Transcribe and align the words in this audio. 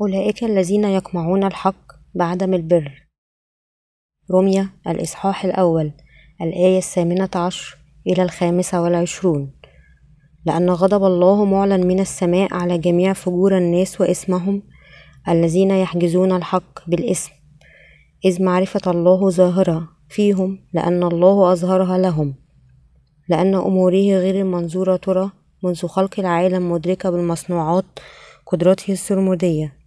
أولئك 0.00 0.44
الذين 0.44 0.84
يقمعون 0.84 1.44
الحق 1.44 1.92
بعدم 2.14 2.54
البر. 2.54 3.08
رمية 4.30 4.70
الإصحاح 4.88 5.44
الأول 5.44 5.92
الآية 6.40 6.78
الثامنة 6.78 7.28
عشر 7.34 7.76
إلى 8.06 8.22
الخامسة 8.22 8.82
والعشرون. 8.82 9.52
لأن 10.46 10.70
غضب 10.70 11.04
الله 11.04 11.44
معلن 11.44 11.86
من 11.86 12.00
السماء 12.00 12.54
على 12.54 12.78
جميع 12.78 13.12
فجور 13.12 13.58
الناس 13.58 14.00
وإسمهم 14.00 14.62
الذين 15.28 15.70
يحجزون 15.70 16.32
الحق 16.32 16.88
بالإسم. 16.90 17.30
إذ 18.24 18.42
معرفة 18.42 18.90
الله 18.90 19.30
ظاهرة 19.30 19.88
فيهم 20.08 20.58
لأن 20.72 21.02
الله 21.02 21.52
أظهرها 21.52 21.98
لهم. 21.98 22.34
لأن 23.28 23.54
أموره 23.54 24.18
غير 24.18 24.40
المنظورة 24.40 24.96
ترى 24.96 25.30
منذ 25.62 25.86
خلق 25.86 26.20
العالم 26.20 26.72
مدركة 26.72 27.10
بالمصنوعات 27.10 27.84
قدرته 28.46 28.92
السرمدية. 28.92 29.83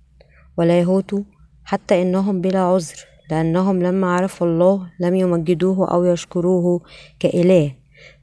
ولاهوت 0.57 1.23
حتى 1.66 2.02
إنهم 2.02 2.41
بلا 2.41 2.59
عذر 2.59 2.95
لأنهم 3.31 3.84
لما 3.84 4.16
عرفوا 4.16 4.47
الله 4.47 4.89
لم 4.99 5.16
يمجدوه 5.16 5.91
أو 5.91 6.03
يشكروه 6.05 6.81
كإله 7.20 7.71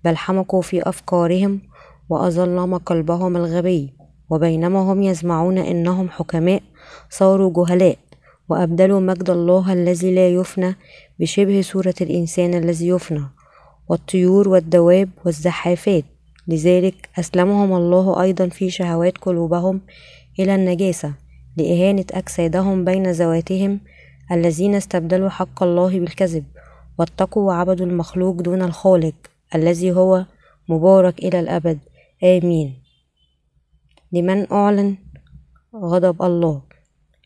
بل 0.05 0.17
حمقوا 0.17 0.63
في 0.63 0.89
أفكارهم 0.89 1.61
وأظلم 2.09 2.79
قلبهم 2.79 3.37
الغبي. 3.37 3.93
وبينما 4.31 4.79
هم 4.93 5.03
يسمعون 5.03 5.59
إنهم 5.59 6.09
حكماء 6.11 6.63
صاروا 7.11 7.53
جهلاء 7.53 7.97
وأبدلوا 8.49 9.01
مجد 9.01 9.31
الله 9.31 9.73
الذي 9.73 10.15
لا 10.15 10.29
يفنى 10.29 10.77
بشبه 11.21 11.61
صورة 11.63 11.95
الإنسان 12.01 12.55
الذي 12.55 12.89
يفنى 12.89 13.25
والطيور 13.89 14.49
والدواب 14.49 15.09
والزحافات. 15.25 16.05
لذلك 16.49 17.09
أسلمهم 17.19 17.73
الله 17.73 18.23
أيضا 18.23 18.49
في 18.49 18.71
شهوات 18.71 19.19
قلوبهم 19.19 19.81
إلى 20.39 20.55
النجاسة. 20.55 21.24
لإهانة 21.57 22.05
أجسادهم 22.13 22.85
بين 22.85 23.11
ذواتهم 23.11 23.81
الذين 24.33 24.75
استبدلوا 24.75 25.29
حق 25.29 25.63
الله 25.63 26.01
بالكذب 26.01 26.45
واتقوا 26.99 27.47
وعبدوا 27.47 27.87
المخلوق 27.87 28.35
دون 28.35 28.63
الخالق 28.63 29.15
الذي 29.55 29.93
هو 29.93 30.27
مبارك 30.69 31.19
إلى 31.19 31.41
الأبد. 31.41 31.79
آمين. 32.25 32.83
لمن 34.13 34.53
أعلن 34.53 34.97
غضب 35.75 36.23
الله. 36.23 36.63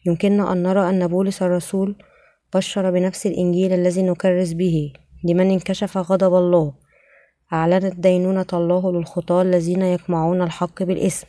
يمكننا 0.06 0.52
أن 0.52 0.62
نرى 0.62 0.88
أن 0.88 1.06
بولس 1.06 1.42
الرسول 1.42 1.94
بشر 2.54 2.90
بنفس 2.90 3.26
الإنجيل 3.26 3.72
الذي 3.72 4.02
نكرس 4.02 4.52
به. 4.52 4.92
لمن 5.24 5.50
انكشف 5.50 5.98
غضب 5.98 6.34
الله. 6.34 6.72
أعلنت 7.52 7.94
دينونة 8.00 8.46
الله 8.52 8.92
للخطاة 8.92 9.42
الذين 9.42 9.82
يقمعون 9.82 10.42
الحق 10.42 10.82
بالإسم. 10.82 11.26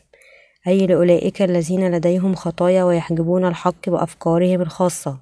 أي 0.70 0.88
لأولئك 0.88 1.42
الذين 1.42 1.92
لديهم 1.92 2.36
خطايا 2.36 2.84
ويحجبون 2.84 3.46
الحق 3.46 3.90
بأفكارهم 3.90 4.62
الخاصة. 4.62 5.18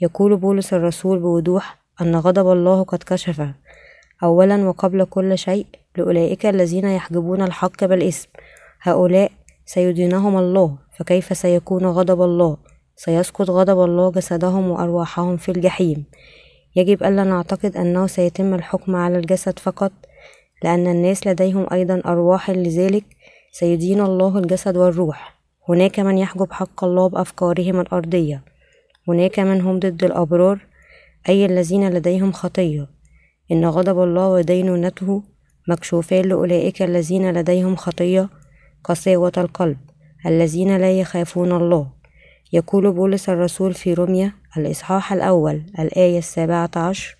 يقول 0.00 0.36
بولس 0.36 0.74
الرسول 0.74 1.18
بوضوح 1.18 1.78
أن 2.00 2.16
غضب 2.16 2.52
الله 2.52 2.82
قد 2.82 3.02
كشف 3.06 3.46
أولا 4.22 4.68
وقبل 4.68 5.04
كل 5.04 5.38
شيء 5.38 5.66
لأولئك 5.96 6.46
الذين 6.46 6.84
يحجبون 6.84 7.42
الحق 7.42 7.84
بالإسم 7.84 8.28
هؤلاء 8.82 9.32
سيدينهم 9.66 10.38
الله 10.38 10.78
فكيف 10.96 11.36
سيكون 11.36 11.86
غضب 11.86 12.22
الله؟ 12.22 12.56
سيسقط 12.96 13.50
غضب 13.50 13.84
الله 13.84 14.10
جسدهم 14.10 14.70
وأرواحهم 14.70 15.36
في 15.36 15.50
الجحيم. 15.50 16.04
يجب 16.76 17.02
ألا 17.02 17.24
نعتقد 17.24 17.76
أنه 17.76 18.06
سيتم 18.06 18.54
الحكم 18.54 18.96
على 18.96 19.18
الجسد 19.18 19.58
فقط 19.58 19.92
لأن 20.62 20.86
الناس 20.86 21.26
لديهم 21.26 21.66
أيضا 21.72 22.02
أرواح 22.06 22.50
لذلك 22.50 23.04
سيدين 23.58 24.00
الله 24.00 24.38
الجسد 24.38 24.76
والروح. 24.76 25.34
هناك 25.68 26.00
من 26.00 26.18
يحجب 26.18 26.52
حق 26.52 26.84
الله 26.84 27.08
بأفكارهم 27.08 27.80
الأرضية. 27.80 28.42
هناك 29.08 29.40
من 29.40 29.60
هم 29.60 29.78
ضد 29.78 30.04
الأبرار 30.04 30.58
أي 31.28 31.46
الذين 31.46 31.90
لديهم 31.90 32.32
خطية. 32.32 32.88
إن 33.52 33.64
غضب 33.64 34.02
الله 34.02 34.28
ودينونته 34.28 35.22
مكشوفان 35.68 36.24
لأولئك 36.24 36.82
الذين 36.82 37.30
لديهم 37.30 37.76
خطية 37.76 38.28
قساوة 38.84 39.32
القلب 39.36 39.78
الذين 40.26 40.76
لا 40.76 41.00
يخافون 41.00 41.52
الله. 41.52 41.90
يقول 42.52 42.92
بولس 42.92 43.28
الرسول 43.28 43.74
في 43.74 43.94
روميا 43.94 44.32
الإصحاح 44.56 45.12
الأول 45.12 45.62
الآية 45.78 46.18
السابعة 46.18 46.70
عشر 46.76 47.16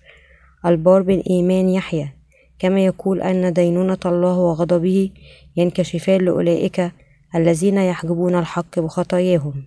البار 0.65 1.01
بالإيمان 1.01 1.69
يحيى 1.69 2.18
كما 2.59 2.85
يقول 2.85 3.21
أن 3.21 3.53
دينونة 3.53 3.97
الله 4.05 4.37
وغضبه 4.37 5.09
ينكشفان 5.55 6.21
لأولئك 6.21 6.91
الذين 7.35 7.77
يحجبون 7.77 8.35
الحق 8.35 8.79
بخطاياهم. 8.79 9.63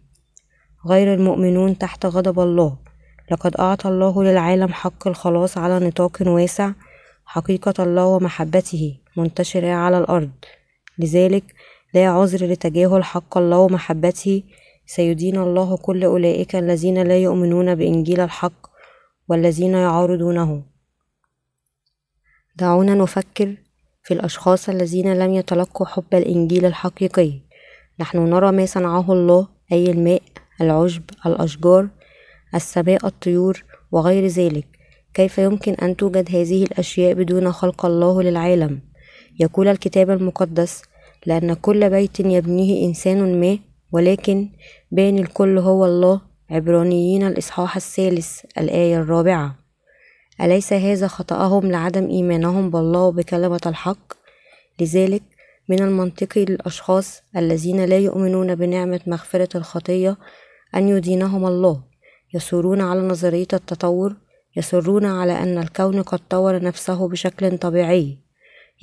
غير 0.86 1.14
المؤمنون 1.14 1.78
تحت 1.78 2.06
غضب 2.06 2.40
الله. 2.40 2.76
لقد 3.30 3.56
أعطى 3.60 3.88
الله 3.88 4.24
للعالم 4.24 4.72
حق 4.72 5.08
الخلاص 5.08 5.58
على 5.58 5.86
نطاق 5.86 6.16
واسع 6.26 6.72
حقيقة 7.24 7.74
الله 7.84 8.06
ومحبته 8.06 8.98
منتشرة 9.16 9.68
على 9.68 9.98
الأرض. 9.98 10.30
لذلك 10.98 11.44
لا 11.94 12.08
عذر 12.08 12.46
لتجاهل 12.46 13.04
حق 13.04 13.38
الله 13.38 13.58
ومحبته. 13.58 14.42
سيدين 14.86 15.36
الله 15.36 15.76
كل 15.76 16.04
أولئك 16.04 16.56
الذين 16.56 17.02
لا 17.02 17.18
يؤمنون 17.18 17.74
بإنجيل 17.74 18.20
الحق 18.20 18.66
والذين 19.28 19.74
يعارضونه. 19.74 20.71
دعونا 22.56 22.94
نفكر 22.94 23.56
في 24.02 24.14
الأشخاص 24.14 24.68
الذين 24.68 25.14
لم 25.14 25.34
يتلقوا 25.34 25.86
حب 25.86 26.14
الإنجيل 26.14 26.66
الحقيقي. 26.66 27.32
نحن 28.00 28.18
نرى 28.18 28.52
ما 28.52 28.66
صنعه 28.66 29.12
الله 29.12 29.48
أي 29.72 29.90
الماء 29.90 30.22
العشب 30.60 31.02
الأشجار 31.26 31.88
السماء 32.54 33.06
الطيور 33.06 33.64
وغير 33.92 34.26
ذلك. 34.26 34.66
كيف 35.14 35.38
يمكن 35.38 35.74
أن 35.74 35.96
توجد 35.96 36.28
هذه 36.30 36.64
الأشياء 36.64 37.14
بدون 37.14 37.52
خلق 37.52 37.86
الله 37.86 38.22
للعالم؟ 38.22 38.80
يقول 39.40 39.68
الكتاب 39.68 40.10
المقدس 40.10 40.82
لأن 41.26 41.54
كل 41.54 41.90
بيت 41.90 42.20
يبنيه 42.20 42.86
إنسان 42.86 43.40
ما 43.40 43.58
ولكن 43.92 44.48
باني 44.90 45.20
الكل 45.20 45.58
هو 45.58 45.84
الله. 45.84 46.20
عبرانيين 46.50 47.26
الإصحاح 47.26 47.76
الثالث 47.76 48.40
الآية 48.58 48.96
الرابعة. 48.96 49.61
أليس 50.42 50.72
هذا 50.72 51.06
خطأهم 51.06 51.70
لعدم 51.70 52.08
إيمانهم 52.08 52.70
بالله 52.70 53.00
وبكلمة 53.00 53.60
الحق؟ 53.66 54.12
لذلك 54.80 55.22
من 55.68 55.82
المنطقي 55.82 56.44
للأشخاص 56.44 57.22
الذين 57.36 57.84
لا 57.84 57.98
يؤمنون 57.98 58.54
بنعمة 58.54 59.00
مغفرة 59.06 59.56
الخطية 59.56 60.16
أن 60.74 60.88
يدينهم 60.88 61.46
الله 61.46 61.82
يصرون 62.34 62.80
على 62.80 63.00
نظرية 63.00 63.46
التطور 63.52 64.16
يصرون 64.56 65.04
على 65.04 65.32
أن 65.32 65.58
الكون 65.58 66.02
قد 66.02 66.20
طور 66.30 66.62
نفسه 66.62 67.08
بشكل 67.08 67.58
طبيعي. 67.58 68.18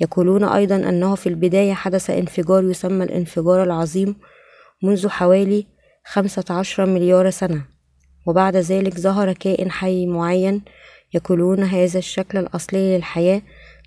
يقولون 0.00 0.44
أيضا 0.44 0.76
أنه 0.76 1.14
في 1.14 1.28
البداية 1.28 1.72
حدث 1.72 2.10
انفجار 2.10 2.64
يسمى 2.64 3.04
الانفجار 3.04 3.62
العظيم 3.62 4.16
منذ 4.82 5.08
حوالي 5.08 5.66
خمسة 6.04 6.44
عشر 6.50 6.86
مليار 6.86 7.30
سنة 7.30 7.64
وبعد 8.26 8.56
ذلك 8.56 8.98
ظهر 8.98 9.32
كائن 9.32 9.70
حي 9.70 10.06
معين 10.06 10.62
يقولون 11.14 11.62
هذا 11.62 11.98
الشكل 11.98 12.38
الأصلي 12.38 12.96
للحياة 12.96 13.42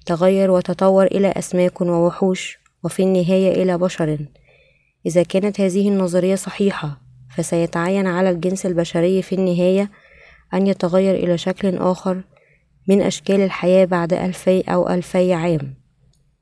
تغير 0.05 0.51
وتطور 0.51 1.05
إلى 1.05 1.27
أسماك 1.27 1.81
ووحوش 1.81 2.59
وفي 2.83 3.03
النهاية 3.03 3.63
إلى 3.63 3.77
بشر. 3.77 4.17
إذا 5.05 5.23
كانت 5.23 5.61
هذه 5.61 5.89
النظرية 5.89 6.35
صحيحة 6.35 7.01
فسيتعين 7.35 8.07
على 8.07 8.29
الجنس 8.29 8.65
البشري 8.65 9.21
في 9.21 9.35
النهاية 9.35 9.91
أن 10.53 10.67
يتغير 10.67 11.15
إلى 11.15 11.37
شكل 11.37 11.77
آخر 11.77 12.21
من 12.87 13.01
أشكال 13.01 13.41
الحياة 13.41 13.85
بعد 13.85 14.13
ألفي 14.13 14.61
أو 14.61 14.89
ألفي 14.89 15.33
عام 15.33 15.73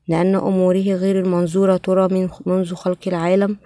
لأن 0.08 0.34
أموره 0.34 0.82
غير 0.82 1.18
المنظورة 1.20 1.76
ترى 1.76 2.08
من 2.08 2.28
منذ 2.46 2.74
خلق 2.74 2.98
العالم 3.06 3.56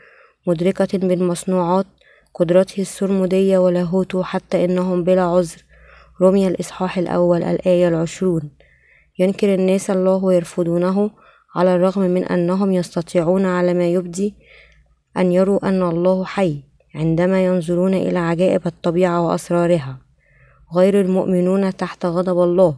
مدركة 0.46 0.98
بالمصنوعات 0.98 1.86
قدرته 2.34 2.80
السرمدية 2.80 3.58
ولاهوته 3.58 4.22
حتى 4.22 4.64
إنهم 4.64 5.04
بلا 5.04 5.22
عذر. 5.22 5.65
رمي 6.22 6.48
الإصحاح 6.48 6.98
الأول 6.98 7.42
الآية 7.42 7.88
العشرون. 7.88 8.50
ينكر 9.18 9.54
الناس 9.54 9.90
الله 9.90 10.24
ويرفضونه 10.24 11.10
على 11.54 11.74
الرغم 11.74 12.02
من 12.02 12.24
أنهم 12.24 12.72
يستطيعون 12.72 13.44
على 13.46 13.74
ما 13.74 13.86
يبدي 13.86 14.34
أن 15.16 15.32
يروا 15.32 15.68
أن 15.68 15.82
الله 15.82 16.24
حي 16.24 16.62
عندما 16.94 17.44
ينظرون 17.44 17.94
إلى 17.94 18.18
عجائب 18.18 18.66
الطبيعة 18.66 19.26
وأسرارها. 19.26 19.98
غير 20.74 21.00
المؤمنون 21.00 21.76
تحت 21.76 22.06
غضب 22.06 22.42
الله. 22.42 22.76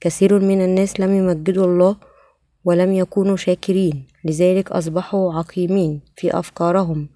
كثير 0.00 0.38
من 0.38 0.64
الناس 0.64 1.00
لم 1.00 1.14
يمجدوا 1.14 1.64
الله 1.64 1.96
ولم 2.64 2.92
يكونوا 2.92 3.36
شاكرين. 3.36 4.06
لذلك 4.24 4.72
أصبحوا 4.72 5.34
عقيمين 5.34 6.00
في 6.16 6.38
أفكارهم. 6.38 7.08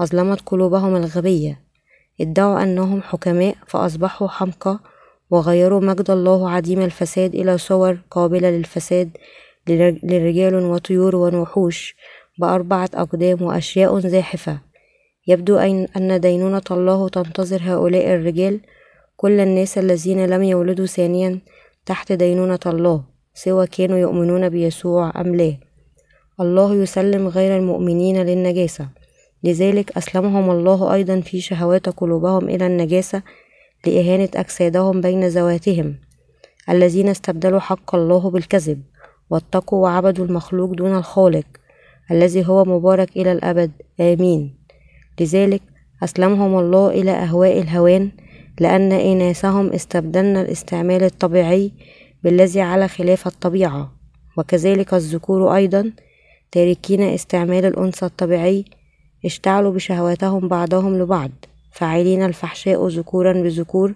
أظلمت 0.00 0.40
قلوبهم 0.46 0.96
الغبية. 0.96 1.60
ادعوا 2.20 2.62
أنهم 2.62 3.02
حكماء 3.02 3.56
فأصبحوا 3.66 4.28
حمقى 4.28 4.78
وغيروا 5.30 5.80
مجد 5.80 6.10
الله 6.10 6.50
عديم 6.50 6.80
الفساد 6.80 7.34
إلى 7.34 7.58
صور 7.58 7.98
قابلة 8.10 8.50
للفساد 8.50 9.10
لرجال 10.02 10.54
وطيور 10.54 11.16
ووحوش 11.16 11.96
بأربعة 12.38 12.90
أقدام 12.94 13.42
وأشياء 13.42 13.98
زاحفة. 13.98 14.58
يبدو 15.26 15.56
أن 15.96 16.20
دينونة 16.20 16.62
الله 16.70 17.08
تنتظر 17.08 17.60
هؤلاء 17.62 18.14
الرجال 18.14 18.60
كل 19.16 19.40
الناس 19.40 19.78
الذين 19.78 20.26
لم 20.26 20.42
يولدوا 20.42 20.86
ثانيا 20.86 21.38
تحت 21.86 22.12
دينونة 22.12 22.60
الله 22.66 23.04
سواء 23.34 23.66
كانوا 23.66 23.98
يؤمنون 23.98 24.48
بيسوع 24.48 25.20
أم 25.20 25.34
لا. 25.36 25.56
الله 26.40 26.74
يسلم 26.74 27.28
غير 27.28 27.56
المؤمنين 27.56 28.22
للنجاسة. 28.22 28.88
لذلك 29.44 29.96
أسلمهم 29.96 30.50
الله 30.50 30.94
أيضا 30.94 31.20
في 31.20 31.40
شهوات 31.40 31.88
قلوبهم 31.88 32.48
إلى 32.48 32.66
النجاسة 32.66 33.22
لإهانة 33.86 34.28
أجسادهم 34.34 35.00
بين 35.00 35.28
ذواتهم 35.28 35.96
الذين 36.70 37.08
استبدلوا 37.08 37.60
حق 37.60 37.94
الله 37.94 38.30
بالكذب 38.30 38.82
واتقوا 39.30 39.82
وعبدوا 39.82 40.24
المخلوق 40.24 40.70
دون 40.70 40.96
الخالق 40.96 41.46
الذي 42.10 42.46
هو 42.46 42.64
مبارك 42.64 43.16
إلى 43.16 43.32
الأبد. 43.32 43.70
آمين. 44.00 44.54
لذلك 45.20 45.62
أسلمهم 46.04 46.58
الله 46.58 46.88
إلى 46.88 47.10
أهواء 47.10 47.60
الهوان 47.60 48.10
لأن 48.60 48.92
إناثهم 48.92 49.72
استبدلنا 49.72 50.40
الاستعمال 50.40 51.02
الطبيعي 51.02 51.72
بالذي 52.24 52.60
على 52.60 52.88
خلاف 52.88 53.26
الطبيعة. 53.26 53.92
وكذلك 54.38 54.94
الذكور 54.94 55.56
أيضا 55.56 55.92
تاركين 56.52 57.02
استعمال 57.02 57.64
الأنثى 57.64 58.06
الطبيعي 58.06 58.64
اشتعلوا 59.24 59.72
بشهواتهم 59.72 60.48
بعضهم 60.48 60.98
لبعض. 60.98 61.30
فاعلين 61.78 62.22
الفحشاء 62.22 62.88
ذكورا 62.88 63.32
بذكور 63.32 63.94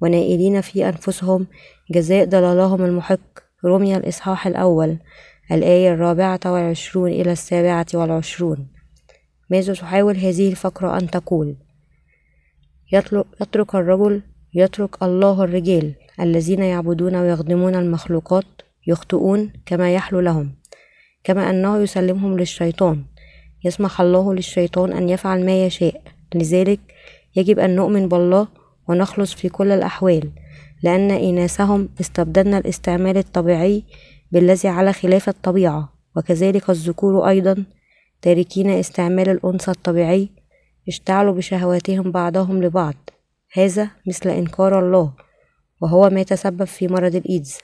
ونائلين 0.00 0.60
في 0.60 0.88
أنفسهم 0.88 1.46
جزاء 1.90 2.24
ضلالهم 2.24 2.84
المحق. 2.84 3.20
رمي 3.64 3.96
الإصحاح 3.96 4.46
الأول 4.46 4.98
الآية 5.52 5.94
الرابعة 5.94 6.40
والعشرون 6.46 7.10
إلى 7.10 7.32
السابعة 7.32 7.86
والعشرون. 7.94 8.68
ماذا 9.50 9.74
تحاول 9.74 10.16
هذه 10.16 10.50
الفقرة 10.50 10.98
أن 10.98 11.10
تقول؟ 11.10 11.56
يترك 12.92 13.74
الرجل 13.74 14.22
يترك 14.54 15.02
الله 15.02 15.44
الرجال 15.44 15.94
الذين 16.20 16.62
يعبدون 16.62 17.16
ويخدمون 17.16 17.74
المخلوقات 17.74 18.44
يخطئون 18.86 19.52
كما 19.66 19.94
يحلو 19.94 20.20
لهم 20.20 20.54
كما 21.24 21.50
أنه 21.50 21.82
يسلمهم 21.82 22.38
للشيطان. 22.38 23.04
يسمح 23.64 24.00
الله 24.00 24.34
للشيطان 24.34 24.92
أن 24.92 25.08
يفعل 25.08 25.46
ما 25.46 25.66
يشاء. 25.66 26.02
لذلك 26.34 26.80
يجب 27.36 27.58
أن 27.58 27.76
نؤمن 27.76 28.08
بالله 28.08 28.48
ونخلص 28.88 29.34
في 29.34 29.48
كل 29.48 29.72
الأحوال 29.72 30.30
لأن 30.82 31.10
إناثهم 31.10 31.88
استبدلنا 32.00 32.58
الاستعمال 32.58 33.18
الطبيعي 33.18 33.84
بالذي 34.32 34.68
على 34.68 34.92
خلاف 34.92 35.28
الطبيعة 35.28 35.92
وكذلك 36.16 36.70
الذكور 36.70 37.28
أيضا 37.28 37.64
تاركين 38.22 38.70
استعمال 38.70 39.28
الأنثى 39.28 39.70
الطبيعي 39.70 40.28
اشتعلوا 40.88 41.34
بشهواتهم 41.34 42.10
بعضهم 42.10 42.62
لبعض. 42.62 42.94
هذا 43.52 43.90
مثل 44.06 44.30
إنكار 44.30 44.78
الله 44.78 45.12
وهو 45.80 46.10
ما 46.10 46.20
يتسبب 46.20 46.64
في 46.64 46.88
مرض 46.88 47.14
الإيدز. 47.14 47.58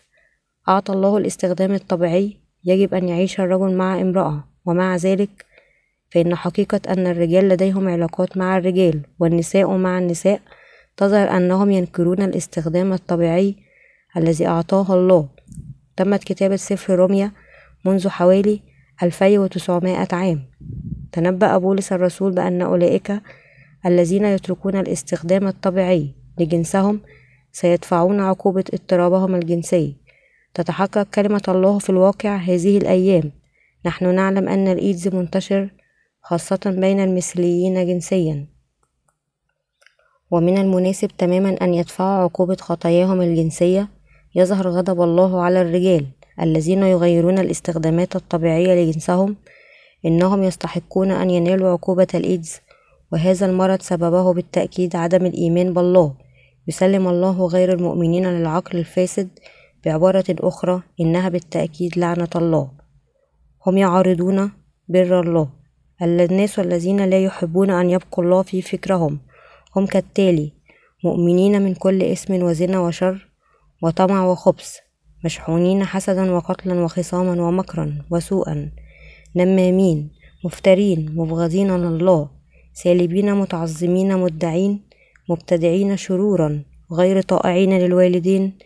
أعطى 0.68 0.92
الله 0.92 1.16
الاستخدام 1.16 1.74
الطبيعي 1.74 2.36
يجب 2.64 2.94
أن 2.94 3.08
يعيش 3.08 3.40
الرجل 3.40 3.76
مع 3.76 4.00
امرأة 4.00 4.44
ومع 4.66 4.96
ذلك 4.96 5.46
فإن 6.10 6.34
حقيقة 6.34 6.80
أن 6.88 7.06
الرجال 7.06 7.48
لديهم 7.48 7.88
علاقات 7.88 8.36
مع 8.36 8.58
الرجال 8.58 9.00
والنساء 9.18 9.76
مع 9.76 9.98
النساء 9.98 10.40
تظهر 10.96 11.36
أنهم 11.36 11.70
ينكرون 11.70 12.22
الاستخدام 12.22 12.92
الطبيعي 12.92 13.56
الذي 14.16 14.46
أعطاه 14.46 14.94
الله. 14.94 15.28
تمت 15.96 16.24
كتابة 16.24 16.56
سفر 16.56 16.94
روميا 16.94 17.32
منذ 17.84 18.08
حوالي 18.08 18.60
ألفي 19.02 19.38
وتسعمائة 19.38 20.08
عام. 20.12 20.42
تنبأ 21.12 21.58
بولس 21.58 21.92
الرسول 21.92 22.32
بأن 22.32 22.62
أولئك 22.62 23.12
الذين 23.86 24.24
يتركون 24.24 24.76
الاستخدام 24.76 25.48
الطبيعي 25.48 26.14
لجنسهم 26.38 27.00
سيدفعون 27.52 28.20
عقوبة 28.20 28.64
اضطرابهم 28.74 29.34
الجنسي. 29.34 29.96
تتحقق 30.54 31.02
كلمة 31.02 31.42
الله 31.48 31.78
في 31.78 31.90
الواقع 31.90 32.36
هذه 32.36 32.78
الأيام. 32.78 33.32
نحن 33.86 34.14
نعلم 34.14 34.48
أن 34.48 34.68
الإيدز 34.68 35.08
منتشر 35.08 35.70
خاصة 36.22 36.60
بين 36.66 37.00
المثليين 37.00 37.86
جنسيا. 37.86 38.46
ومن 40.30 40.58
المناسب 40.58 41.08
تماما 41.18 41.56
أن 41.62 41.74
يدفعوا 41.74 42.22
عقوبة 42.22 42.56
خطاياهم 42.56 43.20
الجنسية 43.20 43.88
يظهر 44.34 44.68
غضب 44.68 45.02
الله 45.02 45.42
على 45.42 45.62
الرجال 45.62 46.06
الذين 46.40 46.82
يغيرون 46.82 47.38
الاستخدامات 47.38 48.16
الطبيعية 48.16 48.74
لجنسهم 48.74 49.36
إنهم 50.06 50.42
يستحقون 50.42 51.10
أن 51.10 51.30
ينالوا 51.30 51.68
عقوبة 51.68 52.06
الإيدز. 52.14 52.56
وهذا 53.12 53.46
المرض 53.46 53.82
سببه 53.82 54.32
بالتأكيد 54.34 54.96
عدم 54.96 55.26
الإيمان 55.26 55.74
بالله. 55.74 56.14
يسلم 56.68 57.08
الله 57.08 57.46
غير 57.46 57.72
المؤمنين 57.72 58.26
للعقل 58.26 58.78
الفاسد 58.78 59.28
بعبارة 59.84 60.24
أخرى 60.30 60.82
إنها 61.00 61.28
بالتأكيد 61.28 61.98
لعنة 61.98 62.28
الله. 62.36 62.70
هم 63.66 63.78
يعارضون 63.78 64.52
بر 64.88 65.20
الله. 65.20 65.59
الناس 66.02 66.58
الذين 66.58 67.04
لا 67.04 67.24
يحبون 67.24 67.70
أن 67.70 67.90
يبقوا 67.90 68.24
الله 68.24 68.42
في 68.42 68.62
فكرهم. 68.62 69.18
هم 69.76 69.86
كالتالي 69.86 70.52
مؤمنين 71.04 71.62
من 71.62 71.74
كل 71.74 72.02
اسم 72.02 72.42
وزنا 72.42 72.80
وشر 72.80 73.28
وطمع 73.82 74.26
وخبث 74.26 74.76
مشحونين 75.24 75.84
حسدا 75.84 76.32
وقتلا 76.32 76.80
وخصاما 76.80 77.42
ومكرا 77.42 78.02
وسوءا 78.10 78.70
نمامين 79.36 80.10
مفترين 80.44 81.12
مبغضين 81.16 81.76
لله 81.76 82.28
سالبين 82.74 83.34
متعظمين 83.34 84.18
مدعين 84.18 84.80
مبتدعين 85.28 85.96
شرورا 85.96 86.62
غير 86.92 87.22
طائعين 87.22 87.78
للوالدين 87.78 88.58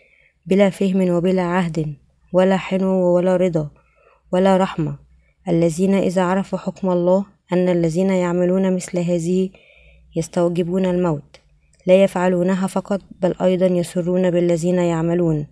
بلا 0.46 0.70
فهم 0.70 1.10
وبلا 1.10 1.42
عهد 1.42 1.94
ولا 2.32 2.56
حنو 2.56 3.16
ولا 3.16 3.36
رضا 3.36 3.70
ولا 4.32 4.56
رحمة. 4.56 5.03
الذين 5.48 5.94
إذا 5.94 6.22
عرفوا 6.22 6.58
حكم 6.58 6.90
الله 6.90 7.24
أن 7.52 7.68
الذين 7.68 8.10
يعملون 8.10 8.74
مثل 8.74 8.98
هذه 8.98 9.50
يستوجبون 10.16 10.86
الموت 10.86 11.40
لا 11.86 12.04
يفعلونها 12.04 12.66
فقط 12.66 13.00
بل 13.20 13.34
أيضا 13.42 13.66
يسرون 13.66 14.30
بالذين 14.30 14.78
يعملون. 14.78 15.46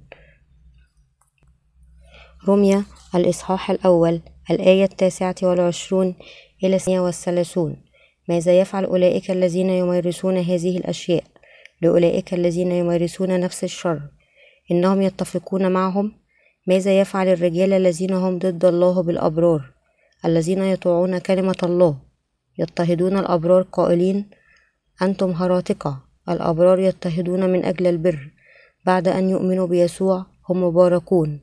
رمية 2.48 2.84
الإصحاح 3.14 3.70
الأول 3.70 4.20
الآية 4.50 4.84
التاسعة 4.84 5.34
والعشرون 5.42 6.14
إلى 6.64 6.76
الثانية 6.76 7.00
والثلاثون. 7.00 7.76
ماذا 8.28 8.60
يفعل 8.60 8.84
أولئك 8.84 9.30
الذين 9.30 9.70
يمارسون 9.70 10.36
هذه 10.36 10.76
الأشياء؟ 10.76 11.24
لأولئك 11.82 12.34
الذين 12.34 12.72
يمارسون 12.72 13.40
نفس 13.40 13.64
الشر. 13.64 14.00
إنهم 14.70 15.02
يتفقون 15.02 15.72
معهم. 15.72 16.12
ماذا 16.66 17.00
يفعل 17.00 17.28
الرجال 17.28 17.72
الذين 17.72 18.12
هم 18.12 18.38
ضد 18.38 18.64
الله 18.64 19.02
بالأبرار؟ 19.02 19.71
الذين 20.24 20.62
يطوعون 20.62 21.18
كلمة 21.18 21.56
الله 21.62 21.96
يضطهدون 22.58 23.18
الأبرار 23.18 23.62
قائلين 23.62 24.30
أنتم 25.02 25.30
هراطقة 25.30 25.98
الأبرار 26.28 26.78
يضطهدون 26.78 27.50
من 27.52 27.64
أجل 27.64 27.86
البر. 27.86 28.30
بعد 28.86 29.08
أن 29.08 29.28
يؤمنوا 29.28 29.66
بيسوع 29.66 30.26
هم 30.48 30.64
مباركون. 30.64 31.40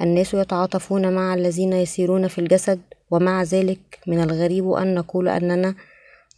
الناس 0.00 0.34
يتعاطفون 0.34 1.12
مع 1.12 1.34
الذين 1.34 1.72
يسيرون 1.72 2.28
في 2.28 2.40
الجسد 2.40 2.80
ومع 3.10 3.42
ذلك 3.42 3.98
من 4.06 4.20
الغريب 4.20 4.70
أن 4.70 4.94
نقول 4.94 5.28
أننا 5.28 5.74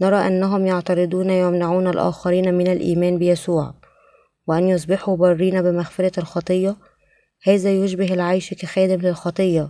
نرى 0.01 0.17
أنهم 0.17 0.67
يعترضون 0.67 1.31
ويمنعون 1.31 1.89
الآخرين 1.89 2.55
من 2.55 2.69
الإيمان 2.73 3.19
بيسوع 3.19 3.75
وأن 4.47 4.69
يصبحوا 4.69 5.17
بارين 5.17 5.63
بمغفرة 5.63 6.21
الخطية. 6.21 6.77
هذا 7.43 7.71
يشبه 7.71 8.15
العيش 8.15 8.55
كخادم 8.55 9.01
للخطية. 9.01 9.69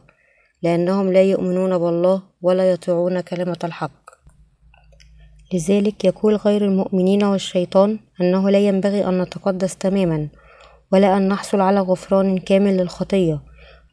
لأنهم 0.63 1.13
لا 1.13 1.23
يؤمنون 1.23 1.79
بالله 1.79 2.23
ولا 2.43 2.71
يطيعون 2.71 3.21
كلمة 3.21 3.59
الحق. 3.65 4.11
لذلك 5.55 6.05
يقول 6.05 6.37
غير 6.37 6.65
المؤمنين 6.65 7.25
والشيطان 7.25 7.99
أنه 8.21 8.51
لا 8.51 8.59
ينبغي 8.59 9.09
أن 9.09 9.23
نتقدس 9.23 9.77
تماما 9.77 10.29
ولا 10.93 11.17
أن 11.17 11.29
نحصل 11.29 11.61
على 11.61 11.81
غفران 11.81 12.39
كامل 12.39 12.77
للخطية 12.77 13.41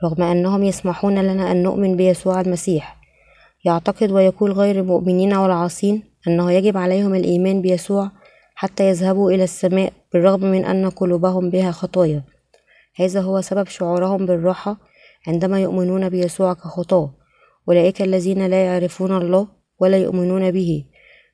رغم 0.03 0.23
أنهم 0.23 0.63
يسمحون 0.63 1.19
لنا 1.19 1.51
أن 1.51 1.63
نؤمن 1.63 1.95
بيسوع 1.95 2.41
المسيح. 2.41 2.97
يعتقد 3.65 4.11
ويقول 4.11 4.51
غير 4.51 4.79
المؤمنين 4.79 5.33
والعاصين 5.33 6.03
أنه 6.27 6.51
يجب 6.51 6.77
عليهم 6.77 7.15
الإيمان 7.15 7.61
بيسوع 7.61 8.11
حتى 8.55 8.89
يذهبوا 8.89 9.31
إلى 9.31 9.43
السماء 9.43 9.93
بالرغم 10.13 10.51
من 10.51 10.65
أن 10.65 10.89
قلوبهم 10.89 11.49
بها 11.49 11.71
خطايا. 11.71 12.23
هذا 12.95 13.21
هو 13.21 13.41
سبب 13.41 13.67
شعورهم 13.67 14.25
بالراحة 14.25 14.77
عندما 15.27 15.61
يؤمنون 15.61 16.09
بيسوع 16.09 16.53
كخطاة 16.53 17.13
أولئك 17.67 18.01
الذين 18.01 18.45
لا 18.45 18.65
يعرفون 18.65 19.17
الله 19.17 19.47
ولا 19.79 19.97
يؤمنون 19.97 20.51
به 20.51 20.85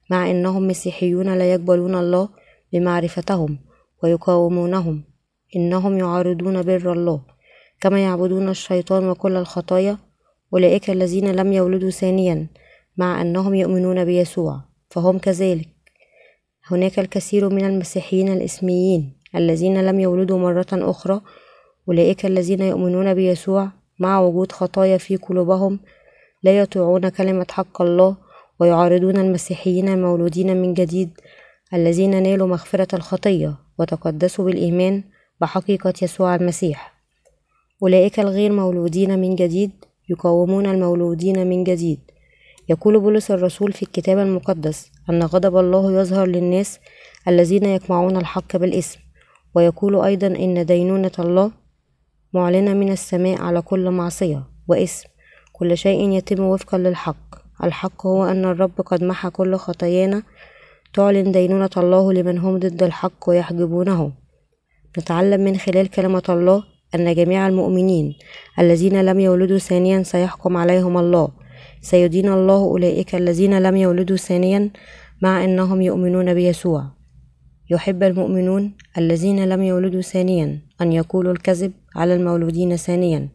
مع 0.10 0.32
أنهم 0.32 0.68
مسيحيون 0.68 1.38
لا 1.38 1.52
يقبلون 1.52 1.96
الله 1.96 2.30
بمعرفتهم 2.74 3.60
ويقاومونهم 4.04 5.04
إنهم 5.56 5.98
يعارضون 5.98 6.62
بر 6.62 6.94
الله 6.94 7.22
كما 7.82 8.04
يعبدون 8.04 8.50
الشيطان 8.50 9.10
وكل 9.10 9.36
الخطايا 9.36 9.98
أولئك 10.54 10.90
الذين 10.90 11.32
لم 11.32 11.54
يولدوا 11.54 11.90
ثانيا 11.90 12.48
مع 12.98 13.22
أنهم 13.22 13.54
يؤمنون 13.54 14.06
بيسوع 14.06 14.62
فهم 14.90 15.18
كذلك. 15.18 15.70
هناك 16.66 17.00
الكثير 17.00 17.50
من 17.50 17.66
المسيحيين 17.66 18.34
الإسميين 18.34 19.14
الذين 19.36 19.86
لم 19.86 20.00
يولدوا 20.00 20.40
مرة 20.40 20.68
أخرى 20.74 21.22
أولئك 21.88 22.26
الذين 22.26 22.62
يؤمنون 22.62 23.14
بيسوع 23.14 23.70
مع 24.00 24.20
وجود 24.20 24.52
خطايا 24.52 24.98
في 24.98 25.16
قلوبهم 25.16 25.80
لا 26.44 26.58
يطيعون 26.58 27.10
كلمة 27.10 27.46
حق 27.52 27.82
الله 27.82 28.18
ويعارضون 28.60 29.18
المسيحيين 29.18 29.90
المولودين 29.90 30.58
من 30.62 30.74
جديد 30.74 31.10
الذين 31.74 32.24
نالوا 32.24 32.48
مغفرة 32.48 32.96
الخطية 32.96 33.56
وتقدسوا 33.80 34.46
بالإيمان 34.46 35.04
بحقيقة 35.42 35.94
يسوع 36.02 36.36
المسيح. 36.36 36.94
أولئك 37.84 38.20
الغير 38.20 38.52
مولودين 38.52 39.20
من 39.20 39.36
جديد 39.36 39.72
يقاومون 40.10 40.66
المولودين 40.66 41.48
من 41.48 41.64
جديد. 41.64 42.00
يقول 42.70 43.00
بولس 43.00 43.32
الرسول 43.32 43.74
في 43.74 43.84
الكتاب 43.84 44.18
المقدس 44.18 44.92
أن 45.10 45.24
غضب 45.24 45.58
الله 45.58 46.02
يظهر 46.02 46.28
للناس 46.28 46.80
الذين 47.28 47.66
يقمعون 47.66 48.18
الحق 48.18 48.58
بالاسم 48.58 49.00
ويقول 49.56 50.02
أيضا 50.02 50.28
إن 50.28 50.66
دينونة 50.66 51.12
الله 51.20 51.52
معلنة 52.34 52.74
من 52.74 52.92
السماء 52.92 53.42
على 53.42 53.62
كل 53.62 53.90
معصية 53.90 54.44
واسم. 54.68 55.10
كل 55.54 55.78
شيء 55.78 56.10
يتم 56.10 56.44
وفقا 56.44 56.78
للحق. 56.78 57.36
الحق 57.64 58.08
هو 58.08 58.26
أن 58.26 58.46
الرب 58.46 58.82
قد 58.82 59.04
محى 59.04 59.30
كل 59.30 59.56
خطايانا. 59.56 60.24
تعلن 60.94 61.32
دينونة 61.32 61.70
الله 61.78 62.14
لمن 62.14 62.38
هم 62.38 62.58
ضد 62.58 62.84
الحق 62.84 63.30
ويحجبونه. 63.30 64.12
نتعلم 64.98 65.44
من 65.44 65.58
خلال 65.58 65.90
كلمة 65.90 66.24
الله 66.30 66.64
أن 66.96 67.16
جميع 67.16 67.48
المؤمنين 67.48 68.16
الذين 68.60 69.02
لم 69.02 69.20
يولدوا 69.20 69.58
ثانيا 69.58 70.04
سيحكم 70.04 70.58
عليهم 70.58 70.98
الله. 70.98 71.30
سيدين 71.82 72.30
الله 72.34 72.64
أولئك 72.64 73.16
الذين 73.16 73.60
لم 73.60 73.76
يولدوا 73.76 74.18
ثانيا 74.18 74.70
مع 75.22 75.44
أنهم 75.44 75.82
يؤمنون 75.82 76.34
بيسوع. 76.34 77.03
يحب 77.74 78.04
المؤمنون 78.04 78.74
الذين 78.98 79.46
لم 79.46 79.62
يولدوا 79.64 80.02
ثانيا 80.02 80.60
أن 80.82 80.94
يقولوا 80.94 81.32
الكذب 81.32 81.72
على 81.96 82.16
المولودين 82.16 82.76
ثانيا 82.76 83.30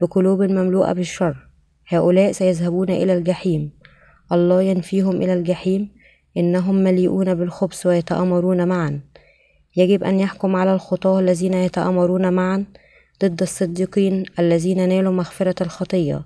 بقلوب 0.00 0.42
مملوءة 0.42 0.92
بالشر. 0.92 1.36
هؤلاء 1.88 2.32
سيذهبون 2.32 2.90
إلى 2.90 3.14
الجحيم. 3.14 3.70
الله 4.32 4.62
ينفيهم 4.62 5.16
إلى 5.22 5.34
الجحيم. 5.34 5.88
إنهم 6.36 6.74
مليئون 6.74 7.34
بالخبث 7.34 7.86
ويتآمرون 7.86 8.68
معا. 8.68 9.00
يجب 9.76 10.04
أن 10.04 10.20
يحكم 10.20 10.56
على 10.56 10.74
الخطاة 10.74 11.20
الذين 11.20 11.54
يتآمرون 11.54 12.32
معا 12.32 12.64
ضد 13.24 13.42
الصديقين 13.42 14.24
الذين 14.38 14.88
نالوا 14.88 15.12
مغفرة 15.12 15.62
الخطية. 15.62 16.22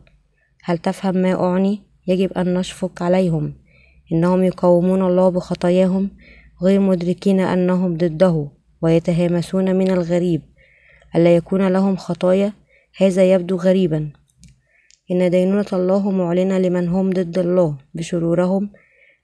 هل 0.65 0.79
تفهم 0.79 1.17
ما 1.17 1.33
أعني؟ 1.35 1.83
يجب 2.07 2.33
أن 2.33 2.55
نشفق 2.55 3.03
عليهم. 3.03 3.55
إنهم 4.13 4.43
يقاومون 4.43 5.03
الله 5.03 5.29
بخطاياهم. 5.29 6.11
غير 6.63 6.81
مدركين 6.81 7.41
أنهم 7.41 7.97
ضده 7.97 8.49
ويتهامسون 8.83 9.77
من 9.77 9.91
الغريب. 9.91 10.43
ألا 11.17 11.37
يكون 11.37 11.69
لهم 11.69 11.97
خطايا؟ 11.97 12.53
هذا 12.97 13.33
يبدو 13.33 13.57
غريبا. 13.57 14.11
إن 15.11 15.31
دينونة 15.31 15.67
الله 15.73 16.11
معلنة 16.11 16.59
لمن 16.59 16.89
هم 16.89 17.11
ضد 17.11 17.39
الله 17.39 17.77
بشرورهم 17.95 18.71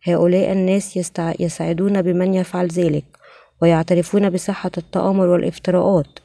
هؤلاء 0.05 0.53
الناس 0.53 0.97
يستع... 0.97 1.33
يسعدون 1.41 2.03
بمن 2.03 2.35
يفعل 2.35 2.69
ذلك 2.69 3.05
ويعترفون 3.63 4.31
بصحة 4.31 4.71
التآمر 4.79 5.27
والافتراءات. 5.27 6.19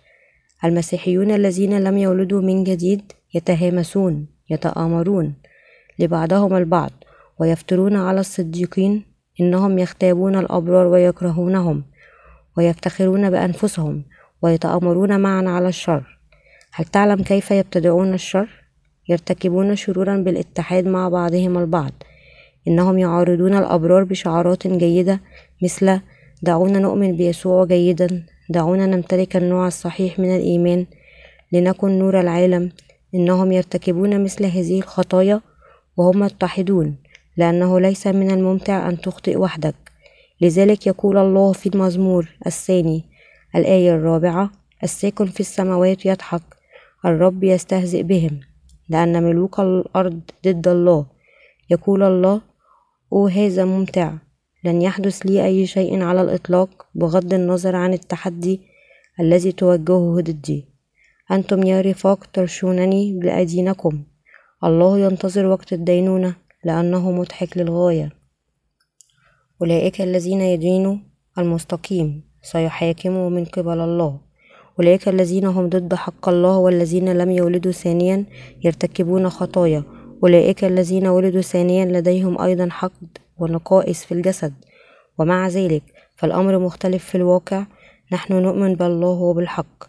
المسيحيون 0.64 1.32
الذين 1.32 1.80
لم 1.84 1.98
يولدوا 1.98 2.42
من 2.42 2.64
جديد 2.64 3.02
يتهامسون 3.34 4.28
يتآمرون 4.50 5.34
لبعضهم 6.00 6.56
البعض 6.56 6.92
ويفترون 7.40 7.96
على 7.96 8.20
الصديقين 8.20 9.09
إنهم 9.42 9.80
يغتابون 9.80 10.36
الأبرار 10.36 10.88
ويكرهونهم 10.88 11.84
ويفتخرون 12.58 13.30
بأنفسهم 13.30 14.04
ويتآمرون 14.42 15.20
معا 15.20 15.44
على 15.48 15.68
الشر. 15.68 16.20
هل 16.74 16.86
تعلم 16.86 17.24
كيف 17.24 17.52
يبتدعون 17.52 18.14
الشر؟ 18.14 18.50
يرتكبون 19.10 19.76
شرورا 19.76 20.18
بالاتحاد 20.18 20.88
مع 20.88 21.10
بعضهم 21.10 21.58
البعض. 21.58 21.92
إنهم 22.68 22.98
يعارضون 22.98 23.54
الأبرار 23.58 24.04
بشعارات 24.04 24.68
جيدة 24.68 25.20
مثل 25.64 26.00
دعونا 26.44 26.80
نؤمن 26.80 27.18
بيسوع 27.18 27.66
جيدا 27.66 28.26
دعونا 28.50 28.86
نمتلك 28.86 29.36
النوع 29.36 29.68
الصحيح 29.68 30.20
من 30.20 30.36
الإيمان 30.36 30.86
لنكن 31.52 32.00
نور 32.00 32.20
العالم. 32.20 32.72
إنهم 33.16 33.52
يرتكبون 33.52 34.24
مثل 34.24 34.46
هذه 34.46 34.80
الخطايا 34.80 35.42
وهم 35.98 36.20
متحدون. 36.20 36.96
لأنه 37.40 37.80
ليس 37.80 38.08
من 38.08 38.32
الممتع 38.32 38.90
أن 38.90 39.02
تخطئ 39.02 39.38
وحدك. 39.38 39.76
لذلك 40.42 40.88
يقول 40.88 41.18
الله 41.18 41.52
في 41.54 41.70
المزمور 41.70 42.30
الثاني 42.46 43.04
الآية 43.56 43.96
الرابعة 43.96 44.52
الساكن 44.84 45.26
في 45.26 45.40
السماوات 45.40 46.06
يضحك 46.06 46.42
الرب 47.06 47.44
يستهزئ 47.44 48.04
بهم 48.04 48.40
لأن 48.90 49.24
ملوك 49.24 49.60
الأرض 49.60 50.22
ضد 50.46 50.68
الله. 50.68 51.06
يقول 51.70 52.04
الله 52.04 52.42
أو 53.14 53.28
هذا 53.28 53.66
ممتع 53.66 54.14
لن 54.64 54.82
يحدث 54.82 55.20
لي 55.20 55.46
أي 55.46 55.68
شيء 55.68 56.04
على 56.04 56.22
الإطلاق 56.22 56.88
بغض 56.96 57.34
النظر 57.34 57.76
عن 57.76 57.94
التحدي 57.94 58.62
الذي 59.20 59.52
توجهه 59.52 60.22
ضدي. 60.22 60.66
أنتم 61.32 61.64
يا 61.64 61.82
رفاق 61.82 62.26
ترشونني 62.34 63.20
بأيدينكم 63.20 64.04
الله 64.64 65.00
ينتظر 65.00 65.46
وقت 65.46 65.74
الدينونة. 65.74 66.49
لأنه 66.64 67.12
مضحك 67.12 67.58
للغاية. 67.58 68.12
أولئك 69.62 70.02
الذين 70.02 70.42
يدينوا 70.42 70.98
المستقيم 71.38 72.24
سيحاكموا 72.42 73.30
من 73.30 73.46
قبل 73.46 73.80
الله. 73.80 74.20
أولئك 74.80 75.08
الذين 75.08 75.46
هم 75.46 75.70
ضد 75.70 75.94
حق 75.94 76.30
الله 76.30 76.58
والذين 76.58 77.14
لم 77.18 77.32
يولدوا 77.32 77.72
ثانيا 77.72 78.26
يرتكبون 78.64 79.30
خطايا. 79.30 79.84
أولئك 80.24 80.64
الذين 80.64 81.08
ولدوا 81.08 81.42
ثانيا 81.42 81.86
لديهم 81.86 82.42
أيضا 82.42 82.70
حقد 82.72 83.18
ونقائص 83.38 84.06
في 84.06 84.14
الجسد. 84.14 84.54
ومع 85.18 85.48
ذلك 85.48 85.84
فالأمر 86.16 86.60
مختلف 86.60 87.06
في 87.06 87.16
الواقع. 87.16 87.66
نحن 88.12 88.34
نؤمن 88.34 88.76
بالله 88.76 89.10
وبالحق. 89.10 89.84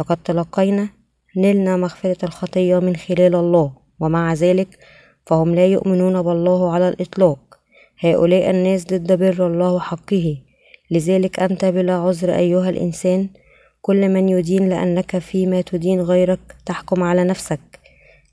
لقد 0.00 0.16
تلقينا 0.16 0.88
نلنا 1.36 1.76
مغفرة 1.76 2.24
الخطية 2.24 2.78
من 2.78 2.96
خلال 2.96 3.34
الله. 3.34 3.72
ومع 4.00 4.32
ذلك 4.32 4.78
فهم 5.26 5.54
لا 5.54 5.66
يؤمنون 5.66 6.22
بالله 6.22 6.72
على 6.74 6.88
الإطلاق. 6.88 7.58
هؤلاء 8.00 8.50
الناس 8.50 8.84
ضد 8.84 9.12
بر 9.12 9.46
الله 9.46 9.72
وحقه 9.72 10.38
لذلك 10.90 11.40
أنت 11.40 11.64
بلا 11.64 11.94
عذر 11.94 12.36
أيها 12.36 12.70
الإنسان. 12.70 13.28
كل 13.80 14.08
من 14.08 14.28
يدين 14.28 14.68
لأنك 14.68 15.18
فيما 15.18 15.60
تدين 15.60 16.00
غيرك 16.00 16.56
تحكم 16.66 17.02
على 17.02 17.24
نفسك. 17.24 17.60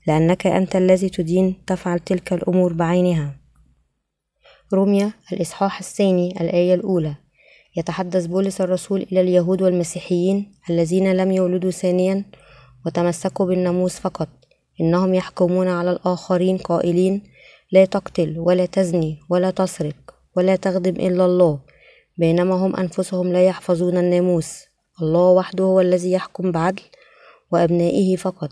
لأنك 0.06 0.46
أنت 0.46 0.76
الذي 0.76 1.08
تدين 1.08 1.64
تفعل 1.66 1.98
تلك 1.98 2.32
الأمور 2.32 2.72
بعينها. 2.72 3.36
روميا 4.72 5.12
الإصحاح 5.32 5.78
الثاني 5.78 6.40
الآية 6.40 6.74
الأولى. 6.74 7.14
يتحدث 7.76 8.26
بولس 8.26 8.60
الرسول 8.60 9.06
إلى 9.12 9.20
اليهود 9.20 9.62
والمسيحيين 9.62 10.52
الذين 10.70 11.12
لم 11.12 11.32
يولدوا 11.32 11.70
ثانيا 11.70 12.24
وتمسكوا 12.86 13.46
بالناموس 13.46 13.98
فقط. 13.98 14.28
إنهم 14.80 15.14
يحكمون 15.14 15.68
على 15.68 15.90
الآخرين 15.90 16.58
قائلين 16.58 17.22
لا 17.72 17.84
تقتل 17.84 18.38
ولا 18.38 18.66
تزني 18.66 19.18
ولا 19.30 19.50
تسرق 19.50 20.14
ولا 20.36 20.56
تخدم 20.56 20.96
إلا 20.96 21.24
الله 21.24 21.58
بينما 22.18 22.54
هم 22.54 22.76
أنفسهم 22.76 23.32
لا 23.32 23.46
يحفظون 23.46 23.96
الناموس. 23.98 24.64
الله 25.02 25.30
وحده 25.30 25.64
هو 25.64 25.80
الذي 25.80 26.12
يحكم 26.12 26.52
بعدل 26.52 26.82
وأبنائه 27.52 28.16
فقط. 28.16 28.50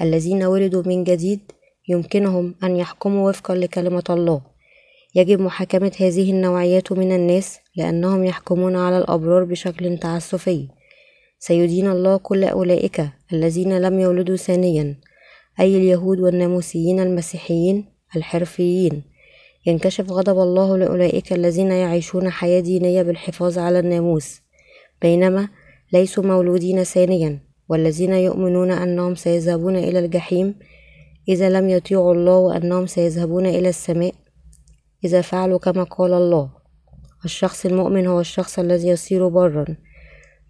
الذين 0.00 0.42
ولدوا 0.42 0.82
من 0.86 1.04
جديد 1.04 1.40
يمكنهم 1.88 2.54
أن 2.62 2.76
يحكموا 2.76 3.28
وفقا 3.28 3.54
لكلمة 3.54 4.04
الله. 4.10 4.40
يجب 5.14 5.40
محاكمة 5.40 5.92
هذه 6.00 6.30
النوعيات 6.30 6.92
من 6.92 7.12
الناس 7.12 7.58
لأنهم 7.76 8.24
يحكمون 8.24 8.76
على 8.76 8.98
الأبرار 8.98 9.44
بشكل 9.44 9.98
تعسفي. 9.98 10.68
سيدين 11.38 11.90
الله 11.90 12.16
كل 12.16 12.44
أولئك 12.44 13.08
الذين 13.32 13.78
لم 13.78 14.00
يولدوا 14.00 14.36
ثانيا. 14.36 15.00
أي 15.60 15.76
اليهود 15.76 16.20
والناموسيين 16.20 17.00
المسيحيين 17.00 17.84
الحرفيين. 18.16 19.02
ينكشف 19.66 20.10
غضب 20.10 20.38
الله 20.38 20.76
لأولئك 20.76 21.32
الذين 21.32 21.70
يعيشون 21.72 22.30
حياة 22.30 22.60
دينية 22.60 23.02
بالحفاظ 23.02 23.58
على 23.58 23.78
الناموس 23.78 24.40
بينما 25.02 25.48
ليسوا 25.92 26.24
مولودين 26.24 26.84
ثانيا 26.84 27.38
والذين 27.68 28.12
يؤمنون 28.12 28.70
أنهم 28.70 29.14
سيذهبون 29.14 29.76
إلى 29.76 29.98
الجحيم 29.98 30.54
إذا 31.28 31.50
لم 31.50 31.68
يطيعوا 31.68 32.14
الله 32.14 32.38
وأنهم 32.38 32.86
سيذهبون 32.86 33.46
إلى 33.46 33.68
السماء 33.68 34.14
إذا 35.04 35.20
فعلوا 35.20 35.58
كما 35.58 35.82
قال 35.82 36.12
الله. 36.12 36.50
الشخص 37.24 37.66
المؤمن 37.66 38.06
هو 38.06 38.20
الشخص 38.20 38.58
الذي 38.58 38.88
يصير 38.88 39.28
برا 39.28 39.76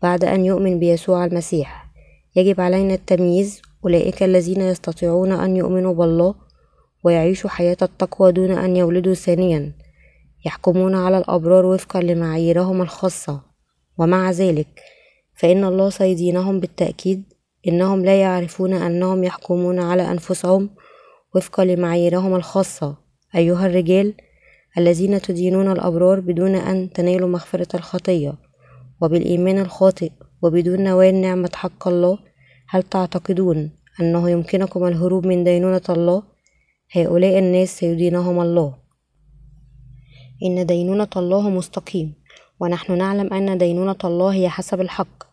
بعد 0.03 0.25
أن 0.25 0.45
يؤمن 0.45 0.79
بيسوع 0.79 1.25
المسيح. 1.25 1.91
يجب 2.37 2.61
علينا 2.61 2.95
التمييز 2.95 3.63
أولئك 3.85 4.23
الذين 4.23 4.61
يستطيعون 4.61 5.33
أن 5.33 5.57
يؤمنوا 5.57 5.95
بالله 5.95 6.35
ويعيشوا 7.05 7.51
حياة 7.51 7.77
التقوى 7.83 8.33
دون 8.33 8.51
أن 8.51 8.77
يولدوا 8.77 9.15
ثانيا 9.15 9.73
يحكمون 10.47 10.95
على 10.95 11.19
الأبرار 11.19 11.67
وفقا 11.67 12.01
لمعاييرهم 12.01 12.83
الخاصة. 12.83 13.41
ومع 13.99 14.31
ذلك 14.31 14.81
فإن 15.35 15.65
الله 15.65 15.91
سيدينهم 15.91 16.61
بالتأكيد 16.61 17.23
إنهم 17.69 18.05
لا 18.05 18.21
يعرفون 18.21 18.73
أنهم 18.73 19.25
يحكمون 19.25 19.79
على 19.81 20.11
أنفسهم 20.11 20.71
وفقا 21.35 21.65
لمعاييرهم 21.65 22.35
الخاصة. 22.35 22.97
أيها 23.37 23.67
الرجال 23.67 24.15
الذين 24.79 25.21
تدينون 25.21 25.73
الأبرار 25.73 26.21
بدون 26.21 26.55
أن 26.55 26.91
تنالوا 26.91 27.29
مغفرة 27.29 27.77
الخطية 27.77 28.35
وبالإيمان 29.01 29.59
الخاطئ 29.59 30.11
وبدون 30.43 30.85
نوال 30.85 31.21
نعمة 31.21 31.51
حق 31.55 31.89
الله 31.89 32.19
هل 32.75 32.83
تعتقدون 32.83 33.71
أنه 34.01 34.31
يمكنكم 34.31 34.87
الهروب 34.87 35.27
من 35.27 35.45
دينونة 35.45 35.83
الله؟ 35.89 36.23
هؤلاء 36.93 37.39
الناس 37.39 37.79
سيدينهم 37.79 38.41
الله. 38.41 38.75
إن 40.43 40.67
دينونة 40.67 41.09
الله 41.17 41.51
مستقيم 41.51 42.15
ونحن 42.61 42.99
نعلم 42.99 43.33
أن 43.33 43.59
دينونة 43.59 43.97
الله 44.05 44.35
هي 44.35 44.49
حسب 44.49 44.81
الحق 44.81 45.25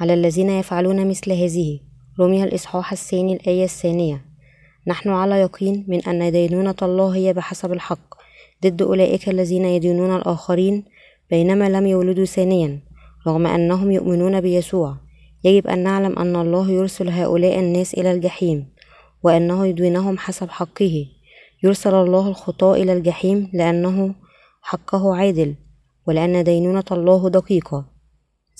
على 0.00 0.14
الذين 0.14 0.50
يفعلون 0.50 1.08
مثل 1.08 1.32
هذه. 1.32 1.80
رمي 2.20 2.44
الإصحاح 2.44 2.92
الثاني 2.92 3.32
الآية 3.32 3.64
الثانية. 3.64 4.24
نحن 4.86 5.10
على 5.10 5.40
يقين 5.40 5.84
من 5.88 6.04
أن 6.04 6.32
دينونة 6.32 6.76
الله 6.82 7.14
هي 7.16 7.32
بحسب 7.32 7.72
الحق 7.72 8.14
ضد 8.64 8.82
أولئك 8.82 9.28
الذين 9.28 9.64
يدينون 9.64 10.16
الآخرين 10.16 10.84
بينما 11.30 11.68
لم 11.68 11.86
يولدوا 11.86 12.24
ثانيا 12.24 12.80
رغم 13.26 13.46
أنهم 13.46 13.90
يؤمنون 13.90 14.40
بيسوع. 14.40 15.09
يجب 15.44 15.66
أن 15.66 15.78
نعلم 15.78 16.18
أن 16.18 16.36
الله 16.36 16.70
يرسل 16.70 17.08
هؤلاء 17.08 17.58
الناس 17.58 17.94
إلى 17.94 18.12
الجحيم 18.12 18.66
وأنه 19.22 19.66
يدينهم 19.66 20.18
حسب 20.18 20.50
حقه. 20.50 21.06
يرسل 21.62 21.94
الله 21.94 22.28
الخطاة 22.28 22.74
إلى 22.74 22.92
الجحيم 22.92 23.50
لأنه 23.52 24.14
حقه 24.62 25.16
عادل 25.16 25.54
ولأن 26.06 26.44
دينونة 26.44 26.84
الله 26.92 27.28
دقيقة. 27.30 27.84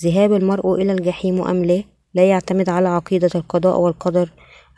ذهاب 0.03 0.33
المرء 0.33 0.75
إلى 0.75 0.91
الجحيم 0.91 1.41
أم 1.41 1.65
لا 1.65 1.83
لا 2.13 2.29
يعتمد 2.29 2.69
على 2.69 2.89
عقيدة 2.89 3.29
القضاء 3.35 3.79
والقدر 3.79 4.29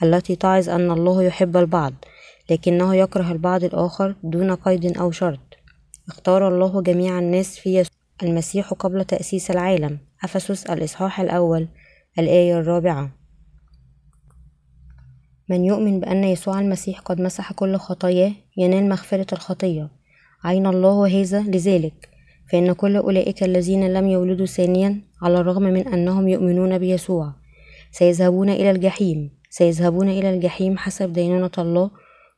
التي 0.04 0.36
تعظ 0.36 0.70
أن 0.70 0.92
الله 0.92 1.24
يحب 1.24 1.58
البعض 1.58 1.94
لكنه 2.50 2.96
يكره 2.96 3.32
البعض 3.32 3.64
الآخر 3.64 4.16
دون 4.24 4.56
قيد 4.56 4.98
أو 4.98 5.12
شرط. 5.12 5.40
اختار 6.08 6.48
الله 6.48 6.82
جميع 6.82 7.20
الناس 7.20 7.60
في 7.60 7.86
المسيح 8.24 8.74
قبل 8.74 9.06
تأسيس 9.06 9.52
العالم. 9.52 10.00
أفسس 10.24 10.66
الإصحاح 10.66 11.20
الأول 11.20 11.68
الآية 12.20 12.60
الرابعة. 12.60 13.12
من 15.50 15.66
يؤمن 15.66 16.00
بأن 16.00 16.24
يسوع 16.24 16.60
المسيح 16.60 17.00
قد 17.00 17.22
مسح 17.22 17.54
كل 17.54 17.76
خطاياه 17.76 18.32
ينال 18.58 18.90
مغفرة 18.90 19.28
الخطية. 19.34 19.92
عين 20.44 20.68
الله 20.68 21.22
هذا 21.22 21.42
لذلك 21.42 22.10
فإن 22.52 22.74
كل 22.74 22.96
أولئك 22.96 23.44
الذين 23.44 23.94
لم 23.94 24.08
يولدوا 24.08 24.46
ثانيا 24.46 25.02
على 25.22 25.40
الرغم 25.40 25.64
من 25.64 25.88
أنهم 25.88 26.28
يؤمنون 26.28 26.78
بيسوع 26.78 27.34
سيذهبون 27.92 28.50
إلى 28.50 28.72
الجحيم 28.72 29.32
سيذهبون 29.50 30.10
إلى 30.10 30.30
الجحيم 30.30 30.78
حسب 30.78 31.14
دينونة 31.14 31.52
الله 31.58 31.92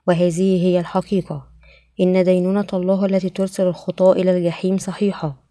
وهذه 0.08 0.64
هي 0.66 0.80
الحقيقة. 0.80 1.48
إن 2.00 2.24
دينونة 2.24 2.68
الله 2.74 3.06
التي 3.06 3.30
ترسل 3.30 3.68
الخطاة 3.68 4.14
إلى 4.14 4.38
الجحيم 4.38 4.78
صحيحة. 4.78 5.44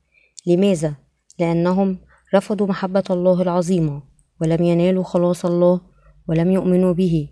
لماذا؟ 0.46 0.94
لأنهم 1.38 1.98
رفضوا 2.34 2.66
محبة 2.66 3.04
الله 3.10 3.42
العظيمة. 3.42 4.13
ولم 4.40 4.64
ينالوا 4.64 5.04
خلاص 5.04 5.44
الله 5.44 5.80
ولم 6.28 6.50
يؤمنوا 6.50 6.92
به. 6.92 7.28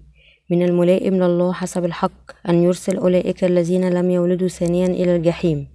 من 0.51 0.62
الملائم 0.62 1.15
لله 1.15 1.53
حسب 1.53 1.85
الحق 1.85 2.49
أن 2.49 2.62
يرسل 2.62 2.97
أولئك 2.97 3.45
الذين 3.45 3.91
لم 3.91 4.11
يولدوا 4.11 4.49
ثانيا 4.49 4.87
إلى 4.87 5.17
الجحيم. 5.17 5.69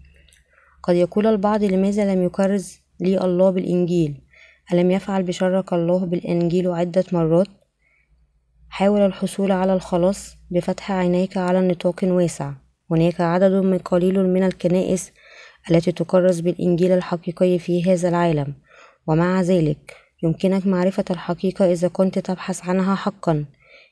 قد 0.83 0.95
يقول 0.95 1.27
البعض 1.27 1.63
لماذا 1.63 2.13
لم 2.15 2.23
يكرز 2.23 2.79
لي 2.99 3.21
الله 3.21 3.49
بالإنجيل؟ 3.49 4.21
ألم 4.73 4.91
يفعل 4.91 5.23
بشرك 5.23 5.73
الله 5.73 6.05
بالإنجيل 6.05 6.67
عدة 6.67 7.03
مرات؟ 7.11 7.47
حاول 8.69 9.01
الحصول 9.01 9.51
على 9.51 9.73
الخلاص 9.73 10.37
بفتح 10.51 10.91
عينيك 10.91 11.37
على 11.37 11.67
نطاق 11.67 12.03
واسع. 12.03 12.53
هناك 12.91 13.21
عدد 13.21 13.51
من 13.51 13.77
قليل 13.77 14.29
من 14.29 14.43
الكنائس 14.43 15.11
التي 15.71 15.91
تكرس 15.91 16.39
بالإنجيل 16.39 16.91
الحقيقي 16.91 17.59
في 17.59 17.83
هذا 17.83 18.09
العالم. 18.09 18.53
ومع 19.07 19.41
ذلك 19.41 20.06
يمكنك 20.23 20.67
معرفة 20.67 21.05
الحقيقة 21.11 21.71
إذا 21.71 21.87
كنت 21.87 22.19
تبحث 22.19 22.69
عنها 22.69 22.95
حقا. 22.95 23.45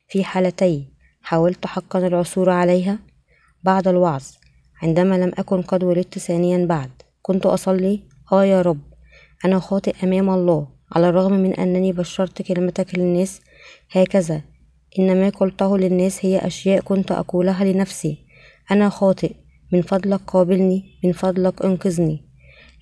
في 0.08 0.24
حالتي 0.24 0.88
حاولت 1.22 1.66
حقا 1.66 2.06
العثور 2.06 2.50
عليها؟ 2.50 2.98
بعد 3.62 3.88
الوعظ 3.88 4.24
عندما 4.82 5.14
لم 5.14 5.32
أكن 5.38 5.62
قد 5.62 5.84
ولدت 5.84 6.18
ثانيا 6.18 6.66
بعد 6.66 6.90
كنت 7.22 7.46
أصلي؟ 7.46 8.02
آه 8.32 8.44
يا 8.44 8.62
رب. 8.62 8.80
أنا 9.44 9.58
خاطئ 9.58 9.94
أمام 10.02 10.30
الله 10.30 10.68
على 10.92 11.08
الرغم 11.08 11.32
من 11.32 11.54
أنني 11.54 11.92
بشرت 11.92 12.42
كلمتك 12.42 12.98
للناس. 12.98 13.40
هكذا. 13.90 14.42
إن 14.98 15.20
ما 15.20 15.28
قلته 15.28 15.78
للناس 15.78 16.24
هي 16.24 16.38
أشياء 16.38 16.80
كنت 16.80 17.12
أقولها 17.12 17.64
لنفسي. 17.64 18.26
أنا 18.70 18.88
خاطئ. 18.88 19.32
من 19.72 19.82
فضلك 19.82 20.20
قابلني 20.26 20.84
من 21.04 21.12
فضلك 21.12 21.64
أنقذني. 21.64 22.24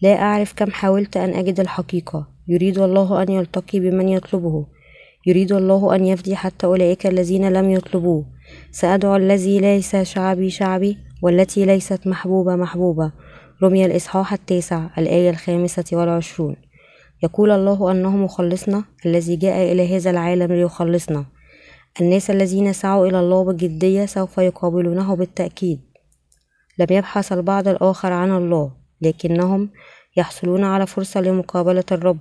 لا 0.03 0.23
أعرف 0.23 0.53
كم 0.53 0.71
حاولت 0.71 1.17
أن 1.17 1.35
أجد 1.35 1.61
الحقيقة. 1.61 2.34
يريد 2.49 2.79
الله 2.79 3.23
أن 3.23 3.33
يلتقي 3.33 3.81
بمن 3.81 4.09
يطلبه. 4.09 4.67
يريد 5.27 5.53
الله 5.53 5.95
أن 5.95 6.05
يفدي 6.05 6.37
حتى 6.37 6.67
أولئك 6.67 7.07
الذين 7.07 7.53
لم 7.53 7.71
يطلبوه. 7.71 8.25
سأدعو 8.71 9.17
الذي 9.17 9.59
ليس 9.59 9.97
شعبي 9.97 10.51
شعبي 10.51 10.99
والتي 11.23 11.65
ليست 11.65 12.07
محبوبة 12.07 12.57
محبوبة. 12.57 13.13
رمي 13.63 13.87
الإصحاح 13.87 14.33
التاسع 14.33 14.87
الآية 14.99 15.31
الخامسة 15.31 15.85
والعشرون. 15.93 16.57
يقول 17.23 17.51
الله 17.51 17.91
أنه 17.91 18.17
مخلصنا 18.17 18.85
الذي 19.07 19.37
جاء 19.37 19.73
إلى 19.73 19.97
هذا 19.97 20.11
العالم 20.11 20.53
ليخلصنا. 20.53 21.25
الناس 22.01 22.31
الذين 22.31 22.73
سعوا 22.73 23.07
إلى 23.07 23.21
الله 23.21 23.45
بجدية 23.45 24.07
سوف 24.07 24.39
يقابلونه 24.39 25.17
بالتأكيد. 25.17 25.81
لم 26.79 26.87
يبحث 26.91 27.33
البعض 27.33 27.69
الآخر 27.69 28.13
عن 28.13 28.37
الله 28.37 28.73
لكنهم 29.01 29.71
يحصلون 30.17 30.65
على 30.65 30.87
فرصة 30.87 31.21
لمقابلة 31.21 31.85
الرب. 31.93 32.19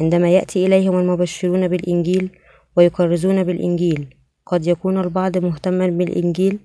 عندما 0.00 0.28
يأتي 0.30 0.66
إليهم 0.66 0.98
المبشرون 0.98 1.68
بالإنجيل 1.68 2.30
ويكرزون 2.76 3.44
بالإنجيل. 3.44 4.06
قد 4.46 4.66
يكون 4.66 4.98
البعض 4.98 5.38
مهتما 5.38 5.86
بالإنجيل 5.86 6.58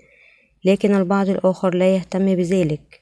لكن 0.65 0.95
البعض 0.95 1.29
الآخر 1.29 1.75
لا 1.75 1.95
يهتم 1.95 2.35
بذلك. 2.35 3.01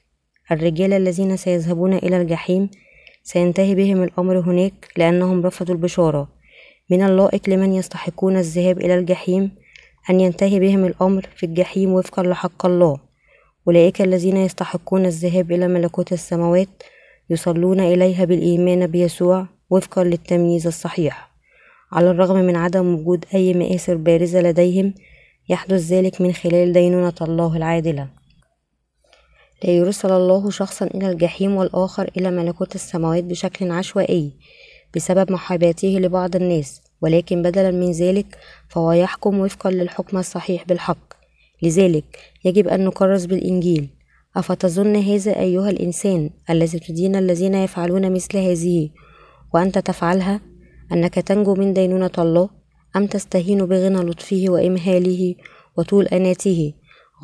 الرجال 0.52 0.92
الذين 0.92 1.36
سيذهبون 1.36 1.92
إلى 1.92 2.22
الجحيم 2.22 2.70
سينتهي 3.22 3.74
بهم 3.74 4.02
الأمر 4.02 4.38
هناك 4.38 4.88
لأنهم 4.96 5.46
رفضوا 5.46 5.74
البشارة. 5.74 6.28
من 6.90 7.02
اللائق 7.02 7.48
لمن 7.48 7.72
يستحقون 7.72 8.36
الذهاب 8.36 8.78
إلى 8.78 8.94
الجحيم 8.98 9.50
أن 10.10 10.20
ينتهي 10.20 10.60
بهم 10.60 10.84
الأمر 10.84 11.28
في 11.36 11.46
الجحيم 11.46 11.92
وفقا 11.92 12.22
لحق 12.22 12.66
الله. 12.66 12.96
أولئك 13.68 14.02
الذين 14.02 14.36
يستحقون 14.36 15.06
الذهاب 15.06 15.52
إلى 15.52 15.68
ملكوت 15.68 16.12
السماوات 16.12 16.82
يصلون 17.30 17.80
إليها 17.80 18.24
بالإيمان 18.24 18.86
بيسوع 18.86 19.53
وفقا 19.70 20.04
للتمييز 20.04 20.66
الصحيح. 20.66 21.30
على 21.92 22.10
الرغم 22.10 22.36
من 22.36 22.56
عدم 22.56 22.94
وجود 22.94 23.24
أي 23.34 23.54
مآثر 23.54 23.94
بارزة 23.94 24.40
لديهم 24.40 24.94
يحدث 25.48 25.92
ذلك 25.92 26.20
من 26.20 26.32
خلال 26.32 26.72
دينونة 26.72 27.14
الله 27.22 27.56
العادلة. 27.56 28.08
لا 29.64 29.70
يرسل 29.70 30.12
الله 30.12 30.50
شخصا 30.50 30.86
إلى 30.86 31.10
الجحيم 31.10 31.56
والآخر 31.56 32.10
إلى 32.16 32.30
ملكوت 32.30 32.74
السماوات 32.74 33.24
بشكل 33.24 33.70
عشوائي 33.70 34.32
بسبب 34.96 35.32
محاباته 35.32 35.88
لبعض 35.88 36.36
الناس 36.36 36.82
ولكن 37.00 37.42
بدلا 37.42 37.70
من 37.70 37.90
ذلك 37.90 38.38
فهو 38.68 38.92
يحكم 38.92 39.38
وفقا 39.38 39.70
للحكم 39.70 40.18
الصحيح 40.18 40.64
بالحق. 40.64 41.14
لذلك 41.62 42.18
يجب 42.44 42.68
أن 42.68 42.84
نكرس 42.84 43.24
بالإنجيل. 43.24 43.88
أفتظن 44.36 44.96
هذا 44.96 45.38
أيها 45.38 45.70
الإنسان 45.70 46.30
الذي 46.50 46.78
تدين 46.78 47.16
الذين 47.16 47.54
يفعلون 47.54 48.12
مثل 48.12 48.38
هذه؟ 48.38 48.90
وأنت 49.54 49.78
تفعلها 49.78 50.40
أنك 50.92 51.14
تنجو 51.14 51.54
من 51.54 51.72
دينونة 51.72 52.10
الله 52.18 52.48
أم 52.96 53.06
تستهين 53.06 53.66
بغنى 53.66 53.98
لطفه 53.98 54.44
وإمهاله 54.48 55.34
وطول 55.76 56.06
أناته. 56.06 56.72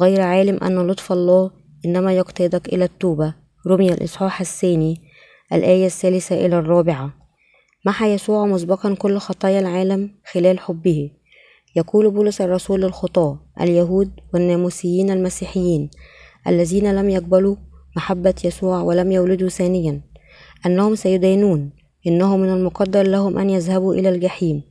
غير 0.00 0.20
عالم 0.20 0.56
أن 0.64 0.86
لطف 0.86 1.12
الله 1.12 1.50
إنما 1.84 2.12
يقتادك 2.12 2.68
إلى 2.68 2.84
التوبة. 2.84 3.34
رمي 3.66 3.92
الإصحاح 3.92 4.40
الثاني 4.40 5.00
الآية 5.52 5.86
الثالثة 5.86 6.46
إلى 6.46 6.58
الرابعة. 6.58 7.14
محى 7.86 8.14
يسوع 8.14 8.46
مسبقا 8.46 8.94
كل 8.94 9.18
خطايا 9.18 9.60
العالم 9.60 10.10
خلال 10.32 10.58
حبه. 10.58 11.10
يقول 11.76 12.10
بولس 12.10 12.40
الرسول 12.40 12.82
للخطاة 12.82 13.40
اليهود 13.60 14.10
والناموسيين 14.34 15.10
المسيحيين 15.10 15.90
الذين 16.46 16.94
لم 16.94 17.10
يقبلوا 17.10 17.56
محبة 17.96 18.34
يسوع 18.44 18.80
ولم 18.80 19.12
يولدوا 19.12 19.48
ثانيا 19.48 20.00
أنهم 20.66 20.94
سيدينون. 20.94 21.79
إنه 22.06 22.36
من 22.36 22.48
المقدر 22.48 23.02
لهم 23.02 23.38
أن 23.38 23.50
يذهبوا 23.50 23.94
إلى 23.94 24.08
الجحيم. 24.08 24.62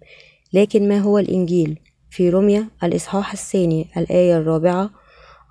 لكن 0.54 0.88
ما 0.88 0.98
هو 0.98 1.18
الإنجيل؟ 1.18 1.80
في 2.10 2.30
رمية 2.30 2.68
الإصحاح 2.84 3.32
الثاني 3.32 3.88
الآية 3.98 4.38
الرابعة 4.38 4.90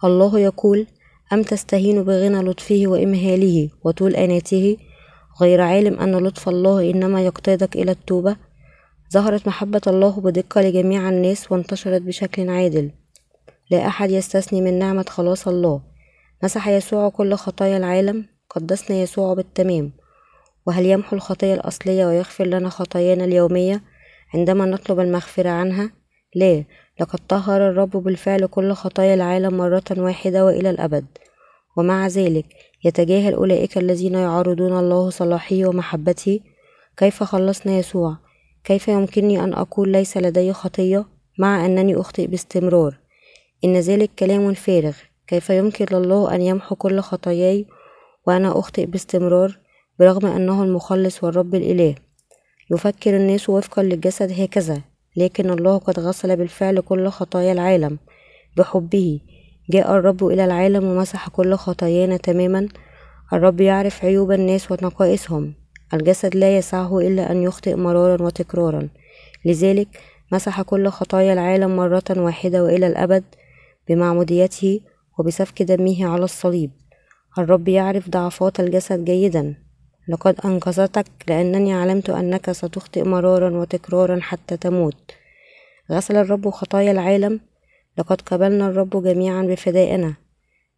الله 0.04 0.38
يقول 0.38 0.86
أم 1.32 1.42
تستهين 1.42 2.02
بغنى 2.02 2.38
لطفه 2.38 2.82
وإمهاله 2.86 3.68
وطول 3.84 4.16
أناته؟ 4.16 4.76
غير 5.40 5.60
عالم 5.60 6.00
أن 6.00 6.16
لطف 6.16 6.48
الله 6.48 6.90
إنما 6.90 7.24
يقتادك 7.26 7.76
إلى 7.76 7.90
التوبة؟ 7.90 8.36
ظهرت 9.12 9.46
محبة 9.46 9.80
الله 9.86 10.20
بدقة 10.20 10.60
لجميع 10.60 11.08
الناس 11.08 11.52
وانتشرت 11.52 12.02
بشكل 12.02 12.48
عادل. 12.48 12.90
لا 13.70 13.86
أحد 13.86 14.10
يستثني 14.10 14.60
من 14.60 14.78
نعمة 14.78 15.04
خلاص 15.08 15.48
الله. 15.48 15.80
مسح 16.42 16.68
يسوع 16.68 17.08
كل 17.08 17.34
خطايا 17.34 17.76
العالم. 17.76 18.26
قدسنا 18.50 18.96
يسوع 18.96 19.34
بالتمام. 19.34 19.92
وهل 20.68 20.86
يمحو 20.86 21.16
الخطية 21.16 21.54
الأصلية 21.54 22.06
ويغفر 22.06 22.46
لنا 22.46 22.68
خطايانا 22.68 23.24
اليومية 23.24 23.82
عندما 24.34 24.66
نطلب 24.66 25.00
المغفرة 25.00 25.48
عنها؟ 25.48 25.90
لا 26.34 26.64
لقد 27.00 27.18
طهر 27.28 27.68
الرب 27.68 27.90
بالفعل 27.90 28.46
كل 28.46 28.72
خطايا 28.72 29.14
العالم 29.14 29.56
مرة 29.56 29.84
واحدة 29.90 30.44
وإلى 30.44 30.70
الأبد. 30.70 31.04
ومع 31.76 32.06
ذلك 32.06 32.46
يتجاهل 32.84 33.34
أولئك 33.34 33.78
الذين 33.78 34.14
يعارضون 34.14 34.78
الله 34.78 35.10
صلاحه 35.10 35.56
ومحبته. 35.64 36.40
كيف 36.96 37.22
خلصنا 37.22 37.78
يسوع؟ 37.78 38.16
كيف 38.64 38.88
يمكنني 38.88 39.44
أن 39.44 39.54
أقول 39.54 39.88
ليس 39.88 40.16
لدي 40.16 40.52
خطية 40.52 41.04
مع 41.38 41.66
أنني 41.66 41.96
أخطئ 41.96 42.26
باستمرار؟ 42.26 42.98
إن 43.64 43.76
ذلك 43.76 44.10
كلام 44.18 44.54
فارغ. 44.54 44.96
كيف 45.26 45.50
يمكن 45.50 45.86
لله 45.96 46.34
أن 46.34 46.42
يمحو 46.42 46.74
كل 46.74 47.00
خطاياي 47.00 47.66
وأنا 48.26 48.58
أخطئ 48.58 48.86
باستمرار؟ 48.86 49.67
برغم 49.98 50.26
أنه 50.26 50.62
المخلص 50.64 51.24
والرب 51.24 51.54
الإله. 51.54 51.94
يفكر 52.70 53.16
الناس 53.16 53.48
وفقا 53.48 53.82
للجسد 53.82 54.40
هكذا 54.40 54.82
لكن 55.16 55.50
الله 55.50 55.78
قد 55.78 56.00
غسل 56.00 56.36
بالفعل 56.36 56.80
كل 56.80 57.08
خطايا 57.08 57.52
العالم 57.52 57.98
بحبه. 58.56 59.20
جاء 59.70 59.96
الرب 59.96 60.26
إلى 60.26 60.44
العالم 60.44 60.84
ومسح 60.84 61.28
كل 61.28 61.54
خطايانا 61.54 62.16
تماما. 62.16 62.68
الرب 63.32 63.60
يعرف 63.60 64.04
عيوب 64.04 64.32
الناس 64.32 64.70
ونقائصهم. 64.70 65.54
الجسد 65.94 66.36
لا 66.36 66.56
يسعه 66.58 66.98
إلا 66.98 67.32
أن 67.32 67.42
يخطئ 67.42 67.74
مرارا 67.74 68.22
وتكرارا. 68.22 68.88
لذلك 69.44 69.88
مسح 70.32 70.62
كل 70.62 70.88
خطايا 70.88 71.32
العالم 71.32 71.76
مرة 71.76 72.04
واحدة 72.16 72.64
وإلى 72.64 72.86
الأبد 72.86 73.24
بمعموديته 73.88 74.80
وبسفك 75.18 75.62
دمه 75.62 76.06
على 76.06 76.24
الصليب. 76.24 76.70
الرب 77.38 77.68
يعرف 77.68 78.08
ضعفات 78.08 78.60
الجسد 78.60 79.04
جيدا. 79.04 79.67
لقد 80.08 80.36
أنقذتك 80.44 81.06
لأنني 81.28 81.74
علمت 81.74 82.10
أنك 82.10 82.52
ستخطئ 82.52 83.02
مرارا 83.02 83.50
وتكرارا 83.58 84.18
حتى 84.20 84.56
تموت. 84.56 85.12
غسل 85.90 86.16
الرب 86.16 86.50
خطايا 86.50 86.92
العالم. 86.92 87.40
لقد 87.98 88.20
قبلنا 88.20 88.66
الرب 88.66 89.02
جميعا 89.02 89.42
بفدائنا. 89.42 90.14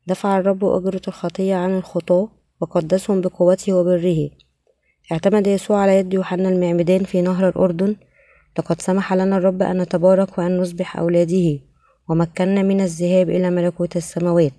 دفع 0.07 0.38
الرب 0.38 0.64
أجرة 0.64 1.01
الخطية 1.09 1.55
عن 1.55 1.79
الخطاة 1.79 2.29
وقدسهم 2.61 3.21
بقوته 3.21 3.73
وبره. 3.73 4.31
اعتمد 5.12 5.47
يسوع 5.47 5.79
على 5.79 5.97
يد 5.97 6.14
يوحنا 6.14 6.49
المعمدان 6.49 7.05
في 7.05 7.23
نهر 7.23 7.49
الأردن. 7.49 7.97
لقد 8.59 8.81
سمح 8.81 9.14
لنا 9.14 9.37
الرب 9.37 9.62
أن 9.62 9.79
نتبارك 9.83 10.38
وأن 10.38 10.59
نصبح 10.59 10.97
أولاده. 10.97 11.59
ومكننا 12.09 12.62
من 12.62 12.81
الذهاب 12.81 13.31
إلى 13.31 13.51
ملكوت 13.51 13.97
السماوات. 13.97 14.53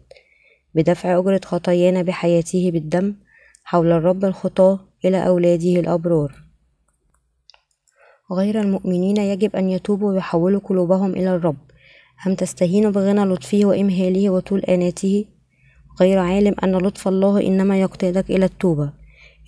بدفع 0.75 1.19
أجرة 1.19 1.41
خطايانا 1.45 2.01
بحياته 2.01 2.71
بالدم. 2.71 3.13
حول 3.63 3.91
الرب 3.91 4.25
الخطاة 4.25 4.79
إلى 5.05 5.27
أولاده 5.27 5.79
الأبرار. 5.79 6.31
غير 8.31 8.61
المؤمنين 8.61 9.17
يجب 9.17 9.55
أن 9.55 9.69
يتوبوا 9.69 10.13
ويحولوا 10.13 10.59
قلوبهم 10.59 11.11
إلى 11.11 11.35
الرب. 11.35 11.57
أم 12.27 12.35
تستهين 12.35 12.91
بغنى 12.91 13.21
لطفه 13.21 13.61
وإمهاله 13.63 14.29
وطول 14.29 14.59
آناته؟ 14.59 15.25
غير 16.01 16.19
عالم 16.19 16.55
أن 16.63 16.75
لطف 16.75 17.07
الله 17.07 17.41
إنما 17.41 17.81
يقتادك 17.81 18.29
إلى 18.29 18.45
التوبة. 18.45 18.93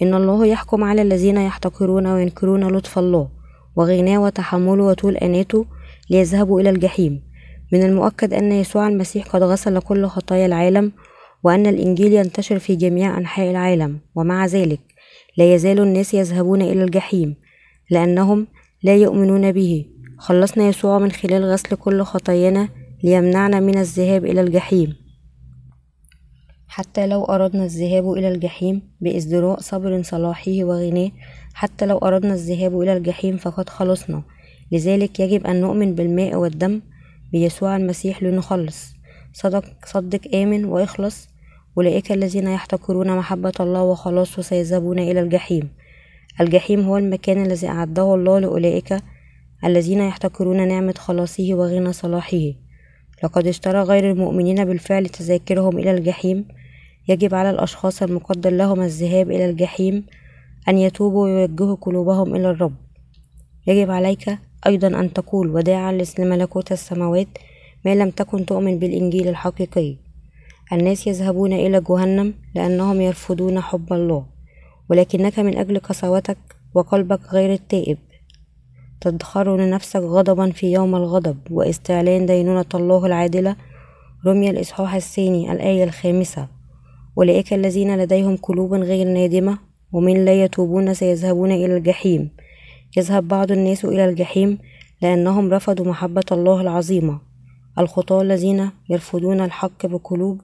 إن 0.02 0.14
الله 0.14 0.46
يحكم 0.46 0.84
على 0.84 1.02
الذين 1.02 1.38
يحتقرون 1.38 2.08
وينكرون 2.08 2.68
لطف 2.68 3.00
الله. 3.00 3.30
وغناه 3.76 4.18
وتحمله 4.18 4.84
وطول 4.84 5.18
آناته 5.18 5.66
ليذهبوا 6.10 6.62
إلى 6.62 6.70
الجحيم. 6.70 7.22
من 7.74 7.84
المؤكد 7.84 8.34
أن 8.34 8.52
يسوع 8.52 8.88
المسيح 8.88 9.28
قد 9.28 9.44
غسل 9.44 9.80
كل 9.80 10.06
خطايا 10.06 10.46
العالم 10.46 10.92
وأن 11.44 11.68
الإنجيل 11.68 12.14
ينتشر 12.14 12.60
في 12.60 12.76
جميع 12.76 13.18
أنحاء 13.18 13.52
العالم 13.52 14.00
ومع 14.16 14.46
ذلك 14.46 14.80
لا 15.38 15.54
يزال 15.54 15.80
الناس 15.80 16.14
يذهبون 16.14 16.62
إلى 16.62 16.84
الجحيم 16.84 17.36
لأنهم 17.92 18.48
لا 18.84 18.96
يؤمنون 18.96 19.52
به. 19.52 19.86
خلصنا 20.18 20.68
يسوع 20.68 21.00
من 21.00 21.12
خلال 21.12 21.46
غسل 21.46 21.76
كل 21.76 22.04
خطايانا 22.04 22.70
ليمنعنا 23.04 23.60
من 23.60 23.78
الذهاب 23.78 24.26
إلى 24.26 24.42
الجحيم. 24.42 24.96
حتى 26.68 27.08
لو 27.08 27.24
أردنا 27.24 27.66
الذهاب 27.66 28.12
إلى 28.12 28.28
الجحيم 28.28 28.82
بإزدراء 29.02 29.60
صبر 29.60 30.02
صلاحه 30.04 30.52
وغناه 30.52 31.12
حتى 31.54 31.86
لو 31.86 31.98
أردنا 31.98 32.34
الذهاب 32.34 32.82
إلى 32.82 32.98
الجحيم 32.98 33.38
فقد 33.38 33.70
خلصنا. 33.70 34.24
لذلك 34.72 35.20
يجب 35.20 35.48
أن 35.48 35.62
نؤمن 35.62 35.96
بالماء 35.96 36.36
والدم 36.36 36.82
بيسوع 37.32 37.78
المسيح 37.78 38.24
لنخلص. 38.24 38.94
صدق 39.34 39.64
صدق 39.86 40.36
آمن 40.36 40.66
وإخلص. 40.66 41.33
أولئك 41.78 42.12
الذين 42.12 42.48
يحتقرون 42.48 43.18
محبة 43.18 43.54
الله 43.60 43.84
وخلاصه 43.84 44.42
سيذهبون 44.42 45.00
إلى 45.00 45.20
الجحيم. 45.20 45.70
الجحيم 46.42 46.80
هو 46.80 46.98
المكان 46.98 47.46
الذي 47.46 47.68
أعده 47.68 48.16
الله 48.16 48.40
لأولئك 48.40 48.98
الذين 49.66 50.00
يحتقرون 50.00 50.68
نعمة 50.68 50.94
خلاصه 50.98 51.54
وغنى 51.54 51.94
صلاحه. 51.94 52.52
لقد 53.24 53.48
اشترى 53.48 53.82
غير 53.82 54.12
المؤمنين 54.12 54.66
بالفعل 54.66 55.10
تذاكرهم 55.10 55.78
إلى 55.78 55.92
الجحيم. 55.92 56.46
يجب 57.08 57.36
على 57.36 57.50
الأشخاص 57.50 58.04
المقدر 58.04 58.50
لهم 58.50 58.82
الذهاب 58.82 59.32
إلى 59.32 59.50
الجحيم 59.50 60.06
أن 60.70 60.78
يتوبوا 60.78 61.24
ويوجهوا 61.24 61.76
قلوبهم 61.76 62.36
إلى 62.36 62.50
الرب. 62.50 62.76
يجب 63.68 63.92
عليك 63.92 64.38
أيضا 64.68 64.88
أن 64.88 65.14
تقول 65.14 65.50
وداعا 65.50 65.98
لملكوت 66.20 66.72
السماوات 66.72 67.28
ما 67.86 67.96
لم 67.96 68.10
تكن 68.10 68.46
تؤمن 68.46 68.80
بالإنجيل 68.80 69.28
الحقيقي. 69.28 70.03
الناس 70.74 71.08
يذهبون 71.08 71.54
إلى 71.54 71.82
جهنم 71.82 72.34
لأنهم 72.56 73.02
يرفضون 73.02 73.60
حب 73.60 73.94
الله. 73.94 74.26
ولكنك 74.90 75.40
من 75.40 75.58
أجل 75.58 75.80
قساوتك 75.80 76.38
وقلبك 76.74 77.34
غير 77.34 77.54
التائب. 77.54 77.98
تدخر 79.02 79.58
لنفسك 79.58 80.02
غضبا 80.02 80.52
في 80.52 80.72
يوم 80.72 80.96
الغضب 80.96 81.38
واستعلان 81.52 82.26
دينونة 82.26 82.66
الله 82.76 83.06
العادلة. 83.06 83.56
رمي 84.26 84.50
الإصحاح 84.50 84.96
الثاني 84.96 85.52
الآية 85.52 85.84
الخامسة. 85.84 86.48
أولئك 87.18 87.54
الذين 87.54 87.98
لديهم 87.98 88.38
قلوب 88.38 88.74
غير 88.74 89.08
نادمة 89.08 89.58
ومن 89.92 90.26
لا 90.26 90.44
يتوبون 90.44 90.94
سيذهبون 90.94 91.52
إلى 91.52 91.78
الجحيم. 91.78 92.30
يذهب 92.98 93.28
بعض 93.28 93.52
الناس 93.52 93.86
إلى 93.86 94.06
الجحيم 94.06 94.58
لأنهم 95.02 95.54
رفضوا 95.54 95.86
محبة 95.86 96.24
الله 96.32 96.62
العظيمة. 96.62 97.20
الخطاة 97.80 98.22
الذين 98.22 98.70
يرفضون 98.90 99.42
الحق 99.42 99.86
بقلوب 99.86 100.42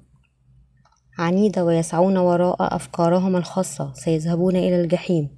عنيدة 1.20 1.66
ويسعون 1.66 2.18
وراء 2.18 2.76
أفكارهم 2.76 3.36
الخاصة 3.36 3.94
سيذهبون 3.94 4.56
إلى 4.56 4.82
الجحيم 4.82 5.30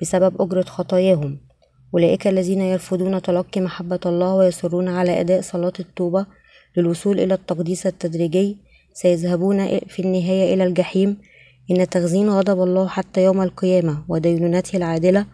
بسبب 0.00 0.42
أجرة 0.42 0.62
خطاياهم. 0.62 1.38
أولئك 1.94 2.26
الذين 2.26 2.60
يرفضون 2.60 3.22
تلقي 3.22 3.60
محبة 3.60 4.00
الله 4.06 4.34
ويصرون 4.34 4.88
على 4.88 5.20
أداء 5.20 5.40
صلاة 5.40 5.72
التوبة 5.80 6.26
للوصول 6.76 7.20
إلى 7.20 7.34
التقديس 7.34 7.86
التدريجي. 7.86 8.56
سيذهبون 8.92 9.78
في 9.78 10.02
النهاية 10.02 10.54
إلى 10.54 10.64
الجحيم. 10.64 11.16
إن 11.70 11.88
تخزين 11.88 12.30
غضب 12.30 12.62
الله 12.62 12.88
حتى 12.88 13.24
يوم 13.24 13.42
القيامة 13.42 14.04
ودينونته 14.08 14.76
العادلة 14.76 15.26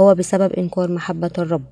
هو 0.00 0.14
بسبب 0.14 0.52
إنكار 0.52 0.92
محبة 0.92 1.30
الرب. 1.38 1.66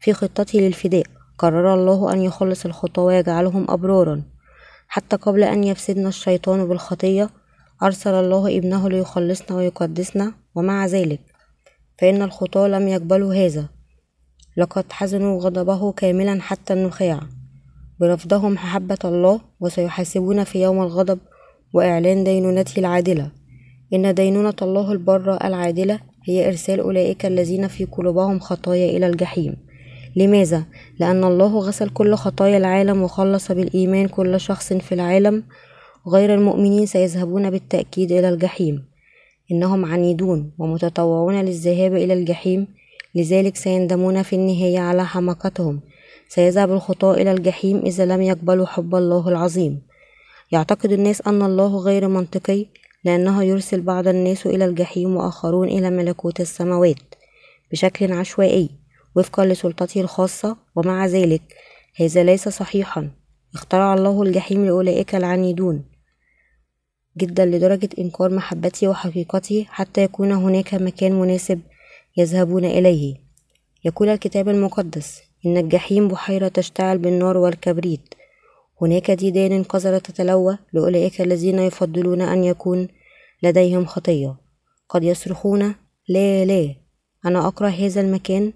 في 0.00 0.12
خطته 0.12 0.58
للفداء 0.58 1.04
قرر 1.38 1.74
الله 1.74 2.12
أن 2.12 2.22
يخلص 2.22 2.66
الخطاة 2.66 3.02
ويجعلهم 3.02 3.66
أبرارا. 3.68 4.22
حتى 4.88 5.16
قبل 5.16 5.44
أن 5.44 5.64
يفسدنا 5.64 6.08
الشيطان 6.08 6.68
بالخطية 6.68 7.30
أرسل 7.82 8.14
الله 8.14 8.58
ابنه 8.58 8.88
ليخلصنا 8.88 9.56
ويقدسنا 9.56 10.32
ومع 10.54 10.86
ذلك 10.86 11.20
فإن 11.98 12.22
الخطاة 12.22 12.68
لم 12.68 12.88
يقبلوا 12.88 13.34
هذا. 13.34 13.68
لقد 14.56 14.92
حزنوا 14.92 15.40
غضبه 15.40 15.92
كاملا 15.92 16.42
حتى 16.42 16.72
النخاع. 16.72 17.20
برفضهم 18.00 18.52
محبة 18.52 18.98
الله 19.04 19.40
وسيحاسبون 19.60 20.44
في 20.44 20.62
يوم 20.62 20.82
الغضب 20.82 21.18
وإعلان 21.72 22.24
دينونته 22.24 22.78
العادلة. 22.78 23.32
إن 23.92 24.14
دينونة 24.14 24.54
الله 24.62 24.92
البرة 24.92 25.38
العادلة 25.44 26.00
هي 26.24 26.48
إرسال 26.48 26.80
أولئك 26.80 27.26
الذين 27.26 27.68
في 27.68 27.84
قلوبهم 27.84 28.38
خطايا 28.38 28.96
إلى 28.96 29.06
الجحيم. 29.06 29.65
لماذا؟ 30.16 30.64
لأن 30.98 31.24
الله 31.24 31.58
غسل 31.58 31.88
كل 31.88 32.14
خطايا 32.14 32.56
العالم 32.56 33.02
وخلص 33.02 33.52
بالإيمان 33.52 34.08
كل 34.08 34.40
شخص 34.40 34.72
في 34.72 34.92
العالم 34.92 35.42
غير 36.08 36.34
المؤمنين 36.34 36.86
سيذهبون 36.86 37.50
بالتأكيد 37.50 38.12
إلى 38.12 38.28
الجحيم. 38.28 38.84
إنهم 39.52 39.84
عنيدون 39.84 40.52
ومتطوعون 40.58 41.40
للذهاب 41.40 41.94
إلى 41.94 42.12
الجحيم 42.12 42.66
لذلك 43.14 43.56
سيندمون 43.56 44.22
في 44.22 44.36
النهاية 44.36 44.78
على 44.78 45.04
حماقتهم 45.04 45.80
سيذهب 46.28 46.72
الخطاة 46.72 47.14
إلى 47.14 47.32
الجحيم 47.32 47.78
إذا 47.78 48.06
لم 48.06 48.22
يقبلوا 48.22 48.66
حب 48.66 48.94
الله 48.94 49.28
العظيم. 49.28 49.82
يعتقد 50.52 50.92
الناس 50.92 51.22
أن 51.26 51.42
الله 51.42 51.76
غير 51.76 52.08
منطقي 52.08 52.66
لأنه 53.04 53.44
يرسل 53.44 53.80
بعض 53.80 54.08
الناس 54.08 54.46
إلى 54.46 54.64
الجحيم 54.64 55.16
وآخرون 55.16 55.68
إلى 55.68 55.90
ملكوت 55.90 56.40
السماوات 56.40 57.14
بشكل 57.72 58.12
عشوائي. 58.12 58.85
وفقا 59.16 59.46
لسلطته 59.46 60.00
الخاصة 60.00 60.56
ومع 60.74 61.06
ذلك 61.06 61.42
هذا 61.96 62.24
ليس 62.24 62.48
صحيحا. 62.48 63.10
اخترع 63.54 63.94
الله 63.94 64.22
الجحيم 64.22 64.64
لأولئك 64.66 65.14
العنيدون 65.14 65.84
جدا 67.18 67.46
لدرجة 67.46 67.88
إنكار 67.98 68.30
محبته 68.34 68.88
وحقيقته 68.88 69.66
حتى 69.68 70.02
يكون 70.02 70.32
هناك 70.32 70.74
مكان 70.74 71.12
مناسب 71.20 71.60
يذهبون 72.16 72.64
إليه. 72.64 73.14
يقول 73.84 74.08
الكتاب 74.08 74.48
المقدس 74.48 75.22
إن 75.46 75.56
الجحيم 75.56 76.08
بحيرة 76.08 76.48
تشتعل 76.48 76.98
بالنار 76.98 77.36
والكبريت. 77.36 78.14
هناك 78.82 79.10
ديدان 79.10 79.62
قذرة 79.62 79.98
تتلوى 79.98 80.58
لأولئك 80.72 81.20
الذين 81.20 81.58
يفضلون 81.58 82.20
أن 82.20 82.44
يكون 82.44 82.88
لديهم 83.42 83.84
خطية. 83.84 84.36
قد 84.88 85.04
يصرخون 85.04 85.74
لا 86.08 86.44
لا 86.44 86.74
أنا 87.26 87.48
أكره 87.48 87.68
هذا 87.68 88.00
المكان 88.00 88.52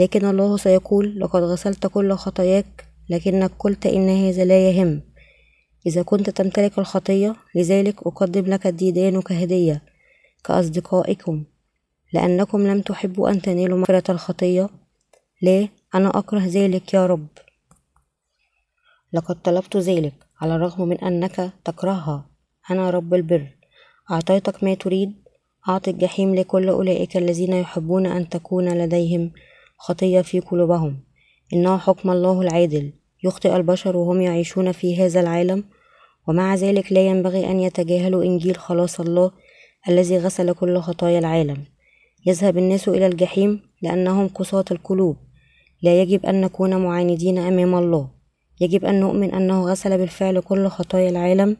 لكن 0.00 0.24
الله 0.24 0.56
سيقول 0.56 1.20
لقد 1.20 1.42
غسلت 1.42 1.86
كل 1.86 2.12
خطاياك 2.12 2.88
لكنك 3.10 3.52
قلت 3.58 3.86
إن 3.86 4.08
هذا 4.08 4.44
لا 4.44 4.68
يهم. 4.68 5.02
إذا 5.86 6.02
كنت 6.02 6.30
تمتلك 6.30 6.78
الخطية 6.78 7.36
لذلك 7.54 8.06
أقدم 8.06 8.44
لك 8.46 8.66
الديدان 8.66 9.22
كهدية 9.22 9.82
كأصدقائكم. 10.44 11.44
لأنكم 12.12 12.66
لم 12.66 12.80
تحبوا 12.80 13.30
أن 13.30 13.42
تنالوا 13.42 13.78
مغفرة 13.78 14.10
الخطية. 14.10 14.68
لا 15.42 15.68
أنا 15.94 16.18
أكره 16.18 16.46
ذلك 16.46 16.94
يا 16.94 17.06
رب. 17.06 17.26
لقد 19.12 19.42
طلبت 19.42 19.76
ذلك 19.76 20.14
على 20.40 20.56
الرغم 20.56 20.88
من 20.88 20.98
أنك 20.98 21.52
تكرهها. 21.64 22.26
أنا 22.70 22.90
رب 22.90 23.14
البر. 23.14 23.46
أعطيتك 24.10 24.64
ما 24.64 24.74
تريد. 24.74 25.12
أعط 25.68 25.88
الجحيم 25.88 26.34
لكل 26.34 26.68
أولئك 26.68 27.16
الذين 27.16 27.52
يحبون 27.52 28.06
أن 28.06 28.28
تكون 28.28 28.68
لديهم 28.68 29.32
خطية 29.84 30.20
في 30.20 30.40
قلوبهم. 30.40 30.96
إنه 31.52 31.76
حكم 31.76 32.10
الله 32.10 32.40
العادل 32.40 32.92
يخطئ 33.24 33.56
البشر 33.56 33.96
وهم 33.96 34.20
يعيشون 34.20 34.72
في 34.72 35.02
هذا 35.02 35.20
العالم 35.20 35.64
ومع 36.28 36.54
ذلك 36.54 36.92
لا 36.92 37.06
ينبغي 37.06 37.50
أن 37.50 37.60
يتجاهلوا 37.60 38.24
إنجيل 38.24 38.56
خلاص 38.56 39.00
الله 39.00 39.30
الذي 39.88 40.18
غسل 40.18 40.52
كل 40.52 40.78
خطايا 40.78 41.18
العالم. 41.18 41.64
يذهب 42.26 42.58
الناس 42.58 42.88
إلى 42.88 43.06
الجحيم 43.06 43.62
لأنهم 43.82 44.28
قساة 44.28 44.64
القلوب. 44.70 45.16
لا 45.82 46.02
يجب 46.02 46.26
أن 46.26 46.40
نكون 46.40 46.76
معاندين 46.76 47.38
أمام 47.38 47.74
الله. 47.74 48.08
يجب 48.60 48.84
أن 48.84 49.00
نؤمن 49.00 49.34
أنه 49.34 49.64
غسل 49.70 49.98
بالفعل 49.98 50.40
كل 50.40 50.68
خطايا 50.68 51.10
العالم. 51.10 51.56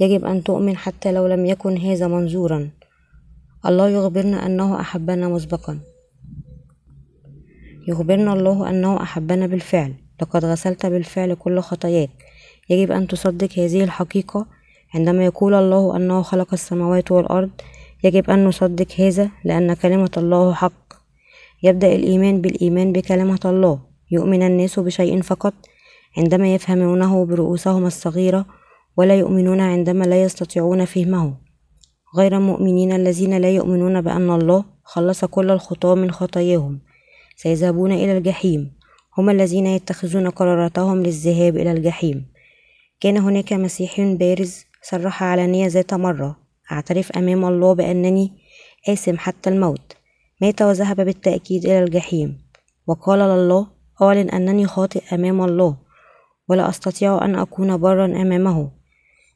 يجب 0.00 0.24
أن 0.24 0.44
تؤمن 0.44 0.76
حتى 0.76 1.12
لو 1.12 1.26
لم 1.26 1.46
يكن 1.46 1.78
هذا 1.78 2.06
منظورا. 2.06 2.70
الله 3.66 3.88
يخبرنا 3.88 4.46
أنه 4.46 4.80
أحبنا 4.80 5.28
مسبقا. 5.28 5.93
يخبرنا 7.88 8.32
الله 8.32 8.70
أنه 8.70 9.02
أحبنا 9.02 9.46
بالفعل. 9.46 9.94
لقد 10.22 10.44
غسلت 10.44 10.86
بالفعل 10.86 11.34
كل 11.34 11.60
خطاياك. 11.60 12.10
يجب 12.70 12.92
أن 12.92 13.06
تصدق 13.06 13.58
هذه 13.58 13.84
الحقيقة. 13.84 14.46
عندما 14.94 15.24
يقول 15.24 15.54
الله 15.54 15.96
أنه 15.96 16.22
خلق 16.22 16.48
السماوات 16.52 17.12
والأرض 17.12 17.50
يجب 18.04 18.30
أن 18.30 18.44
نصدق 18.44 18.86
هذا 18.98 19.30
لأن 19.44 19.74
كلمة 19.74 20.10
الله 20.16 20.54
حق. 20.54 20.94
يبدأ 21.62 21.94
الإيمان 21.94 22.40
بالإيمان 22.40 22.92
بكلمة 22.92 23.40
الله. 23.44 23.78
يؤمن 24.10 24.42
الناس 24.42 24.78
بشيء 24.78 25.22
فقط 25.22 25.54
عندما 26.18 26.54
يفهمونه 26.54 27.26
برؤوسهم 27.26 27.86
الصغيرة 27.86 28.46
ولا 28.96 29.14
يؤمنون 29.14 29.60
عندما 29.60 30.04
لا 30.04 30.22
يستطيعون 30.22 30.84
فهمه. 30.84 31.34
غير 32.16 32.36
المؤمنين 32.36 32.92
الذين 32.92 33.38
لا 33.38 33.50
يؤمنون 33.50 34.00
بأن 34.00 34.30
الله 34.30 34.64
خلص 34.84 35.24
كل 35.24 35.50
الخطاة 35.50 35.94
من 35.94 36.10
خطاياهم. 36.10 36.80
سيذهبون 37.36 37.92
إلى 37.92 38.18
الجحيم. 38.18 38.72
هم 39.18 39.30
الذين 39.30 39.66
يتخذون 39.66 40.30
قراراتهم 40.30 41.02
للذهاب 41.02 41.56
إلى 41.56 41.72
الجحيم. 41.72 42.26
كان 43.00 43.16
هناك 43.16 43.52
مسيحي 43.52 44.14
بارز 44.14 44.64
صرح 44.82 45.22
علانية 45.22 45.66
ذات 45.66 45.94
مرة 45.94 46.36
أعترف 46.72 47.12
أمام 47.12 47.44
الله 47.44 47.74
بأنني 47.74 48.32
آثم 48.88 49.18
حتى 49.18 49.50
الموت. 49.50 49.96
مات 50.40 50.62
وذهب 50.62 51.00
بالتأكيد 51.00 51.64
إلى 51.64 51.82
الجحيم. 51.82 52.38
وقال 52.86 53.18
لله 53.18 53.66
أعلن 54.02 54.30
أنني 54.30 54.66
خاطئ 54.66 55.14
أمام 55.14 55.42
الله 55.42 55.76
ولا 56.48 56.68
أستطيع 56.68 57.24
أن 57.24 57.34
أكون 57.34 57.76
برا 57.76 58.06
أمامه. 58.06 58.70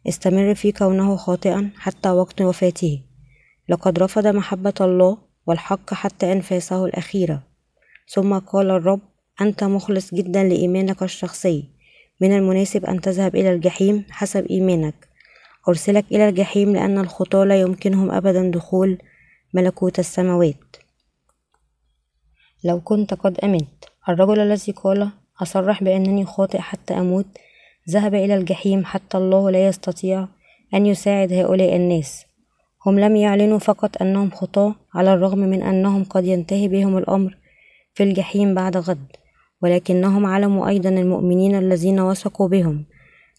استمر 0.08 0.54
في 0.54 0.72
كونه 0.72 1.16
خاطئا 1.16 1.70
حتى 1.76 2.10
وقت 2.10 2.42
وفاته. 2.42 3.02
لقد 3.68 3.98
رفض 3.98 4.26
محبة 4.26 4.74
الله 4.80 5.18
والحق 5.46 5.94
حتى 5.94 6.32
أنفاسه 6.32 6.84
الأخيرة. 6.84 7.47
ثم 8.08 8.38
قال 8.38 8.70
الرب 8.70 9.00
أنت 9.40 9.64
مخلص 9.64 10.14
جدا 10.14 10.44
لإيمانك 10.44 11.02
الشخصي. 11.02 11.64
من 12.20 12.36
المناسب 12.36 12.84
أن 12.84 13.00
تذهب 13.00 13.36
إلى 13.36 13.52
الجحيم 13.52 14.04
حسب 14.10 14.46
إيمانك. 14.46 15.08
أرسلك 15.68 16.04
إلى 16.12 16.28
الجحيم 16.28 16.72
لأن 16.72 16.98
الخطاة 16.98 17.44
لا 17.44 17.60
يمكنهم 17.60 18.10
أبدا 18.10 18.50
دخول 18.50 18.98
ملكوت 19.54 19.98
السماوات. 19.98 20.76
لو 22.64 22.80
كنت 22.80 23.14
قد 23.14 23.38
أمنت. 23.44 23.84
الرجل 24.08 24.40
الذي 24.40 24.72
قال 24.72 25.08
أصرح 25.42 25.82
بأنني 25.82 26.24
خاطئ 26.24 26.58
حتى 26.58 26.94
أموت. 26.94 27.26
ذهب 27.90 28.14
إلى 28.14 28.34
الجحيم 28.34 28.84
حتى 28.84 29.16
الله 29.16 29.50
لا 29.50 29.66
يستطيع 29.66 30.28
أن 30.74 30.86
يساعد 30.86 31.32
هؤلاء 31.32 31.76
الناس. 31.76 32.24
هم 32.86 33.00
لم 33.00 33.16
يعلنوا 33.16 33.58
فقط 33.58 34.02
أنهم 34.02 34.30
خطاة 34.30 34.74
على 34.94 35.14
الرغم 35.14 35.38
من 35.38 35.62
أنهم 35.62 36.04
قد 36.04 36.24
ينتهي 36.24 36.68
بهم 36.68 36.98
الأمر. 36.98 37.36
في 37.98 38.04
الجحيم 38.04 38.54
بعد 38.54 38.76
غد 38.76 39.06
ولكنهم 39.62 40.26
علموا 40.26 40.68
أيضا 40.68 40.88
المؤمنين 40.88 41.54
الذين 41.54 42.00
وثقوا 42.00 42.48
بهم. 42.48 42.86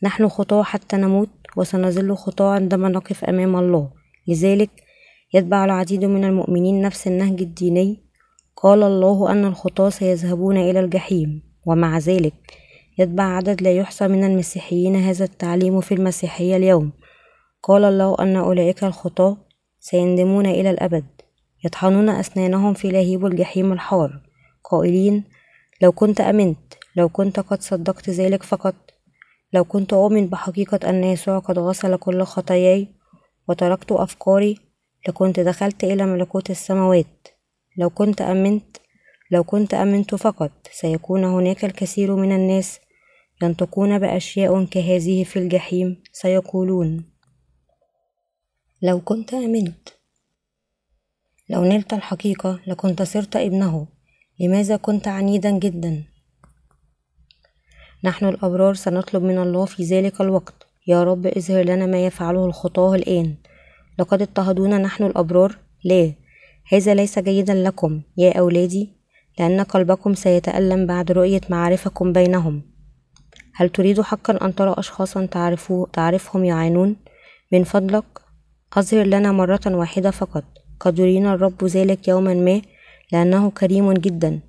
نحن 0.03 0.27
خطاة 0.27 0.63
حتى 0.63 0.97
نموت 0.97 1.29
وسنظل 1.57 2.15
خطاة 2.15 2.49
عندما 2.49 2.89
نقف 2.89 3.23
أمام 3.23 3.55
الله. 3.55 3.89
لذلك 4.27 4.69
يتبع 5.33 5.65
العديد 5.65 6.05
من 6.05 6.23
المؤمنين 6.25 6.81
نفس 6.81 7.07
النهج 7.07 7.41
الديني. 7.41 8.03
قال 8.55 8.83
الله 8.83 9.31
أن 9.31 9.45
الخطاة 9.45 9.89
سيذهبون 9.89 10.57
إلى 10.57 10.79
الجحيم 10.79 11.43
ومع 11.65 11.97
ذلك 11.97 12.33
يتبع 12.97 13.23
عدد 13.23 13.61
لا 13.61 13.71
يحصى 13.71 14.07
من 14.07 14.23
المسيحيين 14.23 14.95
هذا 14.95 15.25
التعليم 15.25 15.81
في 15.81 15.93
المسيحية 15.93 16.55
اليوم. 16.55 16.91
قال 17.63 17.83
الله 17.83 18.15
أن 18.19 18.35
أولئك 18.35 18.83
الخطاة 18.83 19.37
سيندمون 19.79 20.45
إلى 20.45 20.69
الأبد 20.69 21.05
يطحنون 21.65 22.09
أسنانهم 22.09 22.73
في 22.73 22.89
لهيب 22.89 23.25
الجحيم 23.25 23.71
الحار. 23.71 24.28
قائلين 24.63 25.23
لو 25.81 25.91
كنت 25.91 26.21
أمنت 26.21 26.73
لو 26.95 27.09
كنت 27.09 27.39
قد 27.39 27.61
صدقت 27.61 28.09
ذلك 28.09 28.43
فقط 28.43 28.75
لو 29.53 29.63
كنت 29.63 29.93
أؤمن 29.93 30.27
بحقيقة 30.27 30.89
أن 30.89 31.03
يسوع 31.03 31.39
قد 31.39 31.59
غسل 31.59 31.95
كل 31.95 32.23
خطاياي 32.23 32.87
وتركت 33.47 33.91
أفكاري 33.91 34.57
لكنت 35.07 35.39
دخلت 35.39 35.83
إلى 35.83 36.05
ملكوت 36.05 36.49
السماوات. 36.49 37.27
لو 37.77 37.89
كنت 37.89 38.21
أمنت 38.21 38.77
لو 39.31 39.43
كنت 39.43 39.73
أمنت 39.73 40.15
فقط 40.15 40.51
سيكون 40.71 41.23
هناك 41.23 41.65
الكثير 41.65 42.15
من 42.15 42.31
الناس 42.31 42.79
ينطقون 43.43 43.99
بأشياء 43.99 44.65
كهذه 44.65 45.23
في 45.23 45.39
الجحيم 45.39 46.03
سيقولون. 46.11 47.05
لو 48.81 49.01
كنت 49.01 49.33
أمنت 49.33 49.89
لو 51.49 51.63
نلت 51.63 51.93
الحقيقة 51.93 52.59
لكنت 52.67 53.01
صرت 53.01 53.35
ابنه. 53.35 53.87
لماذا 54.41 54.77
كنت 54.77 55.07
عنيدا 55.07 55.51
جدا؟ 55.51 56.03
نحن 58.03 58.25
الأبرار 58.25 58.73
سنطلب 58.73 59.23
من 59.23 59.37
الله 59.37 59.65
في 59.65 59.83
ذلك 59.83 60.21
الوقت. 60.21 60.53
يا 60.87 61.03
رب 61.03 61.27
اظهر 61.27 61.63
لنا 61.63 61.85
ما 61.85 62.05
يفعله 62.05 62.45
الخطاه 62.45 62.95
الآن. 62.95 63.35
لقد 63.99 64.21
اضطهدونا 64.21 64.77
نحن 64.77 65.03
الأبرار. 65.03 65.57
لا 65.83 66.13
هذا 66.71 66.93
ليس 66.93 67.19
جيدا 67.19 67.53
لكم 67.53 68.01
يا 68.17 68.39
أولادي 68.39 68.89
لأن 69.39 69.61
قلبكم 69.61 70.13
سيتألم 70.13 70.85
بعد 70.85 71.11
رؤية 71.11 71.41
معارفكم 71.49 72.13
بينهم. 72.13 72.61
هل 73.55 73.69
تريد 73.69 74.01
حقا 74.01 74.45
أن 74.45 74.55
ترى 74.55 74.75
أشخاصا 74.77 75.25
تعرفو 75.25 75.85
تعرفهم 75.85 76.45
يعانون؟ 76.45 76.95
من 77.51 77.63
فضلك 77.63 78.05
أظهر 78.73 79.03
لنا 79.03 79.31
مرة 79.31 79.61
واحدة 79.67 80.11
فقط. 80.11 80.43
قد 80.79 80.99
يرينا 80.99 81.33
الرب 81.33 81.63
ذلك 81.63 82.07
يوما 82.07 82.33
ما. 82.33 82.61
لأنه 83.11 83.51
كريم 83.51 83.93
جدا. 83.93 84.39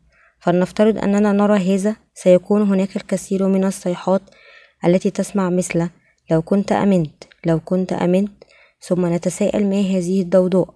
فلنفترض 0.41 0.99
أننا 0.99 1.33
نرى 1.33 1.75
هذا 1.75 1.97
سيكون 2.15 2.63
هناك 2.63 2.97
الكثير 2.97 3.49
من 3.49 3.65
الصيحات 3.65 4.23
التي 4.85 5.11
تسمع 5.11 5.51
مثل 5.51 5.89
لو 6.31 6.43
كنت 6.43 6.73
أمنت 6.73 7.25
لو 7.47 7.61
كنت 7.61 7.93
أمنت 7.93 8.33
ثم 8.81 9.07
نتساءل 9.15 9.67
ما 9.67 9.81
هذه 9.81 10.23
الضوضاء؟ 10.23 10.75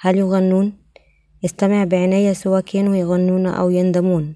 هل 0.00 0.18
يغنون؟ 0.18 0.72
استمع 1.44 1.84
بعناية 1.84 2.32
سواء 2.32 2.60
كانوا 2.60 2.96
يغنون 2.96 3.46
أو 3.46 3.70
يندمون. 3.70 4.34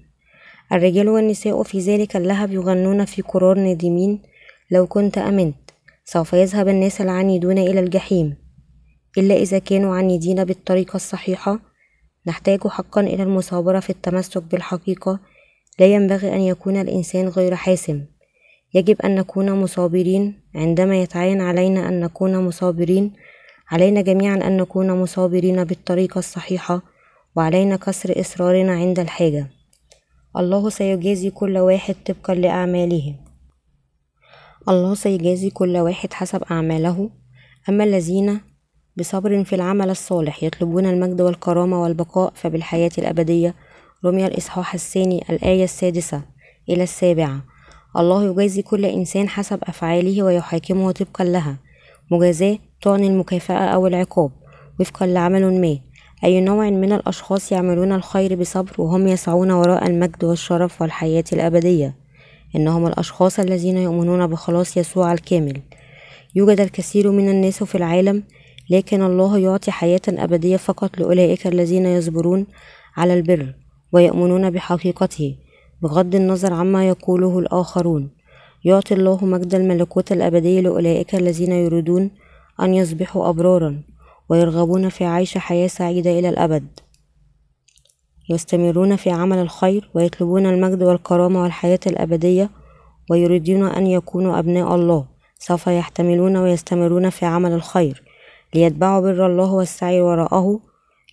الرجال 0.71 1.09
والنساء 1.09 1.63
في 1.63 1.79
ذلك 1.79 2.15
اللهب 2.15 2.51
يغنون 2.51 3.05
في 3.05 3.21
قرار 3.21 3.57
نادمين 3.59 4.21
لو 4.71 4.87
كنت 4.87 5.17
أمنت 5.17 5.55
سوف 6.05 6.33
يذهب 6.33 6.67
الناس 6.67 7.01
العنيدون 7.01 7.57
إلى 7.57 7.79
الجحيم 7.79 8.35
إلا 9.17 9.35
إذا 9.35 9.59
كانوا 9.59 9.95
عنيدين 9.95 10.43
بالطريقة 10.43 10.95
الصحيحة 10.95 11.59
نحتاج 12.27 12.67
حقا 12.67 13.01
إلى 13.01 13.23
المثابرة 13.23 13.79
في 13.79 13.89
التمسك 13.89 14.43
بالحقيقة. 14.43 15.19
لا 15.79 15.85
ينبغي 15.85 16.35
أن 16.35 16.41
يكون 16.41 16.77
الإنسان 16.77 17.27
غير 17.27 17.55
حاسم. 17.55 18.05
يجب 18.73 19.01
أن 19.01 19.15
نكون 19.15 19.61
مثابرين 19.61 20.41
عندما 20.55 21.01
يتعين 21.01 21.41
علينا 21.41 21.89
أن 21.89 21.99
نكون 21.99 22.43
مثابرين 22.43 23.13
علينا 23.71 24.01
جميعا 24.01 24.35
أن 24.35 24.57
نكون 24.57 25.01
مثابرين 25.01 25.63
بالطريقة 25.63 26.19
الصحيحة 26.19 26.81
وعلينا 27.35 27.75
كسر 27.75 28.19
إصرارنا 28.19 28.71
عند 28.71 28.99
الحاجة. 28.99 29.47
الله 30.37 30.69
سيجازي 30.69 31.29
كل 31.29 31.57
واحد 31.57 31.95
طبقا 32.05 32.35
لأعماله. 32.35 33.15
الله 34.69 34.95
سيجازي 34.95 35.49
كل 35.49 35.77
واحد 35.77 36.13
حسب 36.13 36.43
أعماله. 36.51 37.09
أما 37.69 37.83
الذين 37.83 38.41
بصبر 38.97 39.43
في 39.43 39.55
العمل 39.55 39.89
الصالح 39.89 40.43
يطلبون 40.43 40.85
المجد 40.85 41.21
والكرامة 41.21 41.83
والبقاء 41.83 42.31
فبالحياة 42.35 42.91
الأبدية. 42.97 43.55
رمي 44.05 44.25
الإصحاح 44.25 44.73
الثاني 44.73 45.25
الآية 45.29 45.63
السادسة 45.63 46.21
إلى 46.69 46.83
السابعة. 46.83 47.43
الله 47.97 48.25
يجازي 48.25 48.61
كل 48.61 48.85
إنسان 48.85 49.29
حسب 49.29 49.59
أفعاله 49.63 50.23
ويحاكمه 50.23 50.91
طبقا 50.91 51.23
لها. 51.23 51.57
مجازاة 52.11 52.57
تعني 52.81 53.07
المكافأة 53.07 53.65
أو 53.65 53.87
العقاب 53.87 54.31
وفقا 54.79 55.05
لعمل 55.05 55.61
ما. 55.61 55.79
أي 56.23 56.41
نوع 56.41 56.69
من 56.69 56.93
الأشخاص 56.93 57.51
يعملون 57.51 57.91
الخير 57.91 58.35
بصبر 58.35 58.73
وهم 58.77 59.07
يسعون 59.07 59.51
وراء 59.51 59.87
المجد 59.87 60.23
والشرف 60.23 60.81
والحياة 60.81 61.23
الأبدية؟ 61.33 61.95
إنهم 62.55 62.87
الأشخاص 62.87 63.39
الذين 63.39 63.77
يؤمنون 63.77 64.27
بخلاص 64.27 64.77
يسوع 64.77 65.13
الكامل. 65.13 65.61
يوجد 66.35 66.59
الكثير 66.59 67.11
من 67.11 67.29
الناس 67.29 67.63
في 67.63 67.75
العالم 67.75 68.23
لكن 68.69 69.01
الله 69.01 69.37
يعطي 69.37 69.71
حياة 69.71 70.01
أبدية 70.09 70.57
فقط 70.57 70.97
لأولئك 70.97 71.47
الذين 71.47 71.85
يصبرون 71.85 72.47
على 72.97 73.13
البر 73.13 73.53
ويؤمنون 73.91 74.49
بحقيقته 74.49 75.35
بغض 75.81 76.15
النظر 76.15 76.53
عما 76.53 76.87
يقوله 76.87 77.39
الآخرون. 77.39 78.09
يعطي 78.65 78.93
الله 78.93 79.25
مجد 79.25 79.55
الملكوت 79.55 80.11
الأبدي 80.11 80.61
لأولئك 80.61 81.15
الذين 81.15 81.51
يريدون 81.51 82.11
أن 82.61 82.73
يصبحوا 82.73 83.29
أبرارا 83.29 83.83
ويرغبون 84.29 84.89
في 84.89 85.05
عيش 85.05 85.37
حياة 85.37 85.67
سعيدة 85.67 86.19
إلى 86.19 86.29
الأبد. 86.29 86.67
يستمرون 88.29 88.95
في 88.95 89.09
عمل 89.09 89.37
الخير 89.37 89.89
ويطلبون 89.93 90.45
المجد 90.45 90.83
والكرامة 90.83 91.43
والحياة 91.43 91.79
الأبدية 91.87 92.49
ويريدون 93.11 93.63
أن 93.63 93.87
يكونوا 93.87 94.39
أبناء 94.39 94.75
الله. 94.75 95.05
سوف 95.39 95.67
يحتملون 95.67 96.37
ويستمرون 96.37 97.09
في 97.09 97.25
عمل 97.25 97.51
الخير. 97.51 98.03
ليتبعوا 98.53 99.01
بر 99.01 99.25
الله 99.25 99.53
والسعي 99.53 100.01
وراءه 100.01 100.59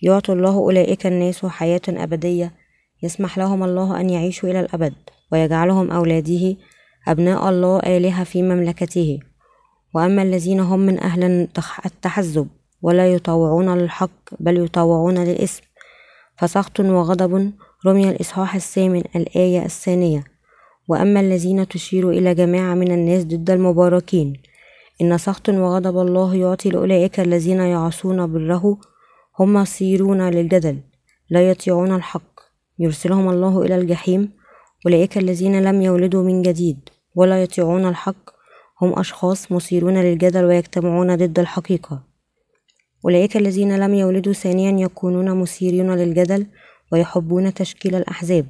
يعطي 0.01 0.31
الله 0.33 0.55
أولئك 0.55 1.07
الناس 1.07 1.45
حياة 1.45 1.81
أبدية 1.89 2.51
يسمح 3.03 3.37
لهم 3.37 3.63
الله 3.63 3.99
أن 3.99 4.09
يعيشوا 4.09 4.49
إلى 4.49 4.59
الأبد 4.59 4.93
ويجعلهم 5.31 5.91
أولاده 5.91 6.55
أبناء 7.07 7.49
الله 7.49 7.79
آلهة 7.79 8.23
في 8.23 8.41
مملكته. 8.41 9.19
وأما 9.95 10.21
الذين 10.21 10.59
هم 10.59 10.79
من 10.79 10.99
أهل 10.99 11.47
التحزب 11.85 12.47
ولا 12.81 13.13
يطوعون 13.13 13.77
للحق 13.77 14.11
بل 14.39 14.57
يطوعون 14.57 15.17
للإثم 15.17 15.63
فسخط 16.37 16.79
وغضب 16.79 17.51
رمي 17.85 18.09
الإصحاح 18.09 18.55
الثامن 18.55 19.03
الآية 19.15 19.65
الثانية. 19.65 20.23
وأما 20.87 21.19
الذين 21.19 21.67
تشير 21.67 22.09
إلى 22.09 22.35
جماعة 22.35 22.73
من 22.73 22.91
الناس 22.91 23.23
ضد 23.23 23.49
المباركين 23.49 24.33
إن 25.03 25.17
سخط 25.17 25.49
وغضب 25.49 25.97
الله 25.99 26.35
يعطي 26.35 26.69
لأولئك 26.69 27.19
الذين 27.19 27.59
يعصون 27.59 28.33
بره 28.33 28.77
هم 29.39 29.57
يصيرون 29.57 30.29
للجدل 30.29 30.77
لا 31.29 31.49
يطيعون 31.49 31.95
الحق. 31.95 32.39
يرسلهم 32.79 33.29
الله 33.29 33.61
إلى 33.61 33.75
الجحيم 33.75 34.31
أولئك 34.85 35.17
الذين 35.17 35.63
لم 35.63 35.81
يولدوا 35.81 36.23
من 36.23 36.41
جديد 36.41 36.79
ولا 37.15 37.43
يطيعون 37.43 37.85
الحق. 37.85 38.29
هم 38.81 38.99
أشخاص 38.99 39.51
مثيرون 39.51 39.97
للجدل 39.97 40.45
ويجتمعون 40.45 41.15
ضد 41.15 41.39
الحقيقة. 41.39 42.03
أولئك 43.05 43.37
الذين 43.37 43.79
لم 43.79 43.93
يولدوا 43.93 44.33
ثانيا 44.33 44.71
يكونون 44.85 45.37
مثيرين 45.41 45.95
للجدل 45.95 46.47
ويحبون 46.91 47.53
تشكيل 47.53 47.95
الأحزاب. 47.95 48.45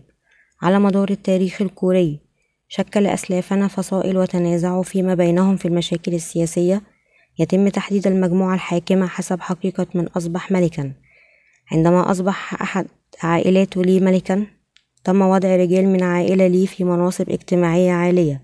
على 0.62 0.80
مدار 0.80 1.10
التاريخ 1.10 1.62
الكوري 1.62 2.20
شكل 2.76 3.08
أسلافنا 3.08 3.68
فصائل 3.68 4.18
وتنازعوا 4.18 4.84
فيما 4.84 5.14
بينهم 5.14 5.58
في 5.58 5.68
المشاكل 5.68 6.14
السياسية. 6.14 6.82
يتم 7.40 7.68
تحديد 7.68 8.08
المجموعة 8.08 8.54
الحاكمة 8.54 9.08
حسب 9.08 9.42
حقيقة 9.42 9.88
من 9.96 10.08
أصبح 10.08 10.52
ملكا. 10.52 10.94
عندما 11.72 12.12
أصبح 12.12 12.62
أحد 12.62 12.88
عائلات 13.24 13.78
لي 13.78 14.00
ملكا 14.00 14.46
تم 15.04 15.22
وضع 15.22 15.56
رجال 15.56 15.88
من 15.88 16.04
عائلة 16.04 16.48
لي 16.48 16.68
في 16.68 16.84
مناصب 16.84 17.30
اجتماعية 17.30 17.92
عالية 17.92 18.42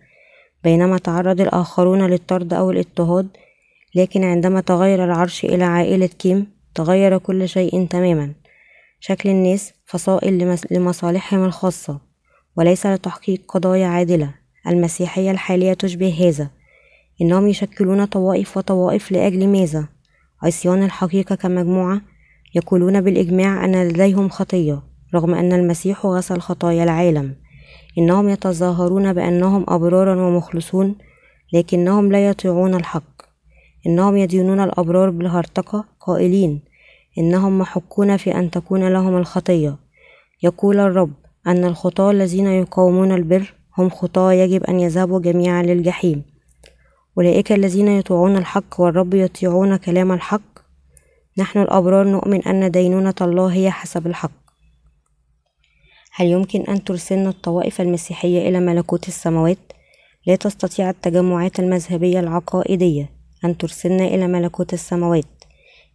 بينما 0.64 0.98
تعرض 0.98 1.42
الآخرون 1.42 2.08
للطرد 2.08 2.54
أو 2.54 2.72
الاضطهاد. 2.72 3.28
لكن 3.96 4.24
عندما 4.24 4.62
تغير 4.62 5.06
العرش 5.06 5.46
إلى 5.46 5.64
عائلة 5.64 6.10
كيم 6.20 6.48
تغير 6.76 7.18
كل 7.18 7.50
شيء 7.50 7.86
تماما. 7.86 8.34
شكل 9.00 9.30
الناس 9.30 9.74
فصائل 9.86 10.58
لمصالحهم 10.72 11.44
الخاصة. 11.44 12.09
وليس 12.60 12.86
لتحقيق 12.86 13.42
قضايا 13.48 13.88
عادلة. 13.88 14.34
المسيحية 14.68 15.32
الحالية 15.32 15.74
تشبه 15.74 16.28
هذا 16.28 16.50
إنهم 17.22 17.48
يشكلون 17.48 18.06
طوائف 18.06 18.58
وطوائف 18.58 19.12
لأجل 19.12 19.48
ماذا؟ 19.48 19.88
عصيان 20.44 20.84
الحقيقة 20.84 21.36
كمجموعة 21.36 22.02
يقولون 22.56 23.02
بالإجماع 23.02 23.66
أن 23.66 23.88
لديهم 23.88 24.30
خطية 24.30 24.82
رغم 25.16 25.34
أن 25.34 25.54
المسيح 25.54 26.06
غسل 26.06 26.40
خطايا 26.40 26.84
العالم. 26.84 27.36
إنهم 27.98 28.30
يتظاهرون 28.30 29.14
بأنهم 29.14 29.66
أبرارا 29.68 30.28
ومخلصون 30.28 30.96
لكنهم 31.54 32.12
لا 32.12 32.28
يطيعون 32.28 32.76
الحق. 32.76 33.22
إنهم 33.88 34.18
يدينون 34.18 34.60
الأبرار 34.60 35.10
بالهرطقة 35.10 35.86
قائلين 36.00 36.62
إنهم 37.18 37.60
محقون 37.60 38.18
في 38.18 38.36
أن 38.36 38.52
تكون 38.52 38.88
لهم 38.88 39.18
الخطية. 39.18 39.76
يقول 40.44 40.80
الرب 40.80 41.14
أن 41.50 41.66
الخطاة 41.66 42.12
الذين 42.12 42.48
يقاومون 42.48 43.12
البر 43.12 43.54
هم 43.78 43.90
خطاة 43.90 44.34
يجب 44.34 44.64
أن 44.64 44.80
يذهبوا 44.80 45.20
جميعا 45.20 45.64
للجحيم. 45.64 46.24
أولئك 47.18 47.52
الذين 47.52 47.88
يطيعون 47.88 48.38
الحق 48.38 48.82
والرب 48.82 49.14
يطيعون 49.14 49.76
كلام 49.76 50.12
الحق. 50.12 50.60
نحن 51.38 51.60
الأبرار 51.60 52.08
نؤمن 52.08 52.44
أن 52.44 52.72
دينونة 52.72 53.14
الله 53.22 53.54
هي 53.54 53.72
حسب 53.72 54.08
الحق. 54.08 54.32
هل 56.16 56.28
يمكن 56.28 56.62
أن 56.62 56.84
ترسلنا 56.84 57.30
الطوائف 57.30 57.82
المسيحية 57.82 58.50
إلى 58.50 58.60
ملكوت 58.60 59.08
السماوات؟ 59.08 59.58
لا 60.28 60.36
تستطيع 60.36 60.90
التجمعات 60.90 61.60
المذهبية 61.60 62.20
العقائدية 62.20 63.10
أن 63.46 63.58
ترسلنا 63.58 64.06
إلى 64.06 64.28
ملكوت 64.28 64.74
السماوات. 64.74 65.26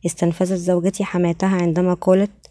استنفذت 0.07 0.59
زوجتي 0.59 1.05
حماتها 1.05 1.57
عندما 1.57 1.95
قالت 1.95 2.44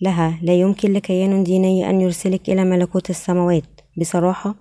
لها 0.00 0.38
لا 0.42 0.54
يمكن 0.54 0.92
لكيان 0.92 1.44
ديني 1.44 1.90
أن 1.90 2.00
يرسلك 2.00 2.50
إلى 2.50 2.64
ملكوت 2.64 3.10
السماوات 3.10 3.80
بصراحة 3.96 4.54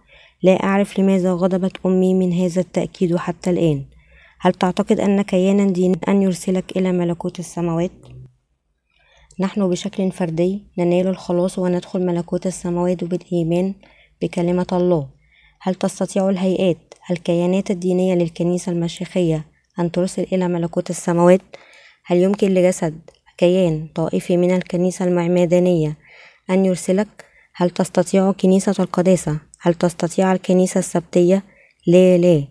لا 0.43 0.63
أعرف 0.63 0.99
لماذا 0.99 1.33
غضبت 1.33 1.77
أمي 1.85 2.13
من 2.13 2.33
هذا 2.33 2.61
التأكيد 2.61 3.15
حتى 3.15 3.49
الآن 3.49 3.85
هل 4.39 4.53
تعتقد 4.53 4.99
أن 4.99 5.21
كيانا 5.21 5.71
ديني 5.71 5.99
أن 6.07 6.21
يرسلك 6.21 6.77
إلى 6.77 6.91
ملكوت 6.91 7.39
السماوات؟ 7.39 7.91
نحن 9.39 9.69
بشكل 9.69 10.11
فردي 10.11 10.63
ننال 10.77 11.07
الخلاص 11.07 11.59
وندخل 11.59 12.05
ملكوت 12.05 12.47
السماوات 12.47 13.03
بالإيمان 13.03 13.73
بكلمة 14.21 14.67
الله 14.71 15.07
هل 15.61 15.75
تستطيع 15.75 16.29
الهيئات 16.29 16.93
الكيانات 17.11 17.71
الدينية 17.71 18.15
للكنيسة 18.15 18.71
المشيخية 18.71 19.45
أن 19.79 19.91
ترسل 19.91 20.25
إلى 20.33 20.47
ملكوت 20.47 20.89
السماوات؟ 20.89 21.41
هل 22.05 22.17
يمكن 22.17 22.53
لجسد 22.53 22.99
كيان 23.39 23.87
طائفي 23.95 24.37
من 24.37 24.51
الكنيسة 24.51 25.05
المعمدانية 25.05 25.97
أن 26.49 26.65
يرسلك؟ 26.65 27.07
هل 27.55 27.69
تستطيع 27.69 28.31
كنيسة 28.31 28.75
القداسة؟ 28.79 29.39
هل 29.61 29.73
تستطيع 29.73 30.31
الكنيسة 30.31 30.79
السبتية؟ 30.79 31.43
لا 31.87 32.17
لا 32.17 32.43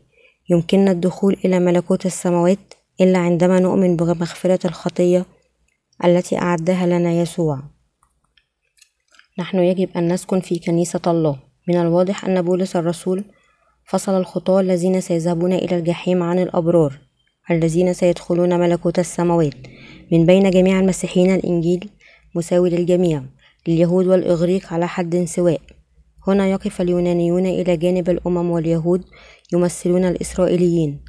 يمكننا 0.50 0.90
الدخول 0.90 1.36
إلى 1.44 1.60
ملكوت 1.60 2.06
السماوات 2.06 2.74
إلا 3.00 3.18
عندما 3.18 3.60
نؤمن 3.60 3.96
بمغفرة 3.96 4.66
الخطية 4.66 5.26
التي 6.04 6.38
أعدها 6.38 6.86
لنا 6.86 7.12
يسوع 7.12 7.62
نحن 9.38 9.58
يجب 9.58 9.88
أن 9.96 10.12
نسكن 10.12 10.40
في 10.40 10.58
كنيسة 10.58 11.02
الله 11.06 11.38
من 11.68 11.76
الواضح 11.76 12.24
أن 12.24 12.42
بولس 12.42 12.76
الرسول 12.76 13.24
فصل 13.84 14.20
الخطاة 14.20 14.60
الذين 14.60 15.00
سيذهبون 15.00 15.52
إلى 15.52 15.76
الجحيم 15.76 16.22
عن 16.22 16.38
الأبرار 16.38 17.07
الذين 17.50 17.92
سيدخلون 17.92 18.60
ملكوت 18.60 18.98
السماوات. 18.98 19.54
من 20.12 20.26
بين 20.26 20.50
جميع 20.50 20.80
المسيحيين 20.80 21.34
الإنجيل 21.34 21.90
مساوي 22.34 22.70
للجميع 22.70 23.22
لليهود 23.68 24.06
والإغريق 24.06 24.72
على 24.72 24.88
حد 24.88 25.24
سواء. 25.24 25.60
هنا 26.26 26.46
يقف 26.46 26.80
اليونانيون 26.80 27.46
إلى 27.46 27.76
جانب 27.76 28.10
الأمم 28.10 28.50
واليهود 28.50 29.04
يمثلون 29.52 30.04
الإسرائيليين. 30.04 31.00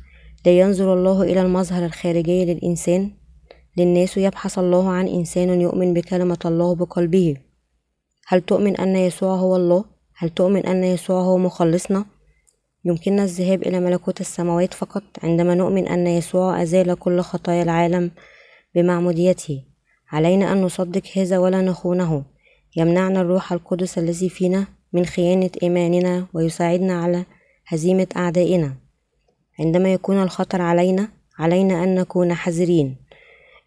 لا 0.46 0.60
ينظر 0.60 0.94
الله 0.94 1.24
إلى 1.24 1.42
المظهر 1.42 1.86
الخارجي 1.86 2.46
للإنسان. 2.46 3.12
للناس 3.78 4.18
يبحث 4.18 4.60
الله 4.60 4.90
عن 4.90 5.08
إنسان 5.08 5.62
يؤمن 5.62 5.94
بكلمة 5.94 6.40
الله 6.46 6.76
بقلبه. 6.76 7.36
هل 8.28 8.42
تؤمن 8.42 8.78
أن 8.78 8.96
يسوع 8.96 9.36
هو 9.36 9.56
الله؟ 9.56 9.86
هل 10.16 10.30
تؤمن 10.30 10.66
أن 10.66 10.84
يسوع 10.84 11.22
هو 11.22 11.38
مخلصنا؟ 11.38 12.06
يمكننا 12.90 13.24
الذهاب 13.24 13.64
إلى 13.64 13.80
ملكوت 13.80 14.22
السماوات 14.22 14.74
فقط 14.74 15.04
عندما 15.24 15.56
نؤمن 15.56 15.88
أن 15.88 16.08
يسوع 16.08 16.62
أزال 16.62 17.00
كل 17.00 17.22
خطايا 17.22 17.64
العالم 17.64 18.12
بمعموديته. 18.76 19.64
علينا 20.12 20.54
أن 20.54 20.62
نصدق 20.62 21.02
هذا 21.16 21.38
ولا 21.38 21.62
نخونه. 21.62 22.24
يمنعنا 22.78 23.22
الروح 23.22 23.54
القدس 23.54 23.98
الذي 23.98 24.30
فينا 24.30 24.68
من 24.94 25.06
خيانة 25.06 25.50
إيماننا 25.64 26.28
ويساعدنا 26.34 27.04
على 27.04 27.26
هزيمة 27.68 28.08
أعدائنا. 28.18 28.74
عندما 29.60 29.94
يكون 29.94 30.24
الخطر 30.24 30.62
علينا 30.62 31.08
علينا 31.40 31.84
أن 31.84 31.96
نكون 31.96 32.34
حذرين. 32.34 32.96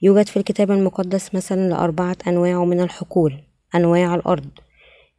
يوجد 0.02 0.26
في 0.26 0.36
الكتاب 0.36 0.70
المقدس 0.70 1.34
مثلا 1.34 1.68
لأربعة 1.68 2.16
أنواع 2.26 2.64
من 2.64 2.80
الحقول 2.80 3.42
أنواع 3.74 4.14
الأرض. 4.14 4.50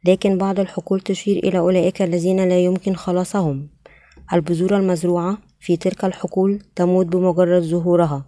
لكن 0.04 0.38
بعض 0.38 0.60
الحقول 0.60 1.00
تشير 1.00 1.36
إلى 1.36 1.58
أولئك 1.58 2.02
الذين 2.02 2.48
لا 2.48 2.58
يمكن 2.58 2.94
خلاصهم. 2.94 3.73
البذور 4.32 4.76
المزروعة 4.76 5.38
في 5.60 5.76
تلك 5.76 6.04
الحقول 6.04 6.62
تموت 6.76 7.06
بمجرد 7.06 7.62
ظهورها. 7.62 8.24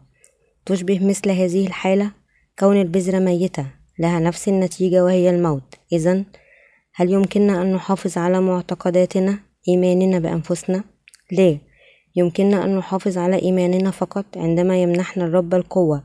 تشبه 0.66 1.06
مثل 1.06 1.30
هذه 1.30 1.66
الحالة 1.66 2.10
كون 2.58 2.80
البذرة 2.80 3.18
ميتة 3.18 3.66
لها 3.98 4.20
نفس 4.20 4.48
النتيجة 4.48 5.04
وهي 5.04 5.30
الموت. 5.30 5.74
إذا 5.92 6.24
هل 6.94 7.10
يمكننا 7.10 7.62
أن 7.62 7.72
نحافظ 7.72 8.18
على 8.18 8.40
معتقداتنا 8.40 9.38
إيماننا 9.68 10.18
بأنفسنا؟ 10.18 10.84
لا. 11.32 11.58
يمكننا 12.16 12.64
أن 12.64 12.76
نحافظ 12.76 13.18
على 13.18 13.42
إيماننا 13.42 13.90
فقط 13.90 14.24
عندما 14.36 14.82
يمنحنا 14.82 15.24
الرب 15.24 15.54
القوة 15.54 16.04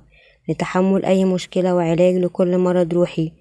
لتحمل 0.50 1.06
أي 1.06 1.26
مشكلة 1.26 1.76
وعلاج 1.76 2.16
لكل 2.16 2.58
مرض 2.58 2.94
روحي 2.94 3.32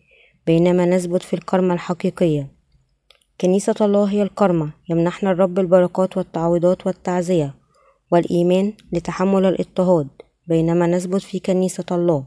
بينما 0.46 0.86
نثبت 0.86 1.22
في 1.22 1.34
الكرمة 1.34 1.74
الحقيقية. 1.74 2.59
كنيسة 3.41 3.74
الله 3.80 4.05
هي 4.05 4.22
الكرمة 4.22 4.70
يمنحنا 4.88 5.30
الرب 5.30 5.59
البركات 5.59 6.16
والتعويضات 6.16 6.86
والتعزية 6.86 7.55
والإيمان 8.12 8.72
لتحمل 8.93 9.47
الاضطهاد 9.47 10.09
بينما 10.47 10.86
نثبت 10.86 11.22
في 11.22 11.38
كنيسة 11.38 11.84
الله. 11.93 12.24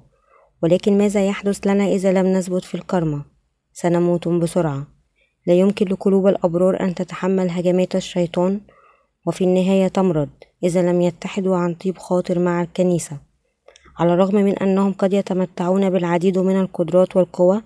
ولكن 0.63 0.97
ماذا 0.97 1.27
يحدث 1.27 1.67
لنا 1.67 1.83
إذا 1.83 2.11
لم 2.11 2.27
نثبت 2.27 2.63
في 2.63 2.75
الكرمة؟ 2.75 3.25
سنموت 3.73 4.27
بسرعة. 4.27 4.87
لا 5.47 5.53
يمكن 5.53 5.87
لقلوب 5.87 6.27
الأبرار 6.27 6.81
أن 6.81 6.95
تتحمل 6.95 7.49
هجمات 7.49 7.95
الشيطان 7.95 8.61
وفي 9.27 9.43
النهاية 9.43 9.87
تمرض 9.87 10.29
إذا 10.63 10.91
لم 10.91 11.01
يتحدوا 11.01 11.55
عن 11.55 11.73
طيب 11.73 11.97
خاطر 11.97 12.39
مع 12.39 12.61
الكنيسة. 12.61 13.17
على 13.99 14.13
الرغم 14.13 14.35
من 14.35 14.57
أنهم 14.57 14.93
قد 14.93 15.13
يتمتعون 15.13 15.89
بالعديد 15.89 16.37
من 16.37 16.59
القدرات 16.59 17.15
والقوى 17.15 17.61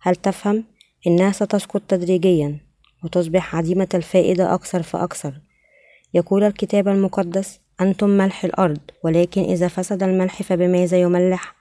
هل 0.00 0.16
تفهم 0.16 0.64
إنها 1.06 1.32
ستسقط 1.32 1.82
تدريجيا؟ 1.88 2.71
وتصبح 3.04 3.56
عديمة 3.56 3.88
الفائدة 3.94 4.54
أكثر 4.54 4.82
فأكثر. 4.82 5.40
يقول 6.14 6.44
الكتاب 6.44 6.88
المقدس 6.88 7.60
أنتم 7.80 8.10
ملح 8.10 8.44
الأرض 8.44 8.80
ولكن 9.04 9.42
إذا 9.42 9.68
فسد 9.68 10.02
الملح 10.02 10.42
فبماذا 10.42 11.00
يملح؟ 11.00 11.54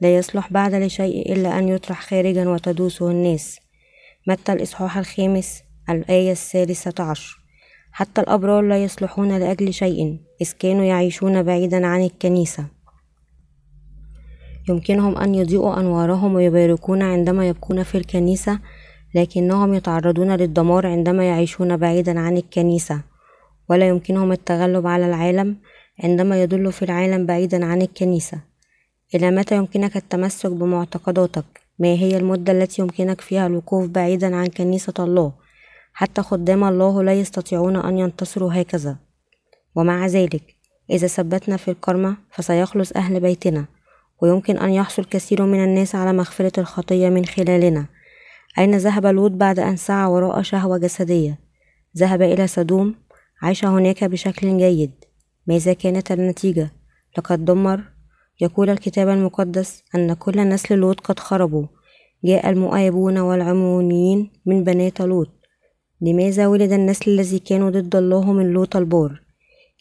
لا 0.00 0.16
يصلح 0.16 0.52
بعد 0.52 0.74
لشيء 0.74 1.32
إلا 1.32 1.58
أن 1.58 1.68
يطرح 1.68 2.02
خارجا 2.02 2.48
وتدوسه 2.48 3.10
الناس. 3.10 3.60
متى 4.26 4.52
الإصحاح 4.52 4.98
الخامس؟ 4.98 5.62
الآية 5.90 6.32
الثالثة 6.32 7.04
عشر. 7.04 7.38
حتى 7.92 8.20
الأبرار 8.20 8.62
لا 8.62 8.84
يصلحون 8.84 9.38
لأجل 9.38 9.74
شيء 9.74 10.18
إذ 10.40 10.52
كانوا 10.58 10.84
يعيشون 10.84 11.42
بعيدا 11.42 11.86
عن 11.86 12.04
الكنيسة. 12.04 12.66
يمكنهم 14.68 15.18
أن 15.18 15.34
يضيئوا 15.34 15.80
أنوارهم 15.80 16.34
ويباركون 16.34 17.02
عندما 17.02 17.48
يبقون 17.48 17.82
في 17.82 17.98
الكنيسة 17.98 18.60
لكنهم 19.14 19.74
يتعرضون 19.74 20.36
للدمار 20.36 20.86
عندما 20.86 21.28
يعيشون 21.28 21.76
بعيدا 21.76 22.20
عن 22.20 22.36
الكنيسة 22.36 23.00
ولا 23.68 23.88
يمكنهم 23.88 24.32
التغلب 24.32 24.86
على 24.86 25.06
العالم 25.06 25.56
عندما 26.04 26.42
يضل 26.42 26.72
في 26.72 26.84
العالم 26.84 27.26
بعيدا 27.26 27.66
عن 27.66 27.82
الكنيسة. 27.82 28.40
إلى 29.14 29.30
متى 29.30 29.56
يمكنك 29.56 29.96
التمسك 29.96 30.50
بمعتقداتك؟ 30.50 31.44
ما 31.78 31.88
هي 31.88 32.16
المدة 32.16 32.52
التي 32.52 32.82
يمكنك 32.82 33.20
فيها 33.20 33.46
الوقوف 33.46 33.86
بعيدا 33.86 34.36
عن 34.36 34.46
كنيسة 34.46 34.94
الله؟ 34.98 35.32
حتى 35.92 36.22
خدام 36.22 36.64
الله 36.64 37.02
لا 37.02 37.12
يستطيعون 37.12 37.76
أن 37.76 37.98
ينتصروا 37.98 38.52
هكذا. 38.54 38.96
ومع 39.74 40.06
ذلك 40.06 40.42
إذا 40.90 41.06
ثبتنا 41.06 41.56
في 41.56 41.70
الكرمة 41.70 42.16
فسيخلص 42.30 42.92
أهل 42.92 43.20
بيتنا 43.20 43.64
ويمكن 44.22 44.58
أن 44.58 44.70
يحصل 44.70 45.04
كثير 45.04 45.42
من 45.42 45.64
الناس 45.64 45.94
على 45.94 46.12
مغفرة 46.12 46.60
الخطية 46.60 47.08
من 47.08 47.24
خلالنا. 47.24 47.86
أين 48.58 48.76
ذهب 48.76 49.06
لوط 49.06 49.30
بعد 49.30 49.58
أن 49.58 49.76
سعى 49.76 50.06
وراء 50.06 50.42
شهوة 50.42 50.78
جسدية؟ 50.78 51.38
ذهب 51.98 52.22
إلى 52.22 52.46
سدوم 52.46 52.94
عاش 53.42 53.64
هناك 53.64 54.04
بشكل 54.04 54.58
جيد. 54.58 54.90
ماذا 55.46 55.72
كانت 55.72 56.12
النتيجة؟ 56.12 56.70
لقد 57.18 57.44
دمر. 57.44 57.80
يقول 58.40 58.70
الكتاب 58.70 59.08
المقدس 59.08 59.82
أن 59.94 60.14
كل 60.14 60.48
نسل 60.48 60.78
لوط 60.78 61.00
قد 61.00 61.18
خربوا. 61.18 61.66
جاء 62.24 62.50
المؤيبون 62.50 63.18
والعمونيين 63.18 64.30
من 64.46 64.64
بنات 64.64 65.00
لوط. 65.00 65.28
لماذا 66.00 66.46
ولد 66.46 66.72
النسل 66.72 67.10
الذي 67.10 67.38
كانوا 67.38 67.70
ضد 67.70 67.96
الله 67.96 68.32
من 68.32 68.46
لوط 68.46 68.76
البار؟ 68.76 69.22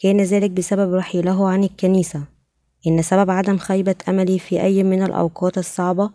كان 0.04 0.22
ذلك 0.22 0.52
بسبب 0.52 0.94
رحيله 0.94 1.50
عن 1.50 1.64
الكنيسة. 1.64 2.24
إن 2.88 3.02
سبب 3.02 3.30
عدم 3.30 3.58
خيبة 3.58 3.96
أملي 4.10 4.40
في 4.40 4.62
أي 4.62 4.84
من 4.84 5.04
الأوقات 5.04 5.58
الصعبة 5.58 6.10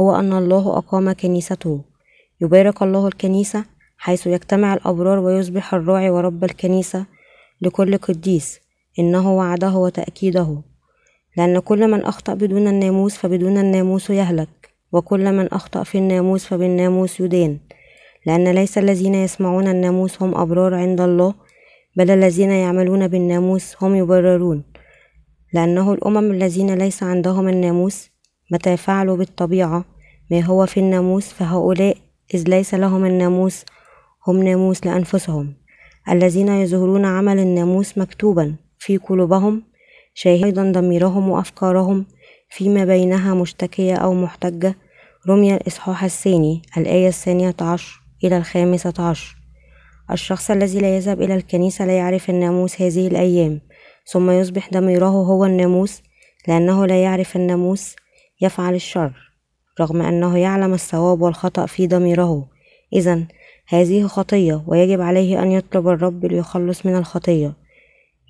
هو 0.00 0.16
أن 0.16 0.32
الله 0.32 0.78
أقام 0.78 1.12
كنيسته. 1.12 1.80
يبارك 2.40 2.82
الله 2.82 3.06
الكنيسة 3.06 3.64
حيث 3.98 4.26
يجتمع 4.26 4.74
الأبرار 4.74 5.18
ويصبح 5.18 5.74
الراعي 5.74 6.10
ورب 6.10 6.44
الكنيسة 6.44 7.06
لكل 7.62 7.96
قديس 7.98 8.60
إنه 8.98 9.36
وعده 9.36 9.74
وتأكيده. 9.74 10.62
لأن 11.36 11.58
كل 11.58 11.90
من 11.90 12.04
أخطأ 12.04 12.34
بدون 12.34 12.68
الناموس 12.68 13.16
فبدون 13.16 13.58
الناموس 13.58 14.10
يهلك 14.10 14.48
وكل 14.92 15.32
من 15.32 15.48
أخطأ 15.52 15.82
في 15.82 15.98
الناموس 15.98 16.46
فبالناموس 16.46 17.20
يدان 17.20 17.58
لأن 18.26 18.48
ليس 18.48 18.78
الذين 18.78 19.14
يسمعون 19.14 19.68
الناموس 19.68 20.22
هم 20.22 20.34
أبرار 20.34 20.74
عند 20.74 21.00
الله 21.00 21.34
بل 21.96 22.10
الذين 22.10 22.50
يعملون 22.50 23.08
بالناموس 23.08 23.76
هم 23.82 23.94
يبررون. 23.94 24.64
لأنه 25.54 25.92
الأمم 25.92 26.30
الذين 26.30 26.74
ليس 26.74 27.02
عندهم 27.02 27.48
الناموس 27.48 28.11
متى 28.52 28.76
فعلوا 28.76 29.16
بالطبيعة. 29.16 29.84
ما 30.30 30.40
هو 30.40 30.66
في 30.66 30.80
الناموس؟ 30.80 31.32
فهؤلاء 31.32 31.96
إذ 32.34 32.48
ليس 32.48 32.74
لهم 32.74 33.04
الناموس 33.04 33.64
هم 34.26 34.42
ناموس 34.42 34.86
لأنفسهم. 34.86 35.54
الذين 36.08 36.48
يظهرون 36.48 37.04
عمل 37.04 37.38
الناموس 37.38 37.98
مكتوبا 37.98 38.56
في 38.78 38.96
قلوبهم 38.96 39.62
شاهدا 40.14 40.72
ضميرهم 40.72 41.28
وأفكارهم 41.28 42.06
فيما 42.50 42.84
بينها 42.84 43.34
مشتكية 43.34 43.94
أو 43.94 44.14
محتجة. 44.14 44.74
رمي 45.28 45.54
الإصحاح 45.54 46.04
الثاني 46.04 46.62
الآية 46.76 47.08
الثانية 47.08 47.54
عشر 47.60 48.00
إلى 48.24 48.36
الخامسة 48.36 48.94
عشر. 48.98 49.36
الشخص 50.10 50.50
الذي 50.50 50.78
لا 50.78 50.96
يذهب 50.96 51.22
إلى 51.22 51.34
الكنيسة 51.34 51.86
لا 51.86 51.92
يعرف 51.92 52.30
الناموس 52.30 52.82
هذه 52.82 53.06
الأيام 53.06 53.60
ثم 54.06 54.30
يصبح 54.30 54.70
ضميره 54.72 55.06
هو 55.06 55.44
الناموس 55.44 56.02
لأنه 56.48 56.86
لا 56.86 57.02
يعرف 57.02 57.36
الناموس. 57.36 57.96
يفعل 58.42 58.74
الشر 58.74 59.12
رغم 59.80 60.02
أنه 60.02 60.38
يعلم 60.38 60.74
الصواب 60.74 61.20
والخطأ 61.22 61.66
في 61.66 61.86
ضميره. 61.86 62.48
إذا 62.92 63.26
هذه 63.68 64.06
خطية 64.06 64.64
ويجب 64.66 65.00
عليه 65.00 65.42
أن 65.42 65.50
يطلب 65.50 65.88
الرب 65.88 66.24
ليخلص 66.24 66.86
من 66.86 66.96
الخطية. 66.96 67.56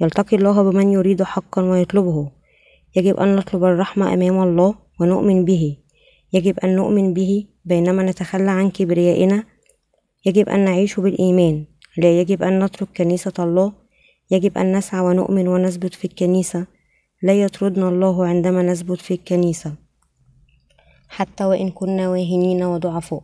يلتقي 0.01 0.37
الله 0.37 0.71
بمن 0.71 0.89
يريد 0.93 1.23
حقا 1.23 1.63
ويطلبه. 1.63 2.31
يجب 2.97 3.17
أن 3.17 3.37
نطلب 3.37 3.65
الرحمة 3.65 4.15
أمام 4.15 4.43
الله 4.43 4.75
ونؤمن 5.01 5.45
به. 5.45 5.77
يجب 6.33 6.59
أن 6.59 6.77
نؤمن 6.77 7.15
به 7.15 7.47
بينما 7.65 8.03
نتخلى 8.03 8.51
عن 8.51 8.71
كبريائنا. 8.71 9.45
يجب 10.27 10.49
أن 10.49 10.65
نعيش 10.65 11.01
بالإيمان. 11.01 11.65
لا 11.99 12.21
يجب 12.21 12.43
أن 12.43 12.65
نترك 12.65 12.89
كنيسة 12.97 13.33
الله. 13.39 13.73
يجب 14.31 14.59
أن 14.59 14.77
نسعى 14.77 15.01
ونؤمن 15.01 15.49
ونثبت 15.49 15.95
في 15.95 16.05
الكنيسة. 16.05 16.67
لا 17.23 17.43
يطردنا 17.43 17.89
الله 17.89 18.27
عندما 18.27 18.63
نثبت 18.63 19.01
في 19.01 19.15
الكنيسة. 19.15 19.82
حتى 21.13 21.45
وإن 21.45 21.71
كنا 21.71 22.09
واهنين 22.09 22.63
وضعفاء. 22.63 23.23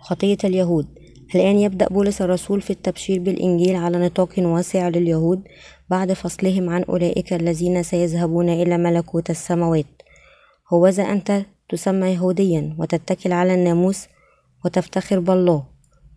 خطية 0.00 0.38
اليهود. 0.44 0.86
الآن 1.34 1.58
يبدأ 1.58 1.88
بولس 1.88 2.22
الرسول 2.22 2.60
في 2.60 2.70
التبشير 2.70 3.20
بالإنجيل 3.20 3.76
على 3.76 3.98
نطاق 3.98 4.28
واسع 4.38 4.88
لليهود 4.88 5.42
بعد 5.90 6.12
فصلهم 6.12 6.70
عن 6.70 6.82
أولئك 6.82 7.32
الذين 7.32 7.82
سيذهبون 7.82 8.48
إلى 8.48 8.78
ملكوت 8.78 9.30
السماوات. 9.30 9.86
هوذا 10.72 11.02
أنت 11.02 11.42
تسمى 11.68 12.06
يهوديا 12.08 12.76
وتتكل 12.78 13.32
على 13.32 13.54
الناموس 13.54 14.06
وتفتخر 14.64 15.20
بالله 15.20 15.64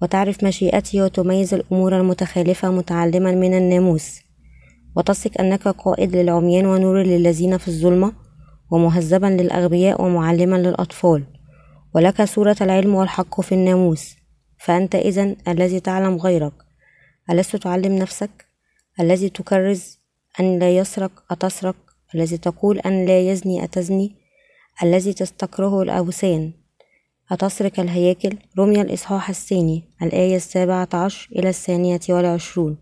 وتعرف 0.01 0.43
مشيئته 0.43 1.03
وتميز 1.03 1.53
الأمور 1.53 1.97
المتخالفة 1.97 2.71
متعلما 2.71 3.31
من 3.31 3.53
الناموس. 3.53 4.19
وتثق 4.97 5.41
أنك 5.41 5.67
قائد 5.67 6.15
للعميان 6.15 6.65
ونور 6.65 7.03
للذين 7.03 7.57
في 7.57 7.67
الظلمة؟ 7.67 8.22
ومهذبا 8.73 9.27
للأغبياء 9.27 10.01
ومعلما 10.01 10.55
للأطفال. 10.55 11.23
ولك 11.95 12.23
صورة 12.23 12.55
العلم 12.61 12.95
والحق 12.95 13.41
في 13.41 13.51
الناموس. 13.55 14.15
فأنت 14.57 14.95
إذن 14.95 15.35
الذي 15.47 15.79
تعلم 15.79 16.17
غيرك. 16.17 16.53
ألست 17.29 17.55
تعلم 17.55 17.95
نفسك؟ 17.95 18.45
الذي 18.99 19.29
تكرز 19.29 19.99
أن 20.39 20.59
لا 20.59 20.77
يسرق 20.77 21.11
أتسرق؟ 21.31 21.75
الذي 22.15 22.37
تقول 22.37 22.79
أن 22.79 23.05
لا 23.05 23.19
يزني 23.19 23.63
أتزني؟ 23.63 24.15
الذي 24.83 25.13
تستكرهه 25.13 25.81
الأوثان؟ 25.81 26.51
أتسرق 27.31 27.79
الهياكل؟ 27.79 28.37
رمي 28.59 28.81
الإصحاح 28.81 29.29
الثاني 29.29 29.83
الآية 30.01 30.35
السابعة 30.35 30.89
عشر 30.93 31.29
إلى 31.35 31.49
الثانية 31.49 31.99
والعشرون. 32.09 32.77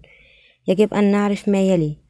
يجب 0.68 0.94
أن 0.94 1.12
نعرف 1.12 1.50
ما 1.50 1.62
يلي. 1.62 2.01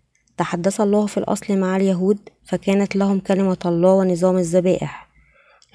تحدث 0.42 0.82
الله 0.82 1.06
في 1.06 1.18
الأصل 1.18 1.58
مع 1.58 1.76
اليهود 1.76 2.18
فكانت 2.46 2.96
لهم 2.96 3.20
كلمة 3.20 3.58
الله 3.66 3.94
ونظام 3.94 4.38
الذبائح. 4.38 5.08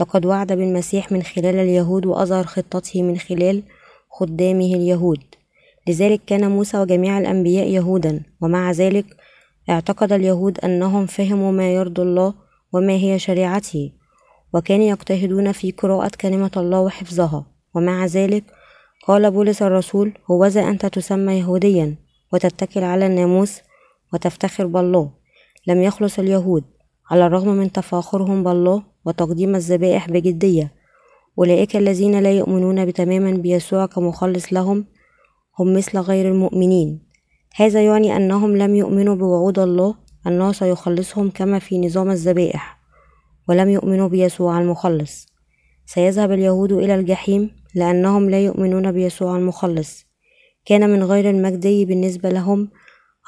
لقد 0.00 0.26
وعد 0.26 0.52
بالمسيح 0.52 1.12
من 1.12 1.22
خلال 1.22 1.54
اليهود 1.54 2.06
وأظهر 2.06 2.44
خطته 2.44 3.02
من 3.02 3.18
خلال 3.18 3.62
خدامه 4.10 4.74
اليهود. 4.74 5.22
لذلك 5.88 6.20
كان 6.26 6.50
موسى 6.50 6.78
وجميع 6.78 7.18
الأنبياء 7.18 7.68
يهودا 7.68 8.22
ومع 8.40 8.70
ذلك 8.70 9.06
اعتقد 9.70 10.12
اليهود 10.12 10.60
أنهم 10.60 11.06
فهموا 11.06 11.52
ما 11.52 11.74
يرضي 11.74 12.02
الله 12.02 12.34
وما 12.72 12.92
هي 12.92 13.18
شريعته 13.18 13.92
وكانوا 14.54 14.86
يجتهدون 14.86 15.52
في 15.52 15.70
قراءة 15.70 16.10
كلمة 16.20 16.50
الله 16.56 16.80
وحفظها. 16.80 17.46
ومع 17.74 18.06
ذلك 18.06 18.44
قال 19.06 19.30
بولس 19.30 19.62
الرسول 19.62 20.12
هوذا 20.30 20.68
أنت 20.68 20.86
تسمى 20.86 21.38
يهوديا 21.38 21.94
وتتكل 22.32 22.84
على 22.84 23.06
الناموس 23.06 23.65
وتفتخر 24.12 24.66
بالله. 24.66 25.10
لم 25.66 25.82
يخلص 25.82 26.18
اليهود. 26.18 26.64
على 27.10 27.26
الرغم 27.26 27.48
من 27.48 27.72
تفاخرهم 27.72 28.44
بالله 28.44 28.82
وتقديم 29.04 29.54
الذبائح 29.54 30.10
بجدية 30.10 30.72
أولئك 31.38 31.76
الذين 31.76 32.18
لا 32.18 32.32
يؤمنون 32.32 32.86
بتماما 32.86 33.30
بيسوع 33.30 33.86
كمخلص 33.86 34.52
لهم 34.52 34.84
هم 35.58 35.76
مثل 35.76 35.98
غير 35.98 36.32
المؤمنين. 36.32 37.06
هذا 37.56 37.84
يعني 37.84 38.16
أنهم 38.16 38.56
لم 38.56 38.74
يؤمنوا 38.74 39.14
بوعود 39.14 39.58
الله 39.58 39.94
أنه 40.26 40.52
سيخلصهم 40.52 41.30
كما 41.30 41.58
في 41.58 41.78
نظام 41.78 42.10
الذبائح 42.10 42.78
ولم 43.48 43.68
يؤمنوا 43.68 44.08
بيسوع 44.08 44.60
المخلص. 44.60 45.26
سيذهب 45.86 46.32
اليهود 46.32 46.72
إلى 46.72 46.94
الجحيم 46.94 47.50
لأنهم 47.74 48.30
لا 48.30 48.40
يؤمنون 48.40 48.92
بيسوع 48.92 49.36
المخلص. 49.36 50.06
كان 50.64 50.90
من 50.90 51.02
غير 51.02 51.30
المجدي 51.30 51.84
بالنسبة 51.84 52.28
لهم 52.28 52.68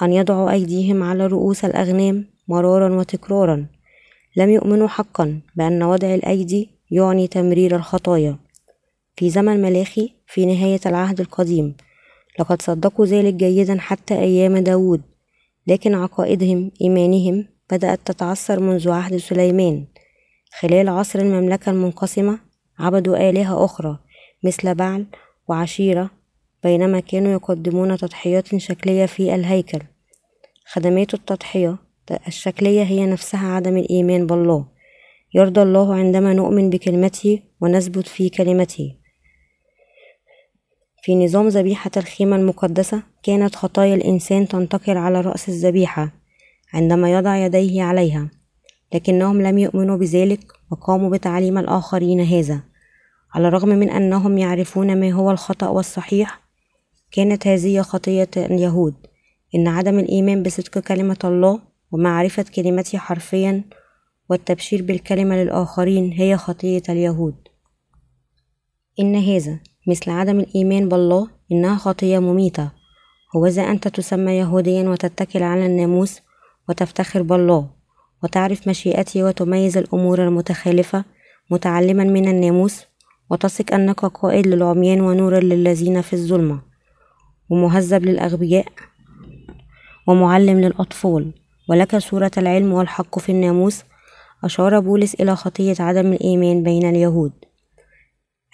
أن 0.03 0.13
يضعوا 0.13 0.51
أيديهم 0.51 1.03
على 1.03 1.27
رؤوس 1.27 1.65
الأغنام 1.65 2.25
مرارا 2.49 2.95
وتكرارا. 2.95 3.67
لم 4.37 4.51
يؤمنوا 4.51 4.89
حقا 4.89 5.41
بأن 5.57 5.83
وضع 5.83 6.15
الأيدي 6.15 6.71
يعني 6.91 7.27
تمرير 7.27 7.77
الخطايا. 7.77 8.37
في 9.17 9.31
زمن 9.31 9.63
ملاخي 9.63 10.13
في 10.27 10.47
نهاية 10.47 10.81
العهد 10.87 11.21
القديم 11.21 11.75
لقد 12.41 12.63
صدقوا 12.63 13.07
ذلك 13.07 13.35
جيدا 13.35 13.79
حتى 13.81 14.15
أيام 14.15 14.59
داود 14.59 15.03
لكن 15.67 15.95
عقائدهم 15.95 16.71
إيمانهم 16.81 17.47
بدأت 17.71 18.01
تتعثر 18.05 18.61
منذ 18.61 18.91
عهد 18.91 19.17
سليمان. 19.17 19.85
خلال 20.61 20.89
عصر 20.89 21.19
المملكة 21.19 21.71
المنقسمة 21.71 22.39
عبدوا 22.79 23.31
آلهة 23.31 23.65
أخرى 23.65 23.99
مثل 24.45 24.75
بعل 24.75 25.07
وعشيرة 25.49 26.11
بينما 26.65 27.01
كانوا 27.01 27.33
يقدمون 27.33 27.97
تضحيات 27.97 28.57
شكلية 28.57 29.07
في 29.07 29.35
الهيكل. 29.35 29.81
خدمات 30.67 31.15
التضحية 31.15 31.77
الشكلية 32.27 32.83
هي 32.83 33.07
نفسها 33.07 33.49
عدم 33.55 33.77
الإيمان 33.77 34.27
بالله. 34.27 34.67
يرضى 35.35 35.63
الله 35.63 35.95
عندما 35.95 36.33
نؤمن 36.33 36.71
بكلمته 36.71 37.43
ونثبت 37.61 38.09
في 38.09 38.29
كلمته. 38.29 38.95
في 41.03 41.15
نظام 41.15 41.49
ذبيحة 41.49 41.91
الخيمة 41.97 42.37
المقدسة 42.37 43.03
كانت 43.23 43.55
خطايا 43.55 43.95
الإنسان 43.95 44.49
تنتقل 44.49 44.97
على 44.97 45.21
رأس 45.21 45.49
الذبيحة 45.49 46.13
عندما 46.75 47.13
يضع 47.13 47.37
يديه 47.37 47.83
عليها 47.83 48.31
لكنهم 48.95 49.43
لم 49.43 49.59
يؤمنوا 49.59 49.97
بذلك 49.97 50.41
وقاموا 50.71 51.11
بتعليم 51.11 51.59
الآخرين 51.59 52.21
هذا 52.21 52.61
على 53.35 53.49
الرغم 53.49 53.69
من 53.69 53.91
أنهم 53.91 54.39
يعرفون 54.39 55.01
ما 55.01 55.11
هو 55.11 55.31
الخطأ 55.31 55.69
والصحيح 55.69 56.41
كانت 57.13 57.47
هذه 57.47 57.83
خطية 57.83 58.31
اليهود 58.37 58.95
إن 59.55 59.69
عدم 59.69 59.99
الإيمان 59.99 60.43
بصدق 60.43 60.79
كلمة 60.79 61.19
الله 61.25 61.61
ومعرفة 61.93 62.45
كلمته 62.55 62.99
حرفيا 62.99 63.65
والتبشير 64.31 64.83
بالكلمة 64.83 65.37
للآخرين 65.37 66.13
هي 66.13 66.37
خطية 66.37 66.83
اليهود. 66.89 67.35
إن 69.01 69.17
هذا 69.17 69.61
مثل 69.89 70.11
عدم 70.11 70.41
الإيمان 70.41 70.89
بالله 70.89 71.29
إنها 71.53 71.77
خطية 71.77 72.19
مميتة. 72.19 72.71
هوذا 73.37 73.63
أنت 73.63 73.89
تسمى 73.89 74.33
يهوديا 74.33 74.89
وتتكل 74.89 75.43
على 75.43 75.67
الناموس 75.67 76.21
وتفتخر 76.69 77.23
بالله 77.23 77.71
وتعرف 78.23 78.69
مشيئته 78.69 79.25
وتميز 79.25 79.77
الأمور 79.77 80.25
المتخالفة 80.25 81.05
متعلما 81.51 82.05
من 82.05 82.29
الناموس 82.29 82.85
وتثق 83.31 83.75
أنك 83.75 84.05
قائد 84.05 84.47
للعميان 84.47 85.01
ونور 85.01 85.39
للذين 85.39 86.01
في 86.01 86.13
الظلمة. 86.13 86.68
ومهذب 87.51 88.05
للأغبياء 88.05 88.67
ومعلم 90.07 90.61
للأطفال. 90.61 91.33
ولك 91.69 91.97
صورة 91.97 92.31
العلم 92.37 92.73
والحق 92.73 93.19
في 93.19 93.33
الناموس. 93.33 93.85
أشار 94.45 94.81
بولس 94.81 95.15
إلى 95.15 95.37
خطية 95.37 95.75
عدم 95.81 96.13
الإيمان 96.13 96.63
بين 96.63 96.89
اليهود. 96.89 97.33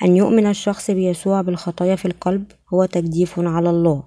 أن 0.04 0.16
يؤمن 0.16 0.46
الشخص 0.46 0.90
بيسوع 0.90 1.40
بالخطايا 1.40 1.96
في 1.96 2.04
القلب 2.04 2.44
هو 2.74 2.84
تجديف 2.84 3.40
على 3.40 3.70
الله. 3.70 4.02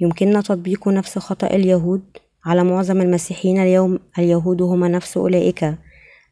يمكننا 0.00 0.40
تطبيق 0.40 0.88
نفس 0.88 1.18
خطأ 1.18 1.46
اليهود 1.46 2.02
على 2.44 2.64
معظم 2.64 3.00
المسيحيين 3.00 3.58
اليوم. 3.58 3.98
اليهود 4.18 4.62
هم 4.62 4.84
نفس 4.84 5.16
أولئك 5.16 5.74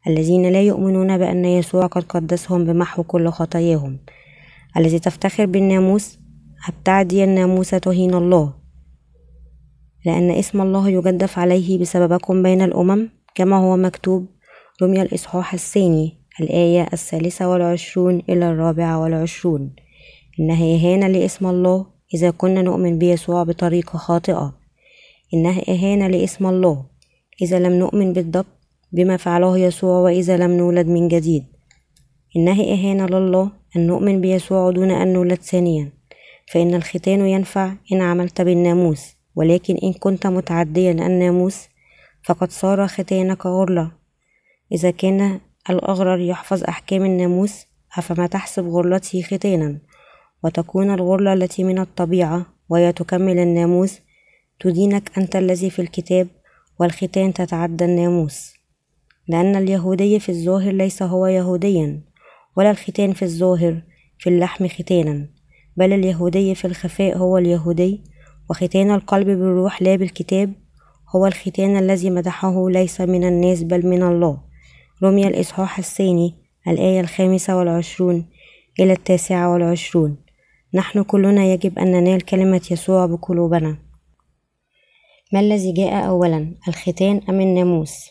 الذين 0.07 0.45
لا 0.51 0.61
يؤمنون 0.61 1.17
بأن 1.17 1.45
يسوع 1.45 1.85
قد 1.85 2.03
قدسهم 2.03 2.65
بمحو 2.65 3.03
كل 3.03 3.29
خطاياهم. 3.29 3.99
الذي 4.77 4.99
تفتخر 4.99 5.45
بالناموس 5.45 6.19
أبتعدي 6.69 7.23
الناموس 7.23 7.69
تهين 7.69 8.13
الله. 8.13 8.53
لأن 10.05 10.31
اسم 10.31 10.61
الله 10.61 10.89
يجدف 10.89 11.39
عليه 11.39 11.79
بسببكم 11.79 12.43
بين 12.43 12.61
الأمم 12.61 13.09
كما 13.35 13.57
هو 13.57 13.77
مكتوب 13.77 14.25
رمي 14.81 15.01
الإصحاح 15.01 15.53
الثاني 15.53 16.17
الآية 16.41 16.87
الثالثة 16.93 17.49
والعشرون 17.49 18.21
إلى 18.29 18.51
الرابعة 18.51 19.01
والعشرون. 19.01 19.75
إنها 20.39 20.75
إهانة 20.75 21.07
لاسم 21.07 21.47
الله 21.47 21.85
إذا 22.13 22.29
كنا 22.29 22.61
نؤمن 22.61 22.97
بيسوع 22.97 23.43
بطريقة 23.43 23.97
خاطئة. 23.97 24.55
إنها 25.33 25.61
إهانة 25.69 26.07
لاسم 26.07 26.45
الله 26.45 26.85
إذا 27.41 27.59
لم 27.59 27.73
نؤمن 27.73 28.13
بالضبط 28.13 28.55
بما 28.91 29.17
فعله 29.17 29.57
يسوع 29.57 29.99
وإذا 29.99 30.37
لم 30.37 30.51
نولد 30.51 30.87
من 30.87 31.07
جديد. 31.07 31.43
إنها 32.35 32.63
إهانة 32.73 33.05
لله 33.05 33.51
أن 33.75 33.87
نؤمن 33.87 34.21
بيسوع 34.21 34.71
دون 34.71 34.91
أن 34.91 35.13
نولد 35.13 35.41
ثانيا. 35.41 35.91
فإن 36.47 36.75
الختان 36.75 37.27
ينفع 37.27 37.73
إن 37.91 38.01
عملت 38.01 38.41
بالناموس 38.41 39.15
ولكن 39.35 39.77
إن 39.83 39.93
كنت 39.93 40.27
متعديا 40.27 40.91
الناموس 40.91 41.67
فقد 42.23 42.51
صار 42.51 42.87
ختانك 42.87 43.45
غرلة 43.45 43.91
إذا 44.71 44.91
كان 44.91 45.39
الأغرر 45.69 46.19
يحفظ 46.19 46.63
أحكام 46.63 47.05
الناموس 47.05 47.65
أفما 47.97 48.27
تحسب 48.27 48.67
غرلته 48.67 49.21
ختانا؟ 49.21 49.79
وتكون 50.43 50.93
الغرلة 50.93 51.33
التي 51.33 51.63
من 51.63 51.79
الطبيعة 51.79 52.45
وهي 52.69 52.93
تكمل 52.93 53.39
الناموس 53.39 53.99
تدينك 54.59 55.17
أنت 55.17 55.35
الذي 55.35 55.69
في 55.69 55.81
الكتاب 55.81 56.27
والختان 56.79 57.33
تتعدى 57.33 57.85
الناموس. 57.85 58.53
لأن 59.27 59.55
اليهودي 59.55 60.19
في 60.19 60.29
الظاهر 60.29 60.71
ليس 60.71 61.03
هو 61.03 61.27
يهوديا 61.27 62.01
ولا 62.57 62.71
الختان 62.71 63.13
في 63.13 63.25
الظاهر 63.25 63.81
في 64.19 64.29
اللحم 64.29 64.67
ختانا. 64.67 65.34
بل 65.77 65.93
اليهودي 65.93 66.55
في 66.55 66.65
الخفاء 66.65 67.17
هو 67.17 67.37
اليهودي 67.37 68.03
وختان 68.49 68.91
القلب 68.91 69.27
بالروح 69.27 69.81
لا 69.81 69.95
بالكتاب 69.95 70.53
هو 71.15 71.27
الختان 71.27 71.77
الذي 71.77 72.09
مدحه 72.09 72.69
ليس 72.69 73.01
من 73.01 73.23
الناس 73.23 73.63
بل 73.63 73.87
من 73.87 74.03
الله. 74.03 74.41
رمي 75.03 75.27
الإصحاح 75.27 75.77
الثاني 75.77 76.35
الآية 76.67 76.99
الخامسة 76.99 77.57
والعشرون 77.57 78.25
إلى 78.79 78.93
التاسعة 78.93 79.53
والعشرون. 79.53 80.17
نحن 80.73 81.03
كلنا 81.03 81.45
يجب 81.45 81.79
أن 81.79 81.91
ننال 81.91 82.21
كلمة 82.21 82.61
يسوع 82.71 83.05
بقلوبنا. 83.05 83.77
ما 85.33 85.39
الذي 85.39 85.71
جاء 85.71 86.07
أولا 86.07 86.55
الختان 86.67 87.21
أم 87.29 87.41
الناموس؟ 87.41 88.09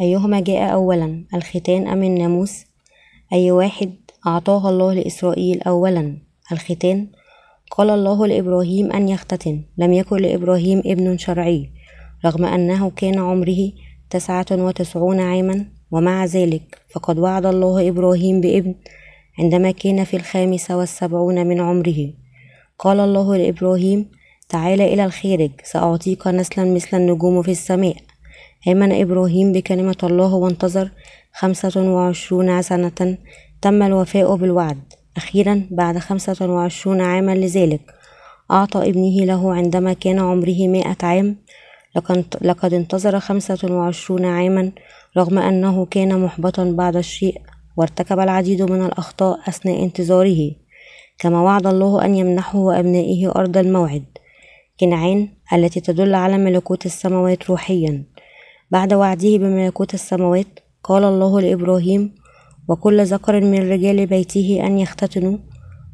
أيهما 0.00 0.40
جاء 0.40 0.72
أولا 0.72 1.24
الختان 1.34 1.86
أم 1.86 2.02
الناموس؟ 2.02 2.64
أي 3.32 3.50
واحد 3.50 3.94
أعطاها 4.26 4.70
الله 4.70 4.94
لإسرائيل 4.94 5.62
أولا؟ 5.62 6.31
الختان. 6.52 7.06
قال 7.70 7.90
الله 7.90 8.26
لإبراهيم 8.26 8.92
أن 8.92 9.08
يختتن. 9.08 9.62
لم 9.78 9.92
يكن 9.92 10.16
لإبراهيم 10.16 10.82
ابن 10.86 11.18
شرعي 11.18 11.70
رغم 12.24 12.44
أنه 12.44 12.90
كان 12.90 13.18
عمره 13.18 13.72
تسعة 14.10 14.46
وتسعون 14.50 15.20
عاما 15.20 15.66
ومع 15.90 16.24
ذلك 16.24 16.78
فقد 16.94 17.18
وعد 17.18 17.46
الله 17.46 17.88
إبراهيم 17.88 18.40
بابن 18.40 18.74
عندما 19.38 19.70
كان 19.70 20.04
في 20.04 20.16
الخامسة 20.16 20.76
والسبعون 20.76 21.46
من 21.46 21.60
عمره. 21.60 22.12
قال 22.78 23.00
الله 23.00 23.36
لإبراهيم 23.36 24.10
تعال 24.48 24.80
إلى 24.80 25.04
الخارج 25.04 25.50
سأعطيك 25.64 26.26
نسلا 26.26 26.64
مثل 26.74 26.96
النجوم 26.96 27.42
في 27.42 27.50
السماء. 27.50 27.96
آمن 28.68 28.92
إبراهيم 28.92 29.52
بكلمة 29.52 29.96
الله 30.02 30.34
وانتظر 30.34 30.90
خمسة 31.32 31.92
وعشرون 31.92 32.62
سنة 32.62 33.18
تم 33.62 33.82
الوفاء 33.82 34.36
بالوعد. 34.36 34.82
أخيرا 35.16 35.66
بعد 35.70 35.98
خمسة 35.98 36.50
وعشرون 36.50 37.00
عاما 37.00 37.34
لذلك 37.34 37.80
أعطى 38.50 38.88
ابنه 38.88 39.24
له 39.24 39.54
عندما 39.54 39.92
كان 39.92 40.18
عمره 40.18 40.68
مائة 40.68 40.96
عام. 41.02 41.36
لقد 42.42 42.74
انتظر 42.74 43.20
خمسة 43.20 43.74
وعشرون 43.74 44.24
عاما 44.24 44.72
رغم 45.16 45.38
أنه 45.38 45.86
كان 45.86 46.20
محبطا 46.20 46.64
بعض 46.64 46.96
الشيء 46.96 47.40
وارتكب 47.76 48.20
العديد 48.20 48.62
من 48.62 48.86
الأخطاء 48.86 49.40
أثناء 49.48 49.82
انتظاره. 49.82 50.50
كما 51.18 51.42
وعد 51.42 51.66
الله 51.66 52.04
أن 52.04 52.14
يمنحه 52.14 52.58
وأبنائه 52.58 53.30
أرض 53.30 53.56
الموعد 53.56 54.04
كنعان 54.80 55.28
التي 55.52 55.80
تدل 55.80 56.14
على 56.14 56.38
ملكوت 56.38 56.86
السماوات 56.86 57.50
روحيا. 57.50 58.04
بعد 58.70 58.94
وعده 58.94 59.36
بملكوت 59.36 59.94
السماوات 59.94 60.58
قال 60.84 61.04
الله 61.04 61.40
لإبراهيم 61.40 62.14
وكل 62.72 63.04
ذكر 63.04 63.40
من 63.40 63.70
رجال 63.70 64.06
بيته 64.06 64.62
أن 64.66 64.78
يختتنوا. 64.78 65.38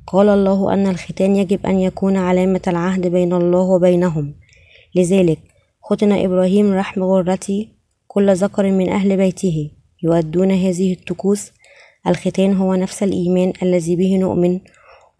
قال 0.06 0.28
الله 0.28 0.74
أن 0.74 0.86
الختان 0.86 1.36
يجب 1.36 1.66
أن 1.66 1.80
يكون 1.80 2.16
علامة 2.16 2.60
العهد 2.66 3.06
بين 3.06 3.32
الله 3.32 3.60
وبينهم. 3.60 4.34
لذلك 4.94 5.38
ختن 5.82 6.12
إبراهيم 6.12 6.72
رحم 6.72 7.02
غرتي 7.02 7.68
كل 8.06 8.34
ذكر 8.34 8.70
من 8.70 8.88
أهل 8.88 9.16
بيته. 9.16 9.70
يؤدون 10.02 10.50
هذه 10.50 10.92
الطقوس. 10.92 11.52
الختان 12.06 12.56
هو 12.56 12.74
نفس 12.74 13.02
الإيمان 13.02 13.52
الذي 13.62 13.96
به 13.96 14.16
نؤمن 14.16 14.60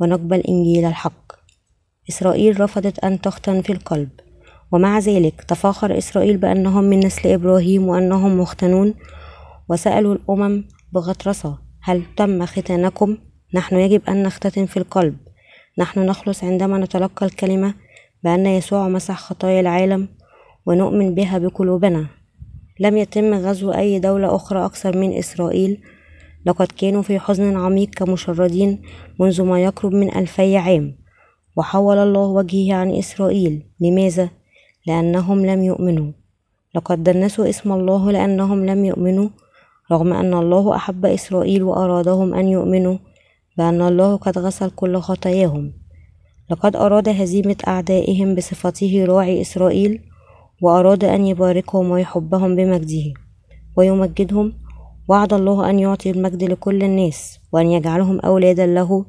ونقبل 0.01 0.41
إنجيل 0.41 0.85
الحق. 0.85 1.33
إسرائيل 2.09 2.61
رفضت 2.61 2.99
أن 2.99 3.21
تختن 3.21 3.61
في 3.61 3.73
القلب. 3.73 4.09
ومع 4.73 4.99
ذلك 4.99 5.43
تفاخر 5.43 5.99
إسرائيل 5.99 6.37
بأنهم 6.37 6.85
من 6.85 7.01
نسل 7.01 7.29
إبراهيم 7.29 7.89
وأنهم 7.89 8.41
مختنون. 8.41 8.95
وسألوا 9.69 10.15
الأمم 10.15 10.65
بغطرسة 10.93 11.59
هل 11.83 12.03
تم 12.17 12.47
ختانكم؟ 12.47 13.17
نحن 13.55 13.77
يجب 13.77 14.03
أن 14.09 14.23
نختتن 14.23 14.67
في 14.67 14.77
القلب. 14.77 15.17
نحن 15.79 16.07
نخلص 16.07 16.45
عندما 16.45 16.79
نتلقى 16.79 17.27
الكلمة 17.27 17.75
بأن 18.25 18.47
يسوع 18.47 18.89
مسح 18.89 19.19
خطايا 19.19 19.61
العالم 19.61 20.09
ونؤمن 20.67 21.15
بها 21.15 21.39
بقلوبنا. 21.39 22.07
لم 22.81 22.97
يتم 22.97 23.35
غزو 23.35 23.73
أي 23.73 23.99
دولة 23.99 24.37
أخرى 24.37 24.65
أكثر 24.65 24.97
من 24.97 25.13
إسرائيل. 25.13 25.81
لقد 26.47 26.67
كانوا 26.67 27.03
في 27.03 27.19
حزن 27.19 27.57
عميق 27.57 27.91
كمشردين 27.91 28.83
منذ 29.21 29.43
ما 29.43 29.63
يقرب 29.63 29.93
من 29.93 30.17
ألفي 30.17 30.57
عام. 30.57 30.99
وحول 31.57 31.99
الله 31.99 32.27
وجهه 32.27 32.75
عن 32.75 32.91
إسرائيل. 32.91 33.63
لماذا؟ 33.81 34.31
لأنهم 34.87 35.47
لم 35.47 35.63
يؤمنوا. 35.63 36.13
لقد 36.75 37.03
دنسوا 37.03 37.49
اسم 37.49 37.73
الله 37.73 38.11
لأنهم 38.11 38.67
لم 38.67 38.85
يؤمنوا. 38.85 39.29
رغم 39.93 40.13
أن 40.13 40.35
الله 40.35 40.77
أحب 40.77 41.07
إسرائيل 41.07 41.63
وأرادهم 41.63 42.35
أن 42.35 42.49
يؤمنوا 42.49 42.99
بأن 43.59 43.83
الله 43.83 44.17
قد 44.17 44.39
غسل 44.39 44.71
كل 44.71 44.97
خطاياهم. 44.97 45.73
لقد 46.51 46.77
أراد 46.77 47.09
هزيمة 47.09 47.57
أعدائهم 47.69 48.35
بصفته 48.35 49.05
راعي 49.05 49.41
إسرائيل 49.41 50.01
وأراد 50.63 51.05
أن 51.05 51.27
يباركهم 51.27 51.91
ويحبهم 51.91 52.57
بمجده 52.57 53.15
ويمجدهم. 53.77 54.53
وعد 55.09 55.33
الله 55.33 55.71
أن 55.71 55.79
يعطي 55.79 56.11
المجد 56.11 56.45
لكل 56.45 56.83
الناس 56.83 57.39
وأن 57.53 57.67
يجعلهم 57.67 58.21
أولادا 58.21 58.67
له 58.67 59.05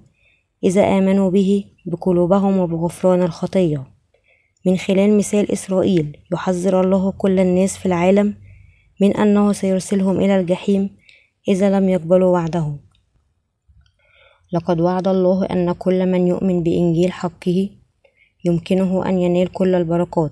إذا 0.63 0.81
آمنوا 0.81 1.29
به 1.31 1.65
بقلوبهم 1.85 2.57
وبغفران 2.57 3.21
الخطية 3.21 3.83
من 4.65 4.77
خلال 4.77 5.17
مثال 5.17 5.51
إسرائيل 5.51 6.17
يحذر 6.33 6.81
الله 6.81 7.11
كل 7.11 7.39
الناس 7.39 7.77
في 7.77 7.85
العالم 7.85 8.35
من 9.01 9.15
أنه 9.17 9.51
سيرسلهم 9.51 10.19
إلى 10.19 10.39
الجحيم 10.39 10.89
إذا 11.47 11.79
لم 11.79 11.89
يقبلوا 11.89 12.33
وعده. 12.33 12.77
لقد 14.53 14.81
وعد 14.81 15.07
الله 15.07 15.45
أن 15.45 15.71
كل 15.71 16.05
من 16.05 16.27
يؤمن 16.27 16.63
بإنجيل 16.63 17.11
حقه 17.11 17.69
يمكنه 18.45 19.09
أن 19.09 19.19
ينال 19.19 19.51
كل 19.51 19.75
البركات 19.75 20.31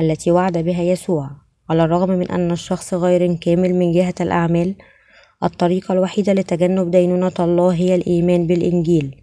التي 0.00 0.30
وعد 0.30 0.58
بها 0.58 0.82
يسوع 0.82 1.30
على 1.70 1.84
الرغم 1.84 2.08
من 2.10 2.30
أن 2.30 2.50
الشخص 2.50 2.94
غير 2.94 3.34
كامل 3.34 3.74
من 3.74 3.92
جهة 3.92 4.14
الأعمال 4.20 4.74
الطريقة 5.42 5.92
الوحيدة 5.92 6.32
لتجنب 6.32 6.90
دينونة 6.90 7.32
الله 7.40 7.74
هي 7.74 7.94
الإيمان 7.94 8.46
بالإنجيل. 8.46 9.22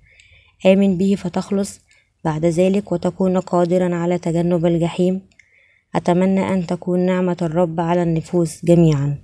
آمن 0.66 0.98
به 0.98 1.16
فتخلص 1.16 1.80
بعد 2.24 2.46
ذلك 2.46 2.92
وتكون 2.92 3.38
قادرا 3.38 3.96
على 3.96 4.18
تجنب 4.18 4.66
الجحيم 4.66 5.22
أتمنى 5.96 6.54
أن 6.54 6.68
تكون 6.68 7.00
نعمة 7.00 7.38
الرب 7.42 7.80
على 7.80 8.04
النفوس 8.04 8.66
جميعا. 8.66 9.23